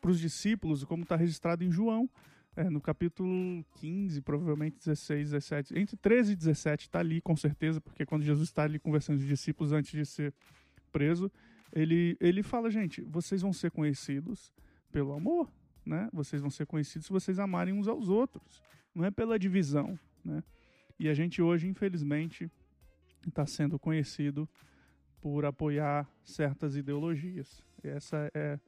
para 0.00 0.10
os 0.10 0.20
discípulos, 0.20 0.84
como 0.84 1.02
está 1.02 1.16
registrado 1.16 1.64
em 1.64 1.70
João, 1.70 2.08
é, 2.56 2.70
no 2.70 2.80
capítulo 2.80 3.64
15, 3.74 4.22
provavelmente 4.22 4.78
16, 4.78 5.30
17. 5.30 5.78
Entre 5.78 5.96
13 5.96 6.32
e 6.32 6.36
17 6.36 6.86
está 6.86 6.98
ali, 6.98 7.20
com 7.20 7.36
certeza, 7.36 7.80
porque 7.80 8.06
quando 8.06 8.22
Jesus 8.22 8.48
está 8.48 8.64
ali 8.64 8.78
conversando 8.78 9.18
com 9.18 9.22
os 9.22 9.28
discípulos 9.28 9.72
antes 9.72 9.90
de 9.92 10.06
ser 10.06 10.34
preso, 10.90 11.30
ele, 11.72 12.16
ele 12.18 12.42
fala, 12.42 12.70
gente, 12.70 13.02
vocês 13.02 13.42
vão 13.42 13.52
ser 13.52 13.70
conhecidos 13.70 14.52
pelo 14.90 15.12
amor, 15.12 15.52
né? 15.84 16.08
Vocês 16.12 16.40
vão 16.40 16.50
ser 16.50 16.66
conhecidos 16.66 17.06
se 17.06 17.12
vocês 17.12 17.38
amarem 17.38 17.74
uns 17.74 17.86
aos 17.86 18.08
outros. 18.08 18.62
Não 18.94 19.04
é 19.04 19.10
pela 19.10 19.38
divisão, 19.38 19.98
né? 20.24 20.42
E 20.98 21.08
a 21.08 21.14
gente 21.14 21.42
hoje, 21.42 21.68
infelizmente, 21.68 22.50
está 23.28 23.44
sendo 23.44 23.78
conhecido 23.78 24.48
por 25.20 25.44
apoiar 25.44 26.08
certas 26.24 26.74
ideologias. 26.76 27.62
Essa 27.82 28.30
é, 28.32 28.58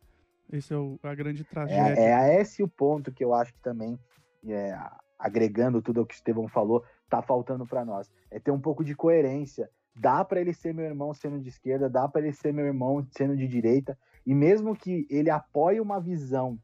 esse 0.53 0.72
é 0.72 0.76
o, 0.76 0.99
a 1.03 1.14
grande 1.14 1.44
tragédia. 1.44 2.01
É, 2.01 2.36
é 2.36 2.40
esse 2.40 2.62
o 2.62 2.68
ponto 2.68 3.12
que 3.12 3.24
eu 3.24 3.34
acho 3.34 3.53
que 3.53 3.61
também, 3.61 3.99
é, 4.46 4.78
agregando 5.18 5.82
tudo 5.82 6.03
o 6.03 6.07
que 6.07 6.14
o 6.14 6.16
Estevão 6.16 6.49
falou, 6.49 6.84
tá 7.09 7.22
faltando 7.22 7.66
para 7.66 7.84
nós. 7.84 8.11
É 8.30 8.38
ter 8.38 8.51
um 8.51 8.61
pouco 8.61 8.84
de 8.84 8.94
coerência 8.94 9.70
dá 10.01 10.24
para 10.24 10.40
ele 10.40 10.53
ser 10.53 10.72
meu 10.72 10.84
irmão 10.84 11.12
sendo 11.12 11.40
de 11.40 11.49
esquerda, 11.49 11.90
dá 11.90 12.09
para 12.09 12.22
ele 12.22 12.32
ser 12.32 12.53
meu 12.53 12.64
irmão 12.64 13.07
sendo 13.11 13.36
de 13.36 13.46
direita, 13.46 13.99
e 14.24 14.34
mesmo 14.34 14.74
que 14.74 15.07
ele 15.11 15.30
apoie 15.30 15.80
uma 15.80 16.01
visão 16.01 16.59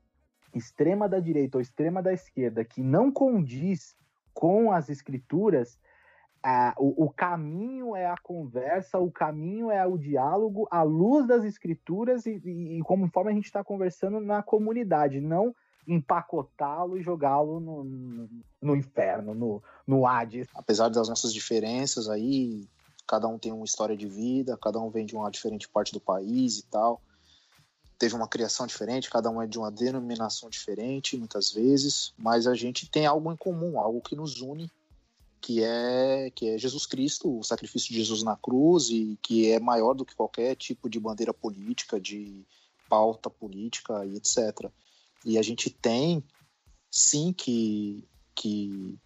extrema 0.55 1.09
da 1.09 1.19
direita 1.19 1.59
ou 1.59 1.61
extrema 1.61 2.03
da 2.03 2.13
esquerda 2.13 2.65
que 2.65 2.83
não 2.83 3.11
condiz 3.11 3.97
com 4.33 4.71
as 4.71 4.89
escrituras, 4.89 5.79
o, 6.79 7.05
o, 7.05 7.11
caminho 7.11 7.97
é 7.97 8.07
a 8.07 8.19
conversa, 8.19 8.99
o 8.99 9.11
caminho 9.11 9.71
é 9.71 9.87
o 9.87 9.97
diálogo, 9.97 10.69
à 10.71 10.83
luz 10.83 11.27
das 11.27 11.43
escrituras 11.43 12.27
e, 12.27 12.39
e, 12.45 12.79
e 12.79 12.83
conforme 12.83 13.31
a 13.31 13.35
gente 13.35 13.47
está 13.47 13.65
conversando 13.65 14.21
na 14.21 14.43
comunidade, 14.43 15.21
não 15.21 15.55
empacotá-lo 15.87 16.99
e 16.99 17.03
jogá-lo 17.03 17.61
no, 17.61 17.85
no, 17.85 18.31
no, 18.61 18.77
inferno, 18.77 19.35
no, 19.35 19.63
no 19.87 20.07
Hades. 20.07 20.49
Apesar 20.55 20.89
das 20.89 21.09
nossas 21.09 21.33
diferenças 21.33 22.09
aí, 22.09 22.69
cada 23.07 23.27
um 23.27 23.39
tem 23.39 23.53
uma 23.53 23.65
história 23.65 23.97
de 23.97 24.07
vida, 24.07 24.59
cada 24.61 24.79
um 24.81 24.91
vem 24.91 25.07
de 25.07 25.17
uma 25.17 25.31
diferente 25.31 25.69
parte 25.69 25.93
do 25.93 26.01
país 26.01 26.59
e 26.59 26.67
tal. 26.67 27.01
Teve 27.99 28.15
uma 28.15 28.29
criação 28.29 28.67
diferente, 28.67 29.11
cada 29.11 29.31
um 29.31 29.41
é 29.41 29.47
de 29.47 29.59
uma 29.59 29.71
denominação 29.71 30.51
diferente, 30.51 31.17
muitas 31.17 31.53
vezes, 31.53 32.13
mas 32.19 32.47
a 32.47 32.55
gente 32.55 32.91
tem 32.91 33.07
algo 33.07 33.33
em 33.33 33.37
comum, 33.37 33.79
algo 33.79 34.01
que 34.01 34.17
nos 34.17 34.41
une, 34.41 34.71
que 35.45 35.63
é 35.63 36.31
que 36.35 36.49
é 36.49 36.57
Jesus 36.57 36.87
Cristo, 36.87 37.39
o 37.39 37.45
sacrifício 37.45 37.91
de 37.91 37.97
Jesus 37.97 38.23
na 38.23 38.35
cruz 38.35 38.89
e 38.89 39.19
que 39.21 39.51
é 39.51 39.61
maior 39.61 39.93
do 39.93 40.03
que 40.03 40.15
qualquer 40.15 40.57
tipo 40.57 40.89
de 40.89 40.99
bandeira 40.99 41.35
política, 41.35 42.01
de 42.01 42.47
pauta 42.89 43.29
política 43.29 44.07
e 44.07 44.17
etc. 44.17 44.71
E 45.23 45.37
a 45.37 45.43
gente 45.43 45.69
tem 45.69 46.25
sim 46.91 47.31
que 47.31 48.09
que 48.35 48.99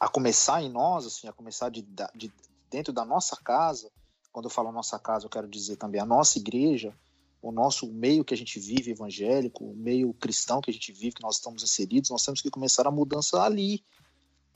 a 0.00 0.08
começar 0.08 0.60
em 0.60 0.68
nós, 0.68 1.06
assim, 1.06 1.28
a 1.28 1.32
começar 1.32 1.68
de, 1.68 1.86
de 2.16 2.32
dentro 2.68 2.92
da 2.92 3.04
nossa 3.04 3.36
casa, 3.36 3.92
quando 4.32 4.46
eu 4.46 4.50
falo 4.50 4.72
nossa 4.72 4.98
casa, 4.98 5.26
eu 5.26 5.30
quero 5.30 5.46
dizer 5.46 5.76
também 5.76 6.00
a 6.00 6.06
nossa 6.06 6.36
igreja, 6.36 6.92
o 7.40 7.52
nosso 7.52 7.86
meio 7.86 8.24
que 8.24 8.34
a 8.34 8.36
gente 8.36 8.58
vive 8.58 8.90
evangélico, 8.90 9.64
o 9.64 9.76
meio 9.76 10.12
cristão 10.14 10.60
que 10.60 10.70
a 10.70 10.74
gente 10.74 10.90
vive, 10.90 11.14
que 11.14 11.22
nós 11.22 11.36
estamos 11.36 11.62
inseridos, 11.62 12.10
nós 12.10 12.24
temos 12.24 12.42
que 12.42 12.50
começar 12.50 12.88
a 12.88 12.90
mudança 12.90 13.40
ali, 13.40 13.84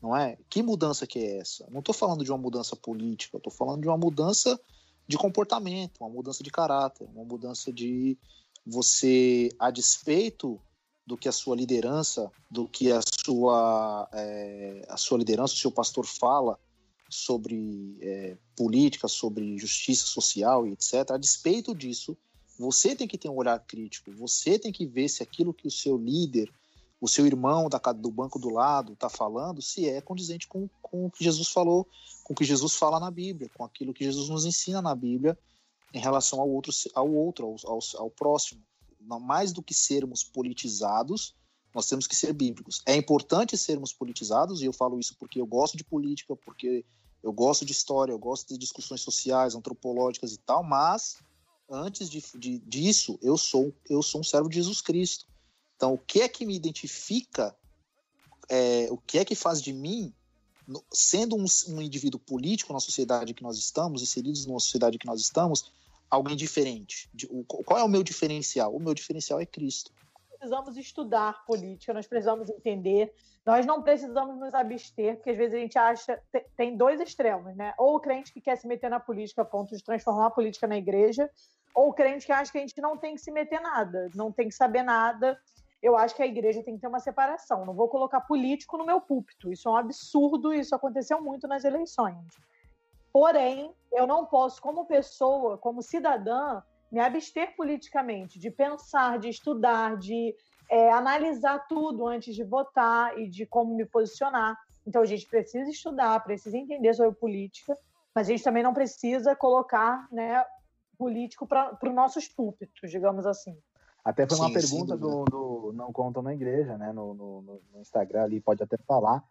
não 0.02 0.16
é? 0.16 0.36
Que 0.50 0.62
mudança 0.62 1.06
que 1.06 1.18
é 1.18 1.38
essa? 1.38 1.66
Não 1.70 1.78
estou 1.78 1.94
falando 1.94 2.24
de 2.24 2.30
uma 2.30 2.38
mudança 2.38 2.74
política, 2.74 3.36
estou 3.36 3.52
falando 3.52 3.82
de 3.82 3.88
uma 3.88 3.96
mudança 3.96 4.60
de 5.06 5.16
comportamento, 5.16 5.98
uma 6.00 6.10
mudança 6.10 6.42
de 6.42 6.50
caráter, 6.50 7.08
uma 7.14 7.24
mudança 7.24 7.72
de 7.72 8.18
você, 8.66 9.50
a 9.58 9.70
despeito 9.70 10.60
do 11.06 11.16
que 11.16 11.28
a 11.28 11.32
sua 11.32 11.56
liderança, 11.56 12.30
do 12.50 12.68
que 12.68 12.90
a 12.90 13.00
sua, 13.24 14.08
é, 14.12 14.84
a 14.88 14.96
sua 14.96 15.18
liderança, 15.18 15.54
o 15.54 15.58
seu 15.58 15.70
pastor 15.70 16.06
fala, 16.06 16.58
sobre 17.12 17.98
é, 18.00 18.36
política, 18.56 19.06
sobre 19.06 19.58
justiça 19.58 20.06
social 20.06 20.66
e 20.66 20.72
etc. 20.72 21.10
A 21.10 21.18
despeito 21.18 21.74
disso, 21.74 22.16
Você 22.58 22.94
tem 22.94 23.08
que 23.08 23.18
ter 23.18 23.28
um 23.28 23.36
olhar 23.36 23.58
crítico. 23.58 24.12
Você 24.12 24.58
tem 24.58 24.72
que 24.72 24.86
ver 24.86 25.08
se 25.08 25.22
aquilo 25.22 25.54
que 25.54 25.66
o 25.66 25.70
seu 25.70 25.96
líder, 25.96 26.52
o 27.02 27.08
seu 27.08 27.26
irmão 27.26 27.68
da, 27.68 27.78
do 27.92 28.12
banco 28.12 28.38
do 28.38 28.48
lado 28.48 28.92
está 28.92 29.08
falando, 29.08 29.60
se 29.60 29.88
é 29.88 30.00
condizente 30.00 30.46
com, 30.46 30.70
com 30.80 31.06
o 31.06 31.10
que 31.10 31.24
Jesus 31.24 31.48
falou, 31.48 31.84
com 32.22 32.32
o 32.32 32.36
que 32.36 32.44
Jesus 32.44 32.76
fala 32.76 33.00
na 33.00 33.10
Bíblia, 33.10 33.50
com 33.56 33.64
aquilo 33.64 33.92
que 33.92 34.04
Jesus 34.04 34.28
nos 34.28 34.44
ensina 34.44 34.80
na 34.80 34.94
Bíblia 34.94 35.36
em 35.92 35.98
relação 35.98 36.40
ao 36.40 36.48
outro, 36.48 36.72
ao 36.94 37.12
outro, 37.12 37.46
ao, 37.46 37.72
ao, 37.72 37.80
ao 37.96 38.08
próximo. 38.08 38.62
Mais 39.00 39.52
do 39.52 39.60
que 39.60 39.74
sermos 39.74 40.22
politizados, 40.22 41.34
nós 41.74 41.88
temos 41.88 42.06
que 42.06 42.14
ser 42.14 42.32
bíblicos. 42.32 42.80
É 42.86 42.94
importante 42.94 43.58
sermos 43.58 43.92
politizados, 43.92 44.62
e 44.62 44.66
eu 44.66 44.72
falo 44.72 45.00
isso 45.00 45.16
porque 45.18 45.40
eu 45.40 45.46
gosto 45.46 45.76
de 45.76 45.82
política, 45.82 46.36
porque 46.36 46.84
eu 47.20 47.32
gosto 47.32 47.64
de 47.64 47.72
história, 47.72 48.12
eu 48.12 48.18
gosto 48.18 48.50
de 48.50 48.58
discussões 48.58 49.00
sociais, 49.00 49.56
antropológicas 49.56 50.32
e 50.34 50.38
tal, 50.38 50.62
mas 50.62 51.16
antes 51.68 52.08
de, 52.08 52.22
de, 52.38 52.58
disso, 52.60 53.18
eu 53.20 53.36
sou, 53.36 53.74
eu 53.90 54.04
sou 54.04 54.20
um 54.20 54.24
servo 54.24 54.48
de 54.48 54.54
Jesus 54.54 54.80
Cristo. 54.80 55.31
Então, 55.82 55.94
o 55.94 55.98
que 55.98 56.20
é 56.20 56.28
que 56.28 56.46
me 56.46 56.54
identifica, 56.54 57.52
é, 58.48 58.86
o 58.88 58.96
que 58.98 59.18
é 59.18 59.24
que 59.24 59.34
faz 59.34 59.60
de 59.60 59.72
mim, 59.72 60.14
sendo 60.92 61.34
um, 61.34 61.44
um 61.70 61.82
indivíduo 61.82 62.20
político 62.20 62.72
na 62.72 62.78
sociedade 62.78 63.34
que 63.34 63.42
nós 63.42 63.58
estamos, 63.58 64.00
inseridos 64.00 64.46
numa 64.46 64.60
sociedade 64.60 64.96
que 64.96 65.08
nós 65.08 65.20
estamos, 65.20 65.72
alguém 66.08 66.36
diferente? 66.36 67.10
De, 67.12 67.26
o, 67.26 67.42
qual 67.42 67.80
é 67.80 67.82
o 67.82 67.88
meu 67.88 68.04
diferencial? 68.04 68.72
O 68.72 68.78
meu 68.78 68.94
diferencial 68.94 69.40
é 69.40 69.44
Cristo 69.44 69.90
precisamos 70.38 70.76
estudar 70.76 71.44
política, 71.44 71.94
nós 71.94 72.04
precisamos 72.08 72.50
entender, 72.50 73.14
nós 73.46 73.64
não 73.64 73.80
precisamos 73.80 74.40
nos 74.40 74.52
abster, 74.52 75.14
porque 75.14 75.30
às 75.30 75.36
vezes 75.36 75.54
a 75.54 75.58
gente 75.58 75.78
acha. 75.78 76.20
Tem 76.56 76.76
dois 76.76 77.00
extremos, 77.00 77.54
né? 77.54 77.72
Ou 77.78 77.94
o 77.94 78.00
crente 78.00 78.32
que 78.32 78.40
quer 78.40 78.56
se 78.56 78.66
meter 78.66 78.90
na 78.90 78.98
política 78.98 79.42
a 79.42 79.44
ponto 79.44 79.76
de 79.76 79.84
transformar 79.84 80.26
a 80.26 80.30
política 80.30 80.66
na 80.66 80.76
igreja, 80.76 81.30
ou 81.72 81.90
o 81.90 81.92
crente 81.92 82.26
que 82.26 82.32
acha 82.32 82.50
que 82.50 82.58
a 82.58 82.60
gente 82.60 82.80
não 82.80 82.96
tem 82.96 83.14
que 83.14 83.20
se 83.20 83.30
meter 83.30 83.60
nada, 83.60 84.10
não 84.16 84.32
tem 84.32 84.48
que 84.48 84.54
saber 84.54 84.82
nada. 84.82 85.38
Eu 85.82 85.96
acho 85.96 86.14
que 86.14 86.22
a 86.22 86.26
igreja 86.26 86.62
tem 86.62 86.76
que 86.76 86.80
ter 86.80 86.86
uma 86.86 87.00
separação. 87.00 87.66
Não 87.66 87.74
vou 87.74 87.88
colocar 87.88 88.20
político 88.20 88.78
no 88.78 88.86
meu 88.86 89.00
púlpito. 89.00 89.50
Isso 89.50 89.68
é 89.68 89.72
um 89.72 89.76
absurdo, 89.76 90.54
isso 90.54 90.74
aconteceu 90.74 91.20
muito 91.20 91.48
nas 91.48 91.64
eleições. 91.64 92.24
Porém, 93.12 93.74
eu 93.92 94.06
não 94.06 94.24
posso, 94.24 94.62
como 94.62 94.86
pessoa, 94.86 95.58
como 95.58 95.82
cidadã, 95.82 96.62
me 96.90 97.00
abster 97.00 97.54
politicamente, 97.56 98.38
de 98.38 98.50
pensar, 98.50 99.18
de 99.18 99.28
estudar, 99.28 99.96
de 99.96 100.34
é, 100.70 100.90
analisar 100.90 101.66
tudo 101.66 102.06
antes 102.06 102.34
de 102.34 102.44
votar 102.44 103.18
e 103.18 103.28
de 103.28 103.44
como 103.44 103.74
me 103.74 103.84
posicionar. 103.84 104.56
Então 104.86 105.02
a 105.02 105.06
gente 105.06 105.26
precisa 105.26 105.70
estudar, 105.70 106.22
precisa 106.22 106.56
entender 106.56 106.94
sobre 106.94 107.18
política, 107.18 107.76
mas 108.14 108.28
a 108.28 108.30
gente 108.30 108.44
também 108.44 108.62
não 108.62 108.74
precisa 108.74 109.34
colocar 109.34 110.06
né, 110.10 110.44
político 110.98 111.46
para 111.46 111.76
os 111.82 111.94
nossos 111.94 112.28
púlpitos, 112.28 112.90
digamos 112.90 113.26
assim. 113.26 113.56
Até 114.04 114.26
foi 114.26 114.36
uma 114.38 114.48
sim, 114.48 114.54
pergunta 114.54 114.94
sim, 114.94 115.00
do, 115.00 115.24
do, 115.24 115.72
Não 115.74 115.92
Contam 115.92 116.22
na 116.22 116.34
Igreja, 116.34 116.76
né? 116.76 116.92
No, 116.92 117.14
no, 117.14 117.42
no, 117.42 117.80
Instagram 117.80 118.24
ali, 118.24 118.40
pode 118.40 118.62
até 118.62 118.76
falar. 118.78 119.22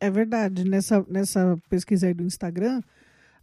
É 0.00 0.10
verdade. 0.10 0.68
Nessa, 0.68 1.04
nessa 1.08 1.56
pesquisa 1.68 2.08
aí 2.08 2.14
do 2.14 2.24
Instagram, 2.24 2.82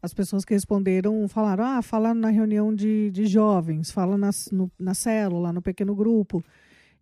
as 0.02 0.14
pessoas 0.14 0.44
que 0.44 0.54
responderam 0.54 1.28
falaram: 1.28 1.64
ah, 1.64 1.82
fala 1.82 2.14
na 2.14 2.30
reunião 2.30 2.74
de, 2.74 3.10
de 3.12 3.26
jovens, 3.26 3.92
fala 3.92 4.18
na, 4.18 4.30
no, 4.52 4.72
na 4.78 4.94
célula, 4.94 5.54
no 5.54 5.62
pequeno 5.62 5.96
grupo. 5.96 6.44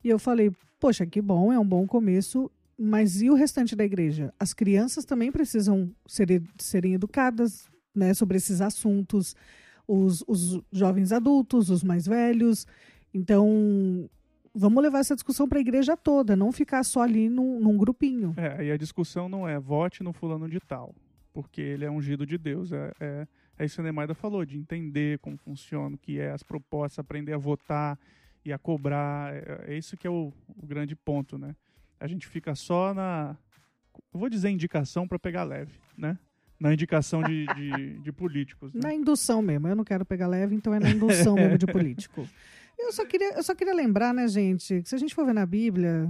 E 0.03 0.09
eu 0.09 0.19
falei: 0.19 0.51
poxa, 0.79 1.05
que 1.05 1.21
bom, 1.21 1.51
é 1.51 1.57
um 1.57 1.65
bom 1.65 1.87
começo, 1.87 2.51
mas 2.77 3.21
e 3.21 3.29
o 3.29 3.35
restante 3.35 3.75
da 3.75 3.83
igreja? 3.83 4.33
As 4.39 4.53
crianças 4.53 5.05
também 5.05 5.31
precisam 5.31 5.89
ser, 6.05 6.43
serem 6.57 6.93
educadas 6.93 7.67
né, 7.95 8.13
sobre 8.13 8.37
esses 8.37 8.61
assuntos, 8.61 9.35
os, 9.87 10.23
os 10.27 10.61
jovens 10.71 11.11
adultos, 11.11 11.69
os 11.69 11.83
mais 11.83 12.05
velhos. 12.05 12.65
Então, 13.13 14.09
vamos 14.53 14.81
levar 14.81 14.99
essa 14.99 15.15
discussão 15.15 15.47
para 15.47 15.59
a 15.59 15.61
igreja 15.61 15.95
toda, 15.95 16.35
não 16.35 16.51
ficar 16.51 16.83
só 16.83 17.01
ali 17.01 17.29
num, 17.29 17.59
num 17.59 17.77
grupinho. 17.77 18.33
É, 18.37 18.65
e 18.65 18.71
a 18.71 18.77
discussão 18.77 19.29
não 19.29 19.47
é 19.47 19.59
vote 19.59 20.03
no 20.03 20.13
fulano 20.13 20.49
de 20.49 20.59
tal 20.59 20.93
porque 21.33 21.59
ele 21.59 21.83
é 21.83 21.91
ungido 21.91 22.25
de 22.25 22.37
Deus. 22.37 22.71
É, 22.71 22.93
é, 22.99 23.27
é 23.57 23.65
isso 23.65 23.75
que 23.75 23.81
a 23.81 23.83
Nemaida 23.83 24.13
falou, 24.13 24.45
de 24.45 24.57
entender 24.57 25.19
como 25.19 25.35
funciona, 25.35 25.95
o 25.95 25.97
que 25.97 26.19
é 26.19 26.31
as 26.31 26.43
propostas, 26.43 26.99
aprender 26.99 27.33
a 27.33 27.37
votar 27.37 27.99
e 28.45 28.53
a 28.53 28.57
cobrar. 28.57 29.33
É, 29.33 29.73
é 29.73 29.77
isso 29.77 29.97
que 29.97 30.05
é 30.05 30.09
o, 30.09 30.31
o, 30.47 30.65
grande 30.65 30.95
ponto, 30.95 31.37
né? 31.37 31.55
A 31.99 32.07
gente 32.07 32.27
fica 32.27 32.53
só 32.53 32.93
na. 32.93 33.35
Vou 34.11 34.29
dizer 34.29 34.49
indicação 34.49 35.07
para 35.07 35.19
pegar 35.19 35.43
leve, 35.43 35.73
né? 35.97 36.17
Na 36.59 36.73
indicação 36.73 37.21
de, 37.21 37.45
de, 37.45 37.99
de 37.99 38.11
políticos. 38.11 38.73
Né? 38.73 38.81
Na 38.83 38.93
indução 38.93 39.41
mesmo. 39.41 39.67
Eu 39.67 39.75
não 39.75 39.83
quero 39.83 40.05
pegar 40.05 40.27
leve, 40.27 40.55
então 40.55 40.73
é 40.73 40.79
na 40.79 40.89
indução 40.89 41.35
mesmo 41.35 41.57
de 41.57 41.65
político. 41.65 42.27
Eu 42.77 42.91
só, 42.91 43.05
queria, 43.05 43.33
eu 43.35 43.43
só 43.43 43.53
queria 43.53 43.73
lembrar, 43.73 44.13
né, 44.13 44.27
gente, 44.27 44.81
que 44.81 44.89
se 44.89 44.95
a 44.95 44.97
gente 44.97 45.13
for 45.13 45.25
ver 45.25 45.33
na 45.33 45.45
Bíblia, 45.45 46.09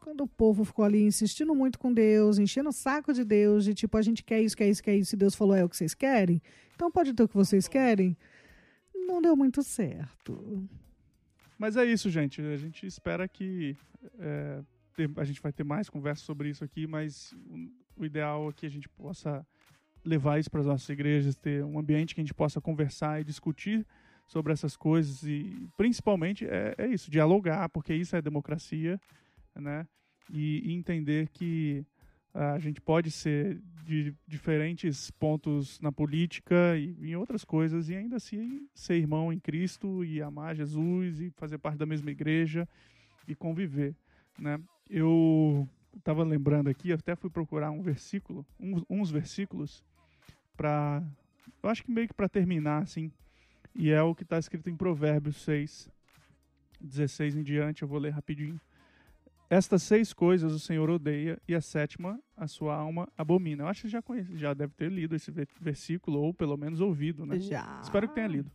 quando 0.00 0.22
o 0.22 0.28
povo 0.28 0.64
ficou 0.64 0.84
ali 0.84 1.02
insistindo 1.02 1.54
muito 1.54 1.78
com 1.78 1.92
Deus, 1.92 2.38
enchendo 2.38 2.70
o 2.70 2.72
saco 2.72 3.12
de 3.12 3.24
Deus, 3.24 3.64
de 3.64 3.74
tipo, 3.74 3.96
a 3.96 4.02
gente 4.02 4.24
quer 4.24 4.40
isso, 4.40 4.56
quer 4.56 4.68
isso, 4.68 4.82
quer 4.82 4.96
isso, 4.96 5.14
e 5.14 5.18
Deus 5.18 5.34
falou, 5.34 5.54
é 5.54 5.64
o 5.64 5.68
que 5.68 5.76
vocês 5.76 5.94
querem, 5.94 6.42
então 6.74 6.90
pode 6.90 7.12
ter 7.14 7.22
o 7.22 7.28
que 7.28 7.36
vocês 7.36 7.68
querem, 7.68 8.16
não 8.94 9.22
deu 9.22 9.36
muito 9.36 9.62
certo. 9.62 10.68
Mas 11.58 11.76
é 11.76 11.84
isso, 11.84 12.10
gente. 12.10 12.40
A 12.40 12.56
gente 12.56 12.84
espera 12.86 13.28
que 13.28 13.76
é, 14.18 14.60
a 15.16 15.24
gente 15.24 15.40
vai 15.40 15.52
ter 15.52 15.64
mais 15.64 15.88
conversa 15.88 16.24
sobre 16.24 16.48
isso 16.48 16.64
aqui, 16.64 16.86
mas 16.86 17.32
o 17.96 18.04
ideal 18.04 18.48
é 18.48 18.52
que 18.52 18.66
a 18.66 18.68
gente 18.68 18.88
possa 18.88 19.46
levar 20.04 20.38
isso 20.38 20.50
para 20.50 20.60
as 20.60 20.66
nossas 20.66 20.88
igrejas, 20.88 21.36
ter 21.36 21.64
um 21.64 21.78
ambiente 21.78 22.14
que 22.14 22.20
a 22.20 22.24
gente 22.24 22.34
possa 22.34 22.60
conversar 22.60 23.20
e 23.20 23.24
discutir 23.24 23.86
sobre 24.26 24.52
essas 24.52 24.76
coisas 24.76 25.22
e 25.24 25.68
principalmente 25.76 26.46
é, 26.46 26.74
é 26.78 26.86
isso, 26.86 27.10
dialogar, 27.10 27.68
porque 27.68 27.94
isso 27.94 28.16
é 28.16 28.22
democracia 28.22 28.98
né? 29.60 29.86
E, 30.30 30.70
e 30.70 30.72
entender 30.72 31.28
que 31.28 31.84
a 32.34 32.58
gente 32.58 32.80
pode 32.80 33.10
ser 33.10 33.60
de 33.84 34.14
diferentes 34.26 35.10
pontos 35.10 35.78
na 35.80 35.92
política 35.92 36.78
e 36.78 37.10
em 37.10 37.14
outras 37.14 37.44
coisas 37.44 37.90
e 37.90 37.94
ainda 37.94 38.16
assim 38.16 38.66
ser 38.74 38.94
irmão 38.94 39.30
em 39.30 39.38
Cristo 39.38 40.02
e 40.02 40.22
amar 40.22 40.56
Jesus 40.56 41.20
e 41.20 41.30
fazer 41.32 41.58
parte 41.58 41.76
da 41.76 41.84
mesma 41.84 42.10
igreja 42.10 42.66
e 43.28 43.34
conviver, 43.34 43.94
né? 44.38 44.58
Eu 44.88 45.68
estava 45.94 46.24
lembrando 46.24 46.68
aqui, 46.68 46.90
até 46.90 47.14
fui 47.14 47.28
procurar 47.28 47.70
um 47.70 47.82
versículo, 47.82 48.46
uns, 48.58 48.82
uns 48.88 49.10
versículos 49.10 49.84
para, 50.56 51.02
eu 51.62 51.68
acho 51.68 51.82
que 51.84 51.90
meio 51.90 52.08
que 52.08 52.14
para 52.14 52.28
terminar 52.28 52.82
assim, 52.82 53.10
e 53.74 53.90
é 53.90 54.02
o 54.02 54.14
que 54.14 54.22
está 54.22 54.38
escrito 54.38 54.68
em 54.68 54.76
Provérbios 54.76 55.36
6, 55.42 55.90
16 56.80 57.36
em 57.36 57.42
diante, 57.42 57.82
eu 57.82 57.88
vou 57.88 57.98
ler 57.98 58.10
rapidinho. 58.10 58.60
Estas 59.48 59.82
seis 59.82 60.14
coisas 60.14 60.50
o 60.52 60.58
Senhor 60.58 60.88
odeia 60.88 61.38
e 61.46 61.54
a 61.54 61.60
sétima 61.60 62.18
a 62.34 62.46
sua 62.46 62.74
alma 62.74 63.06
abomina. 63.18 63.64
Eu 63.64 63.68
acho 63.68 63.82
que 63.82 63.88
já 63.88 64.00
conhece, 64.00 64.34
já 64.34 64.54
deve 64.54 64.72
ter 64.72 64.90
lido 64.90 65.14
esse 65.14 65.30
versículo 65.60 66.22
ou 66.22 66.32
pelo 66.32 66.56
menos 66.56 66.80
ouvido, 66.80 67.26
né? 67.26 67.38
Já. 67.38 67.78
Espero 67.82 68.08
que 68.08 68.14
tenha 68.14 68.28
lido. 68.28 68.50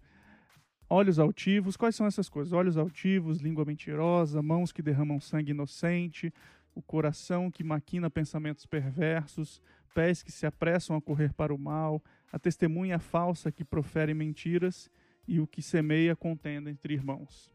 Olhos 0.89 1.19
altivos, 1.19 1.77
quais 1.77 1.95
são 1.95 2.07
essas 2.07 2.27
coisas? 2.29 2.51
Olhos 2.51 2.77
altivos, 2.77 3.37
língua 3.37 3.63
mentirosa, 3.63 4.41
mãos 4.41 4.71
que 4.71 4.81
derramam 4.81 5.19
sangue 5.19 5.51
inocente, 5.51 6.33
o 6.73 6.81
coração 6.81 7.51
que 7.51 7.63
maquina 7.63 8.09
pensamentos 8.09 8.65
perversos, 8.65 9.61
pés 9.97 10.21
que 10.21 10.31
se 10.31 10.45
apressam 10.45 10.95
a 10.95 11.01
correr 11.01 11.33
para 11.33 11.51
o 11.51 11.57
mal, 11.57 12.03
a 12.31 12.37
testemunha 12.37 12.99
falsa 12.99 13.51
que 13.51 13.65
profere 13.65 14.13
mentiras 14.13 14.91
e 15.27 15.39
o 15.39 15.47
que 15.47 15.59
semeia 15.59 16.15
contenda 16.15 16.69
entre 16.69 16.93
irmãos. 16.93 17.51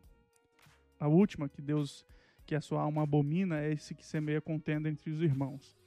A 0.99 1.07
última 1.07 1.49
que 1.49 1.63
Deus 1.63 2.05
que 2.45 2.57
a 2.57 2.61
sua 2.61 2.83
alma 2.83 3.05
abomina 3.05 3.61
é 3.61 3.71
esse 3.71 3.95
que 3.95 4.05
semeia 4.05 4.41
contenda 4.41 4.89
entre 4.89 5.09
os 5.09 5.23
irmãos. 5.23 5.79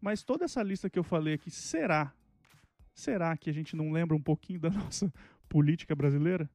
Mas 0.00 0.22
toda 0.22 0.44
essa 0.44 0.62
lista 0.62 0.88
que 0.88 0.96
eu 0.96 1.02
falei 1.02 1.34
aqui, 1.34 1.50
será? 1.50 2.14
Será 2.94 3.36
que 3.36 3.50
a 3.50 3.52
gente 3.52 3.74
não 3.74 3.90
lembra 3.90 4.16
um 4.16 4.22
pouquinho 4.22 4.60
da 4.60 4.70
nossa 4.78 5.12
política 5.48 5.96
brasileira? 5.96 6.48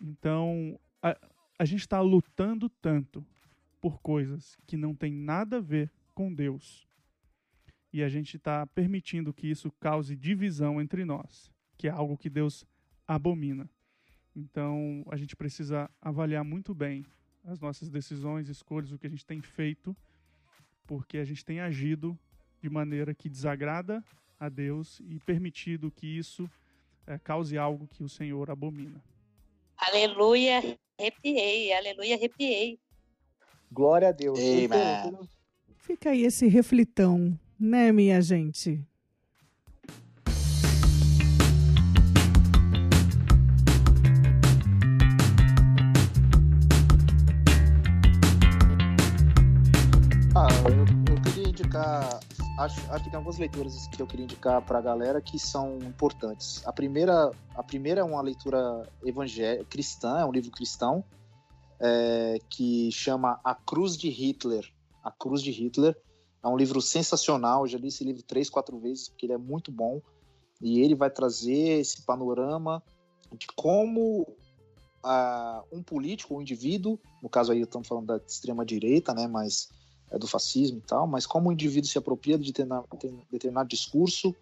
Então, 0.00 0.76
a, 1.00 1.16
a 1.60 1.64
gente 1.64 1.82
está 1.82 2.00
lutando 2.00 2.68
tanto 2.68 3.24
por 3.80 4.00
coisas 4.00 4.58
que 4.66 4.76
não 4.76 4.96
tem 4.96 5.12
nada 5.12 5.58
a 5.58 5.60
ver 5.60 5.92
com 6.12 6.34
Deus. 6.34 6.84
E 7.94 8.02
a 8.02 8.08
gente 8.08 8.36
está 8.36 8.66
permitindo 8.66 9.32
que 9.32 9.46
isso 9.46 9.70
cause 9.78 10.16
divisão 10.16 10.82
entre 10.82 11.04
nós, 11.04 11.48
que 11.78 11.86
é 11.86 11.92
algo 11.92 12.18
que 12.18 12.28
Deus 12.28 12.66
abomina. 13.06 13.70
Então, 14.34 15.04
a 15.08 15.16
gente 15.16 15.36
precisa 15.36 15.88
avaliar 16.02 16.42
muito 16.42 16.74
bem 16.74 17.06
as 17.44 17.60
nossas 17.60 17.88
decisões, 17.88 18.48
escolhas, 18.48 18.90
o 18.90 18.98
que 18.98 19.06
a 19.06 19.10
gente 19.10 19.24
tem 19.24 19.40
feito, 19.40 19.96
porque 20.88 21.18
a 21.18 21.24
gente 21.24 21.44
tem 21.44 21.60
agido 21.60 22.18
de 22.60 22.68
maneira 22.68 23.14
que 23.14 23.28
desagrada 23.28 24.02
a 24.40 24.48
Deus 24.48 25.00
e 25.08 25.20
permitido 25.20 25.88
que 25.88 26.08
isso 26.08 26.50
é, 27.06 27.16
cause 27.16 27.56
algo 27.56 27.86
que 27.86 28.02
o 28.02 28.08
Senhor 28.08 28.50
abomina. 28.50 29.00
Aleluia, 29.76 30.76
arrepiei, 30.98 31.72
aleluia, 31.72 32.16
arrepiei. 32.16 32.76
Glória 33.70 34.08
a 34.08 34.12
Deus. 34.12 34.36
Amen. 34.36 35.28
Fica 35.76 36.10
aí 36.10 36.24
esse 36.24 36.48
reflitão, 36.48 37.38
né, 37.58 37.92
minha 37.92 38.20
gente? 38.20 38.84
Ah, 50.36 50.48
eu, 50.68 51.22
queria 51.22 51.48
indicar. 51.48 52.20
Acho, 52.58 52.80
acho 52.92 53.04
que 53.04 53.10
tem 53.10 53.16
algumas 53.16 53.38
leituras 53.38 53.86
que 53.88 54.02
eu 54.02 54.06
queria 54.06 54.24
indicar 54.24 54.60
para 54.62 54.78
a 54.78 54.82
galera 54.82 55.20
que 55.20 55.38
são 55.38 55.78
importantes. 55.78 56.66
A 56.66 56.72
primeira, 56.72 57.30
a 57.54 57.62
primeira 57.62 58.00
é 58.00 58.04
uma 58.04 58.20
leitura 58.20 58.88
cristã, 59.68 60.18
é 60.18 60.24
um 60.24 60.32
livro 60.32 60.50
cristão, 60.50 61.04
é, 61.80 62.38
que 62.48 62.90
chama 62.90 63.40
A 63.44 63.54
Cruz 63.54 63.96
de 63.96 64.08
Hitler. 64.08 64.64
A 65.02 65.10
Cruz 65.10 65.42
de 65.42 65.50
Hitler, 65.50 65.96
é 66.44 66.48
um 66.48 66.56
livro 66.58 66.82
sensacional, 66.82 67.62
eu 67.62 67.68
já 67.68 67.78
li 67.78 67.88
esse 67.88 68.04
livro 68.04 68.22
três, 68.22 68.50
quatro 68.50 68.78
vezes, 68.78 69.08
porque 69.08 69.24
ele 69.24 69.32
é 69.32 69.38
muito 69.38 69.72
bom. 69.72 70.02
E 70.60 70.80
ele 70.80 70.94
vai 70.94 71.08
trazer 71.08 71.80
esse 71.80 72.02
panorama 72.02 72.82
de 73.32 73.46
como 73.56 74.26
uh, 75.02 75.64
um 75.72 75.82
político, 75.82 76.36
um 76.36 76.42
indivíduo, 76.42 76.98
no 77.22 77.30
caso 77.30 77.50
aí 77.50 77.62
estamos 77.62 77.88
falando 77.88 78.06
da 78.06 78.16
extrema-direita, 78.18 79.14
né, 79.14 79.26
mas 79.26 79.70
é 80.10 80.18
do 80.18 80.26
fascismo 80.26 80.78
e 80.78 80.82
tal, 80.82 81.06
mas 81.06 81.26
como 81.26 81.48
o 81.48 81.52
indivíduo 81.52 81.88
se 81.88 81.96
apropria 81.96 82.38
de 82.38 82.52
determinado 83.30 83.68
discurso 83.68 84.34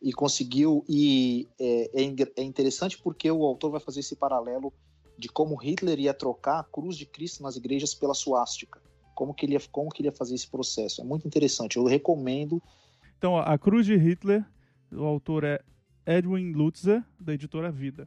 e 0.00 0.12
conseguiu, 0.12 0.84
e 0.86 1.48
é, 1.58 1.90
é, 2.02 2.32
é 2.36 2.42
interessante 2.42 2.98
porque 2.98 3.30
o 3.30 3.44
autor 3.44 3.70
vai 3.70 3.80
fazer 3.80 4.00
esse 4.00 4.14
paralelo 4.14 4.72
de 5.18 5.28
como 5.28 5.56
Hitler 5.56 5.98
ia 5.98 6.12
trocar 6.12 6.60
a 6.60 6.64
cruz 6.64 6.96
de 6.96 7.06
Cristo 7.06 7.42
nas 7.42 7.56
igrejas 7.56 7.94
pela 7.94 8.12
suástica. 8.12 8.80
Como 9.16 9.32
que 9.34 9.46
ele 9.46 9.54
ia, 9.54 9.60
como 9.72 9.90
que 9.90 10.02
ele 10.02 10.08
ia 10.08 10.12
fazer 10.12 10.34
esse 10.34 10.46
processo? 10.46 11.00
É 11.00 11.04
muito 11.04 11.26
interessante. 11.26 11.78
Eu 11.78 11.84
recomendo. 11.84 12.62
Então, 13.16 13.38
a 13.38 13.58
cruz 13.58 13.86
de 13.86 13.96
Hitler, 13.96 14.44
o 14.92 15.02
autor 15.02 15.42
é 15.42 15.58
Edwin 16.06 16.52
Lutzer, 16.52 17.02
da 17.18 17.32
editora 17.32 17.72
Vida. 17.72 18.06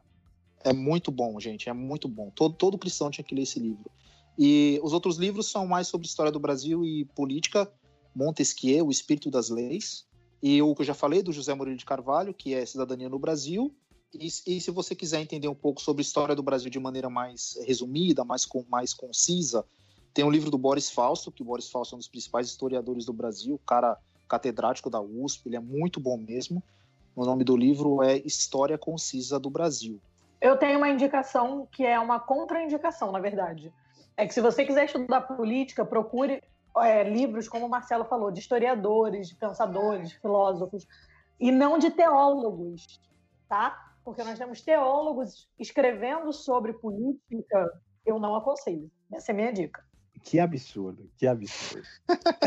É 0.63 0.71
muito 0.71 1.11
bom, 1.11 1.39
gente. 1.39 1.67
É 1.67 1.73
muito 1.73 2.07
bom. 2.07 2.29
Todo, 2.29 2.55
todo 2.55 2.77
cristão 2.77 3.09
tinha 3.09 3.25
que 3.25 3.33
ler 3.33 3.41
esse 3.41 3.59
livro. 3.59 3.89
E 4.37 4.79
os 4.83 4.93
outros 4.93 5.17
livros 5.17 5.49
são 5.49 5.65
mais 5.65 5.87
sobre 5.87 6.05
história 6.05 6.31
do 6.31 6.39
Brasil 6.39 6.85
e 6.85 7.05
política. 7.05 7.69
Montesquieu, 8.15 8.87
O 8.87 8.91
Espírito 8.91 9.31
das 9.31 9.49
Leis. 9.49 10.05
E 10.41 10.61
o 10.61 10.75
que 10.75 10.81
eu 10.81 10.85
já 10.85 10.93
falei, 10.93 11.23
do 11.23 11.33
José 11.33 11.53
Murilo 11.55 11.75
de 11.75 11.85
Carvalho, 11.85 12.33
que 12.33 12.53
é 12.53 12.65
Cidadania 12.65 13.09
no 13.09 13.19
Brasil. 13.19 13.75
E, 14.13 14.27
e, 14.27 14.61
se 14.61 14.71
você 14.71 14.95
quiser 14.95 15.21
entender 15.21 15.47
um 15.47 15.55
pouco 15.55 15.81
sobre 15.81 16.01
a 16.01 16.05
história 16.05 16.35
do 16.35 16.41
Brasil 16.41 16.69
de 16.69 16.79
maneira 16.79 17.09
mais 17.09 17.59
resumida, 17.65 18.23
mais, 18.23 18.47
mais 18.67 18.93
concisa, 18.93 19.65
tem 20.13 20.25
um 20.25 20.29
livro 20.29 20.49
do 20.49 20.57
Boris 20.57 20.89
Fausto, 20.89 21.31
que 21.31 21.41
o 21.41 21.45
Boris 21.45 21.69
Fausto 21.69 21.93
é 21.93 21.95
um 21.95 21.99
dos 21.99 22.07
principais 22.07 22.47
historiadores 22.47 23.05
do 23.05 23.13
Brasil, 23.13 23.59
cara 23.65 23.97
catedrático 24.27 24.89
da 24.89 25.01
USP, 25.01 25.47
ele 25.47 25.55
é 25.55 25.59
muito 25.59 25.99
bom 25.99 26.17
mesmo. 26.17 26.63
O 27.15 27.25
nome 27.25 27.43
do 27.43 27.57
livro 27.57 28.03
é 28.03 28.17
História 28.17 28.77
Concisa 28.77 29.39
do 29.39 29.49
Brasil. 29.49 29.99
Eu 30.39 30.55
tenho 30.55 30.77
uma 30.77 30.89
indicação 30.89 31.67
que 31.71 31.85
é 31.85 31.99
uma 31.99 32.19
contraindicação, 32.19 33.11
na 33.11 33.19
verdade. 33.19 33.73
É 34.15 34.27
que 34.27 34.33
se 34.33 34.39
você 34.39 34.63
quiser 34.63 34.85
estudar 34.85 35.21
política, 35.21 35.83
procure 35.83 36.43
é, 36.77 37.03
livros, 37.03 37.49
como 37.49 37.65
o 37.65 37.69
Marcelo 37.69 38.05
falou, 38.05 38.31
de 38.31 38.39
historiadores, 38.39 39.29
de 39.29 39.35
pensadores, 39.35 40.09
de 40.09 40.19
filósofos, 40.19 40.87
e 41.39 41.51
não 41.51 41.77
de 41.77 41.89
teólogos, 41.89 42.99
tá? 43.47 43.89
porque 44.09 44.23
nós 44.23 44.39
temos 44.39 44.61
teólogos 44.61 45.47
escrevendo 45.59 46.33
sobre 46.33 46.73
política, 46.73 47.81
eu 48.03 48.19
não 48.19 48.35
aconselho. 48.35 48.89
Essa 49.13 49.31
é 49.31 49.33
a 49.33 49.35
minha 49.35 49.53
dica. 49.53 49.85
Que 50.23 50.39
absurdo, 50.39 51.09
que 51.17 51.25
absurdo. 51.25 51.87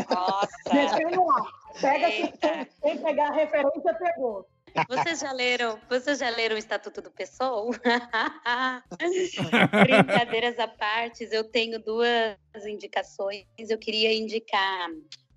Nossa! 0.09 0.47
Deixa 0.71 1.01
eu 1.01 1.25
lá. 1.25 1.43
Pega 1.79 2.67
quem 2.81 3.01
pegar 3.01 3.29
a 3.29 3.33
referência, 3.33 3.93
pegou. 3.95 4.47
Vocês 4.89 5.19
já 5.19 5.31
leram, 5.31 5.79
vocês 5.87 6.19
já 6.19 6.29
leram 6.29 6.55
o 6.55 6.59
Estatuto 6.59 7.01
do 7.01 7.11
PSOL? 7.11 7.71
Brincadeiras 9.85 10.57
à 10.57 10.67
parte, 10.67 11.27
eu 11.31 11.43
tenho 11.43 11.79
duas 11.79 12.37
indicações. 12.65 13.45
Eu 13.57 13.77
queria 13.77 14.13
indicar 14.13 14.89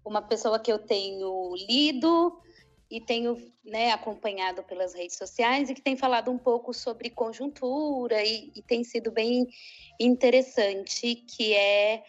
uma 0.04 0.22
pessoa 0.22 0.58
que 0.58 0.72
eu 0.72 0.78
tenho 0.78 1.54
lido 1.68 2.40
e 2.90 3.00
tenho 3.00 3.36
né, 3.64 3.90
acompanhado 3.90 4.62
pelas 4.62 4.94
redes 4.94 5.16
sociais 5.16 5.68
e 5.68 5.74
que 5.74 5.82
tem 5.82 5.96
falado 5.96 6.30
um 6.30 6.38
pouco 6.38 6.72
sobre 6.72 7.10
conjuntura 7.10 8.24
e, 8.24 8.52
e, 8.54 8.62
tem 8.62 8.84
sido 8.84 9.10
bem 9.10 9.46
interessante, 9.98 11.16
que 11.16 11.52
é 11.52 12.04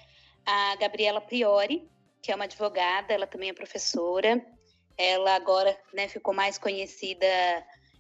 a 0.48 0.78
Gabriela 0.78 1.19
Priori, 1.19 1.86
que 2.22 2.32
é 2.32 2.36
uma 2.36 2.45
advogada, 2.45 3.14
ela 3.14 3.28
também 3.28 3.49
é 3.49 3.53
professora. 3.53 4.41
Ela 4.98 5.36
agora 5.36 5.78
né, 5.94 6.07
ficou 6.07 6.34
mais 6.34 6.57
conhecida 6.57 7.28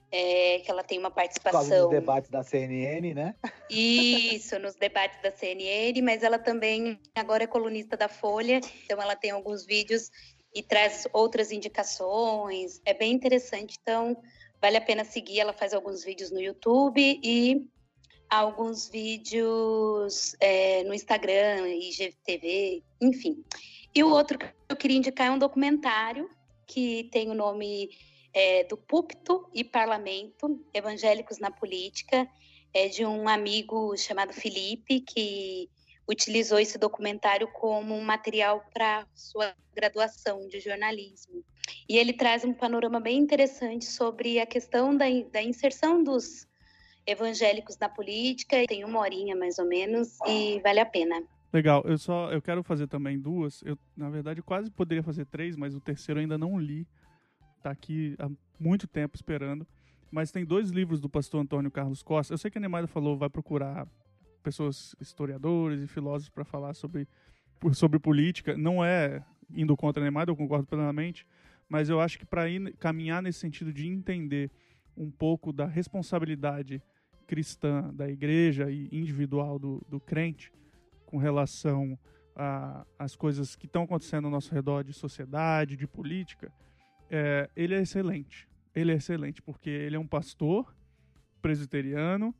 é, 0.09 0.59
que 0.59 0.71
ela 0.71 0.81
tem 0.81 0.97
uma 0.97 1.11
participação. 1.11 1.83
Nos 1.83 1.89
debates 1.89 2.29
da 2.29 2.41
CNN, 2.41 3.13
né? 3.13 3.35
Isso, 3.69 4.57
nos 4.59 4.75
debates 4.75 5.21
da 5.21 5.29
CNN, 5.29 6.01
mas 6.01 6.23
ela 6.23 6.39
também 6.39 6.97
agora 7.13 7.43
é 7.43 7.47
colunista 7.47 7.97
da 7.97 8.07
Folha, 8.07 8.61
então 8.85 9.01
ela 9.01 9.15
tem 9.15 9.31
alguns 9.31 9.65
vídeos 9.65 10.09
e 10.55 10.63
traz 10.63 11.05
outras 11.11 11.51
indicações. 11.51 12.81
É 12.85 12.93
bem 12.93 13.11
interessante, 13.11 13.77
então 13.81 14.15
vale 14.61 14.77
a 14.77 14.81
pena 14.81 15.03
seguir. 15.03 15.41
Ela 15.41 15.53
faz 15.53 15.73
alguns 15.73 16.03
vídeos 16.03 16.31
no 16.31 16.39
YouTube 16.39 17.19
e 17.21 17.67
alguns 18.29 18.89
vídeos 18.89 20.35
é, 20.39 20.83
no 20.83 20.93
Instagram, 20.93 21.67
IGTV, 21.67 22.83
enfim. 23.01 23.43
E 23.93 24.03
o 24.03 24.09
outro 24.09 24.37
que 24.37 24.53
eu 24.69 24.75
queria 24.75 24.97
indicar 24.97 25.27
é 25.27 25.31
um 25.31 25.39
documentário 25.39 26.29
que 26.65 27.09
tem 27.11 27.29
o 27.29 27.33
nome 27.33 27.89
é, 28.33 28.63
do 28.65 28.77
Púlpito 28.77 29.49
e 29.53 29.63
Parlamento, 29.63 30.63
Evangélicos 30.73 31.39
na 31.39 31.49
Política, 31.49 32.27
é 32.73 32.87
de 32.87 33.05
um 33.05 33.27
amigo 33.27 33.95
chamado 33.97 34.33
Felipe, 34.33 34.99
que 34.99 35.69
utilizou 36.07 36.59
esse 36.59 36.77
documentário 36.77 37.47
como 37.47 37.95
um 37.95 38.03
material 38.03 38.63
para 38.73 39.07
sua 39.13 39.55
graduação 39.73 40.47
de 40.47 40.59
jornalismo. 40.59 41.43
E 41.89 41.97
ele 41.97 42.13
traz 42.13 42.45
um 42.45 42.53
panorama 42.53 42.99
bem 42.99 43.17
interessante 43.17 43.85
sobre 43.85 44.39
a 44.39 44.45
questão 44.45 44.95
da, 44.95 45.05
da 45.31 45.41
inserção 45.41 46.03
dos 46.03 46.47
evangélicos 47.07 47.77
na 47.77 47.87
política. 47.87 48.65
Tem 48.67 48.83
uma 48.83 48.99
horinha 48.99 49.35
mais 49.35 49.57
ou 49.57 49.65
menos 49.65 50.19
e 50.27 50.59
vale 50.61 50.79
a 50.79 50.85
pena. 50.85 51.23
Legal, 51.51 51.81
eu 51.85 51.97
só 51.97 52.31
eu 52.31 52.41
quero 52.41 52.61
fazer 52.61 52.87
também 52.87 53.17
duas. 53.17 53.61
Eu 53.63 53.77
na 53.95 54.09
verdade 54.09 54.41
quase 54.41 54.69
poderia 54.69 55.01
fazer 55.01 55.25
três, 55.25 55.55
mas 55.55 55.73
o 55.73 55.79
terceiro 55.79 56.19
ainda 56.19 56.37
não 56.37 56.59
li. 56.59 56.85
Tá 57.63 57.71
aqui 57.71 58.15
há 58.19 58.29
muito 58.59 58.87
tempo 58.87 59.15
esperando. 59.15 59.65
Mas 60.11 60.31
tem 60.31 60.45
dois 60.45 60.69
livros 60.69 61.01
do 61.01 61.09
pastor 61.09 61.41
Antônio 61.41 61.71
Carlos 61.71 62.03
Costa. 62.03 62.33
Eu 62.33 62.37
sei 62.37 62.51
que 62.51 62.57
a 62.57 62.61
Neymar 62.61 62.87
falou 62.87 63.17
vai 63.17 63.29
procurar 63.29 63.87
pessoas, 64.41 64.95
historiadores 65.01 65.81
e 65.81 65.87
filósofos 65.87 66.29
para 66.29 66.45
falar 66.45 66.73
sobre, 66.73 67.07
sobre 67.73 67.99
política. 67.99 68.55
Não 68.55 68.83
é 68.83 69.23
indo 69.49 69.75
contra 69.75 70.01
Neymar, 70.01 70.25
eu 70.27 70.35
concordo 70.35 70.65
plenamente, 70.65 71.25
mas 71.67 71.89
eu 71.89 71.99
acho 71.99 72.17
que 72.19 72.25
para 72.25 72.43
caminhar 72.79 73.21
nesse 73.21 73.39
sentido 73.39 73.73
de 73.73 73.87
entender 73.87 74.51
um 74.95 75.11
pouco 75.11 75.53
da 75.53 75.65
responsabilidade 75.65 76.81
cristã 77.27 77.93
da 77.93 78.09
igreja 78.09 78.71
e 78.71 78.87
individual 78.91 79.59
do, 79.59 79.85
do 79.87 79.99
crente 79.99 80.51
com 81.05 81.17
relação 81.17 81.97
às 82.97 83.15
coisas 83.15 83.55
que 83.55 83.65
estão 83.65 83.83
acontecendo 83.83 84.25
ao 84.25 84.31
nosso 84.31 84.53
redor 84.53 84.83
de 84.83 84.93
sociedade, 84.93 85.75
de 85.75 85.87
política, 85.87 86.51
é, 87.09 87.49
ele 87.55 87.73
é 87.73 87.81
excelente. 87.81 88.47
Ele 88.75 88.91
é 88.91 88.95
excelente 88.95 89.41
porque 89.41 89.69
ele 89.69 89.95
é 89.95 89.99
um 89.99 90.07
pastor 90.07 90.75
presbiteriano 91.41 92.33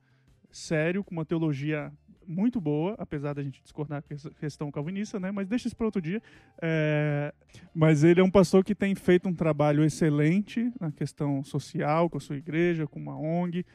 sério, 0.52 1.04
com 1.04 1.12
uma 1.12 1.26
teologia 1.26 1.92
muito 2.28 2.60
boa, 2.60 2.96
apesar 2.98 3.34
da 3.34 3.42
gente 3.42 3.62
discordar 3.62 4.04
com 4.04 4.14
essa 4.14 4.30
questão 4.32 4.70
calvinista, 4.70 5.20
né? 5.20 5.32
Mas 5.32 5.48
deixa 5.48 5.68
isso 5.68 5.76
para 5.76 5.86
outro 5.86 6.02
dia. 6.02 6.22
É... 6.62 7.34
Mas 7.74 8.04
ele 8.04 8.20
é 8.20 8.24
um 8.24 8.30
pastor 8.30 8.64
que 8.64 8.76
tem 8.76 8.94
feito 8.96 9.30
um 9.30 9.34
trabalho 9.34 9.84
excelente 9.84 10.72
na 10.80 10.92
questão 10.92 11.44
social, 11.44 12.10
com 12.10 12.18
a 12.18 12.22
sua 12.22 12.36
igreja, 12.36 12.86
com 12.86 13.00
uma 13.00 13.18
ONG. 13.18 13.66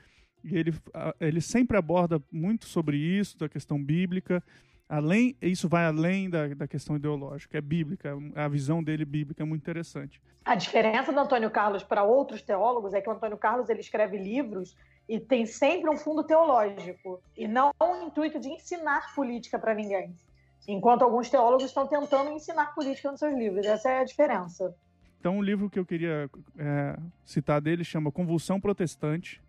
E 0.44 0.56
ele, 0.56 0.74
ele 1.20 1.40
sempre 1.40 1.76
aborda 1.76 2.22
muito 2.30 2.66
sobre 2.66 2.96
isso, 2.96 3.38
da 3.38 3.48
questão 3.48 3.82
bíblica. 3.82 4.42
Além, 4.88 5.36
isso 5.40 5.68
vai 5.68 5.86
além 5.86 6.28
da, 6.28 6.48
da 6.48 6.68
questão 6.68 6.96
ideológica, 6.96 7.56
é 7.56 7.60
bíblica, 7.60 8.14
a 8.34 8.46
visão 8.46 8.82
dele 8.82 9.04
bíblica 9.04 9.42
é 9.42 9.46
muito 9.46 9.62
interessante. 9.62 10.20
A 10.44 10.54
diferença 10.54 11.12
do 11.12 11.18
Antônio 11.18 11.50
Carlos 11.50 11.82
para 11.82 12.02
outros 12.02 12.42
teólogos 12.42 12.92
é 12.92 13.00
que 13.00 13.08
o 13.08 13.12
Antônio 13.12 13.38
Carlos 13.38 13.70
ele 13.70 13.80
escreve 13.80 14.18
livros 14.18 14.76
e 15.08 15.18
tem 15.18 15.46
sempre 15.46 15.88
um 15.88 15.96
fundo 15.96 16.24
teológico 16.24 17.22
e 17.36 17.48
não 17.48 17.70
um 17.80 18.06
intuito 18.06 18.38
de 18.38 18.48
ensinar 18.48 19.14
política 19.14 19.58
para 19.58 19.74
ninguém. 19.74 20.14
Enquanto 20.66 21.02
alguns 21.02 21.30
teólogos 21.30 21.64
estão 21.64 21.86
tentando 21.86 22.30
ensinar 22.30 22.74
política 22.74 23.10
nos 23.10 23.18
seus 23.18 23.34
livros. 23.34 23.64
Essa 23.66 23.90
é 23.90 24.00
a 24.00 24.04
diferença. 24.04 24.74
Então, 25.18 25.38
um 25.38 25.42
livro 25.42 25.70
que 25.70 25.78
eu 25.78 25.86
queria 25.86 26.28
é, 26.58 26.98
citar 27.24 27.60
dele 27.60 27.84
chama 27.84 28.12
Convulsão 28.12 28.60
Protestante, 28.60 29.40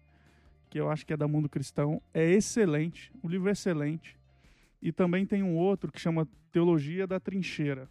que 0.73 0.79
eu 0.79 0.89
acho 0.89 1.05
que 1.05 1.13
é 1.13 1.17
da 1.17 1.27
Mundo 1.27 1.47
Cristão. 1.47 2.01
É 2.11 2.27
excelente, 2.31 3.13
o 3.21 3.27
livro 3.27 3.47
é 3.47 3.51
excelente. 3.51 4.17
E 4.81 4.91
também 4.91 5.23
tem 5.23 5.43
um 5.43 5.55
outro 5.55 5.91
que 5.91 6.01
chama 6.01 6.27
Teologia 6.51 7.05
da 7.05 7.19
Trincheira. 7.19 7.87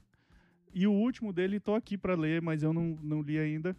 E 0.74 0.84
o 0.84 0.92
último 0.92 1.32
dele 1.32 1.58
estou 1.58 1.76
aqui 1.76 1.96
para 1.96 2.16
ler, 2.16 2.42
mas 2.42 2.64
eu 2.64 2.72
não, 2.72 2.98
não 3.00 3.22
li 3.22 3.38
ainda, 3.38 3.76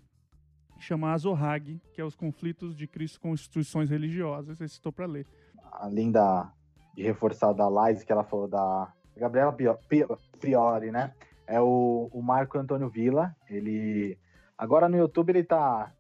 chama 0.80 1.12
Azorrag, 1.12 1.82
que 1.94 2.00
é 2.00 2.06
os 2.06 2.16
conflitos 2.16 2.78
de 2.78 2.88
Cristo 2.88 3.20
com 3.20 3.34
instituições 3.34 3.90
religiosas. 3.90 4.62
Esse 4.62 4.76
estou 4.76 4.94
para 4.94 5.06
ler. 5.06 5.28
Além 5.74 6.10
da, 6.10 6.54
de 6.96 7.04
reforçar 7.04 7.52
da 7.52 7.68
Laís, 7.68 8.06
que 8.06 8.12
ela 8.12 8.24
falou 8.24 8.48
da 8.48 8.94
Gabriela 9.18 9.54
Priori, 10.40 10.92
né? 10.92 11.12
é 11.46 11.60
o, 11.60 12.10
o 12.14 12.22
Marco 12.22 12.58
Antônio 12.58 12.88
Villa. 12.88 13.36
Ele 13.50 14.18
agora 14.58 14.88
no 14.88 14.96
YouTube 14.96 15.32
ele 15.32 15.40
está 15.40 15.92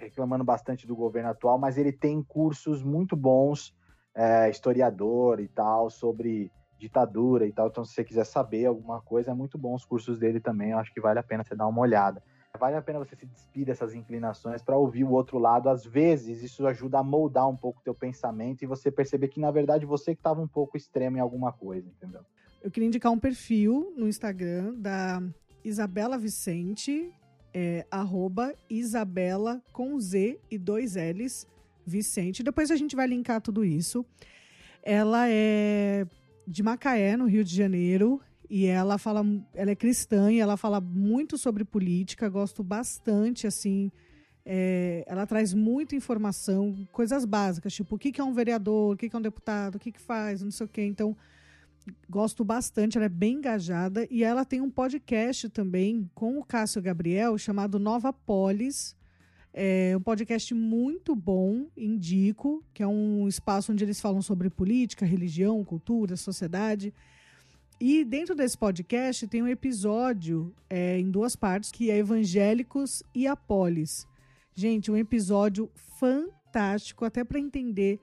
reclamando 0.00 0.44
bastante 0.44 0.86
do 0.86 0.96
governo 0.96 1.30
atual, 1.30 1.58
mas 1.58 1.76
ele 1.76 1.92
tem 1.92 2.22
cursos 2.22 2.82
muito 2.82 3.16
bons, 3.16 3.74
é, 4.14 4.48
historiador 4.50 5.40
e 5.40 5.48
tal, 5.48 5.90
sobre 5.90 6.50
ditadura 6.78 7.46
e 7.46 7.52
tal. 7.52 7.68
Então, 7.68 7.84
se 7.84 7.94
você 7.94 8.02
quiser 8.02 8.24
saber 8.24 8.66
alguma 8.66 9.00
coisa, 9.00 9.30
é 9.30 9.34
muito 9.34 9.58
bom 9.58 9.74
os 9.74 9.84
cursos 9.84 10.18
dele 10.18 10.40
também. 10.40 10.70
Eu 10.70 10.78
acho 10.78 10.92
que 10.92 11.00
vale 11.00 11.18
a 11.18 11.22
pena 11.22 11.44
você 11.44 11.54
dar 11.54 11.68
uma 11.68 11.80
olhada. 11.80 12.22
Vale 12.58 12.74
a 12.74 12.82
pena 12.82 12.98
você 12.98 13.14
se 13.14 13.26
despir 13.26 13.64
dessas 13.64 13.94
inclinações 13.94 14.60
para 14.60 14.76
ouvir 14.76 15.04
o 15.04 15.10
outro 15.12 15.38
lado. 15.38 15.68
Às 15.68 15.84
vezes, 15.84 16.42
isso 16.42 16.66
ajuda 16.66 16.98
a 16.98 17.02
moldar 17.02 17.48
um 17.48 17.56
pouco 17.56 17.80
o 17.80 17.82
teu 17.82 17.94
pensamento 17.94 18.62
e 18.62 18.66
você 18.66 18.90
perceber 18.90 19.28
que, 19.28 19.38
na 19.38 19.50
verdade, 19.50 19.86
você 19.86 20.14
que 20.14 20.20
estava 20.20 20.40
um 20.40 20.48
pouco 20.48 20.76
extremo 20.76 21.16
em 21.16 21.20
alguma 21.20 21.52
coisa, 21.52 21.88
entendeu? 21.88 22.22
Eu 22.60 22.70
queria 22.70 22.88
indicar 22.88 23.12
um 23.12 23.18
perfil 23.18 23.94
no 23.96 24.08
Instagram 24.08 24.74
da 24.74 25.22
Isabela 25.64 26.18
Vicente, 26.18 27.12
é, 27.52 27.86
arroba 27.90 28.54
Isabela 28.68 29.62
com 29.72 29.98
Z 29.98 30.38
e 30.50 30.58
dois 30.58 30.94
L's, 30.94 31.46
Vicente. 31.86 32.42
Depois 32.42 32.70
a 32.70 32.76
gente 32.76 32.94
vai 32.94 33.06
linkar 33.06 33.40
tudo 33.40 33.64
isso. 33.64 34.04
Ela 34.82 35.28
é 35.28 36.06
de 36.46 36.62
Macaé, 36.62 37.16
no 37.16 37.26
Rio 37.26 37.44
de 37.44 37.54
Janeiro, 37.54 38.20
e 38.48 38.66
ela 38.66 38.98
fala, 38.98 39.24
ela 39.54 39.70
é 39.70 39.76
cristã 39.76 40.32
e 40.32 40.40
ela 40.40 40.56
fala 40.56 40.80
muito 40.80 41.38
sobre 41.38 41.64
política, 41.64 42.28
gosto 42.28 42.64
bastante, 42.64 43.46
assim, 43.46 43.92
é, 44.44 45.04
ela 45.06 45.26
traz 45.26 45.54
muita 45.54 45.94
informação, 45.94 46.88
coisas 46.90 47.24
básicas, 47.24 47.72
tipo, 47.72 47.94
o 47.94 47.98
que, 47.98 48.10
que 48.10 48.20
é 48.20 48.24
um 48.24 48.32
vereador, 48.32 48.94
o 48.94 48.96
que, 48.96 49.08
que 49.08 49.14
é 49.14 49.18
um 49.18 49.22
deputado, 49.22 49.76
o 49.76 49.78
que, 49.78 49.92
que 49.92 50.00
faz, 50.00 50.42
não 50.42 50.50
sei 50.50 50.66
o 50.66 50.68
quê. 50.68 50.82
Então, 50.82 51.16
gosto 52.08 52.44
bastante, 52.44 52.96
ela 52.96 53.06
é 53.06 53.08
bem 53.08 53.34
engajada 53.34 54.06
e 54.10 54.24
ela 54.24 54.44
tem 54.44 54.60
um 54.60 54.70
podcast 54.70 55.48
também 55.48 56.10
com 56.14 56.38
o 56.38 56.44
Cássio 56.44 56.82
Gabriel 56.82 57.36
chamado 57.38 57.78
Nova 57.78 58.12
Polis. 58.12 58.96
É 59.52 59.96
um 59.96 60.00
podcast 60.00 60.54
muito 60.54 61.14
bom, 61.16 61.66
indico, 61.76 62.64
que 62.72 62.82
é 62.82 62.86
um 62.86 63.26
espaço 63.26 63.72
onde 63.72 63.84
eles 63.84 64.00
falam 64.00 64.22
sobre 64.22 64.48
política, 64.48 65.04
religião, 65.04 65.64
cultura, 65.64 66.16
sociedade. 66.16 66.94
E 67.80 68.04
dentro 68.04 68.34
desse 68.34 68.56
podcast 68.56 69.26
tem 69.26 69.42
um 69.42 69.48
episódio 69.48 70.54
é, 70.68 70.98
em 70.98 71.10
duas 71.10 71.34
partes 71.34 71.72
que 71.72 71.90
é 71.90 71.96
Evangélicos 71.96 73.02
e 73.14 73.26
a 73.26 73.34
Polis. 73.34 74.06
Gente, 74.54 74.90
um 74.90 74.96
episódio 74.96 75.70
fantástico, 75.74 77.04
até 77.04 77.24
para 77.24 77.40
entender 77.40 77.98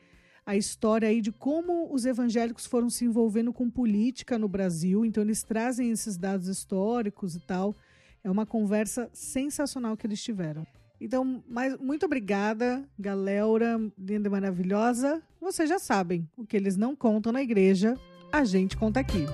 a 0.47 0.55
história 0.55 1.09
aí 1.09 1.19
de 1.19 1.29
como 1.29 1.93
os 1.93 2.05
evangélicos 2.05 2.65
foram 2.65 2.89
se 2.89 3.03
envolvendo 3.03 3.51
com 3.51 3.69
política 3.69 4.39
no 4.39 4.47
Brasil. 4.47 5.03
Então, 5.03 5.21
eles 5.21 5.43
trazem 5.43 5.91
esses 5.91 6.15
dados 6.15 6.47
históricos 6.47 7.35
e 7.35 7.39
tal. 7.41 7.75
É 8.23 8.31
uma 8.31 8.45
conversa 8.45 9.09
sensacional 9.11 9.97
que 9.97 10.07
eles 10.07 10.23
tiveram. 10.23 10.65
Então, 11.01 11.43
mais, 11.49 11.77
muito 11.77 12.05
obrigada, 12.05 12.87
galera 12.97 13.77
linda 13.99 14.29
e 14.29 14.31
maravilhosa. 14.31 15.21
Vocês 15.39 15.67
já 15.67 15.77
sabem, 15.77 16.25
o 16.37 16.45
que 16.45 16.55
eles 16.55 16.77
não 16.77 16.95
contam 16.95 17.33
na 17.33 17.43
igreja, 17.43 17.95
a 18.31 18.45
gente 18.45 18.77
conta 18.77 19.01
aqui. 19.01 19.25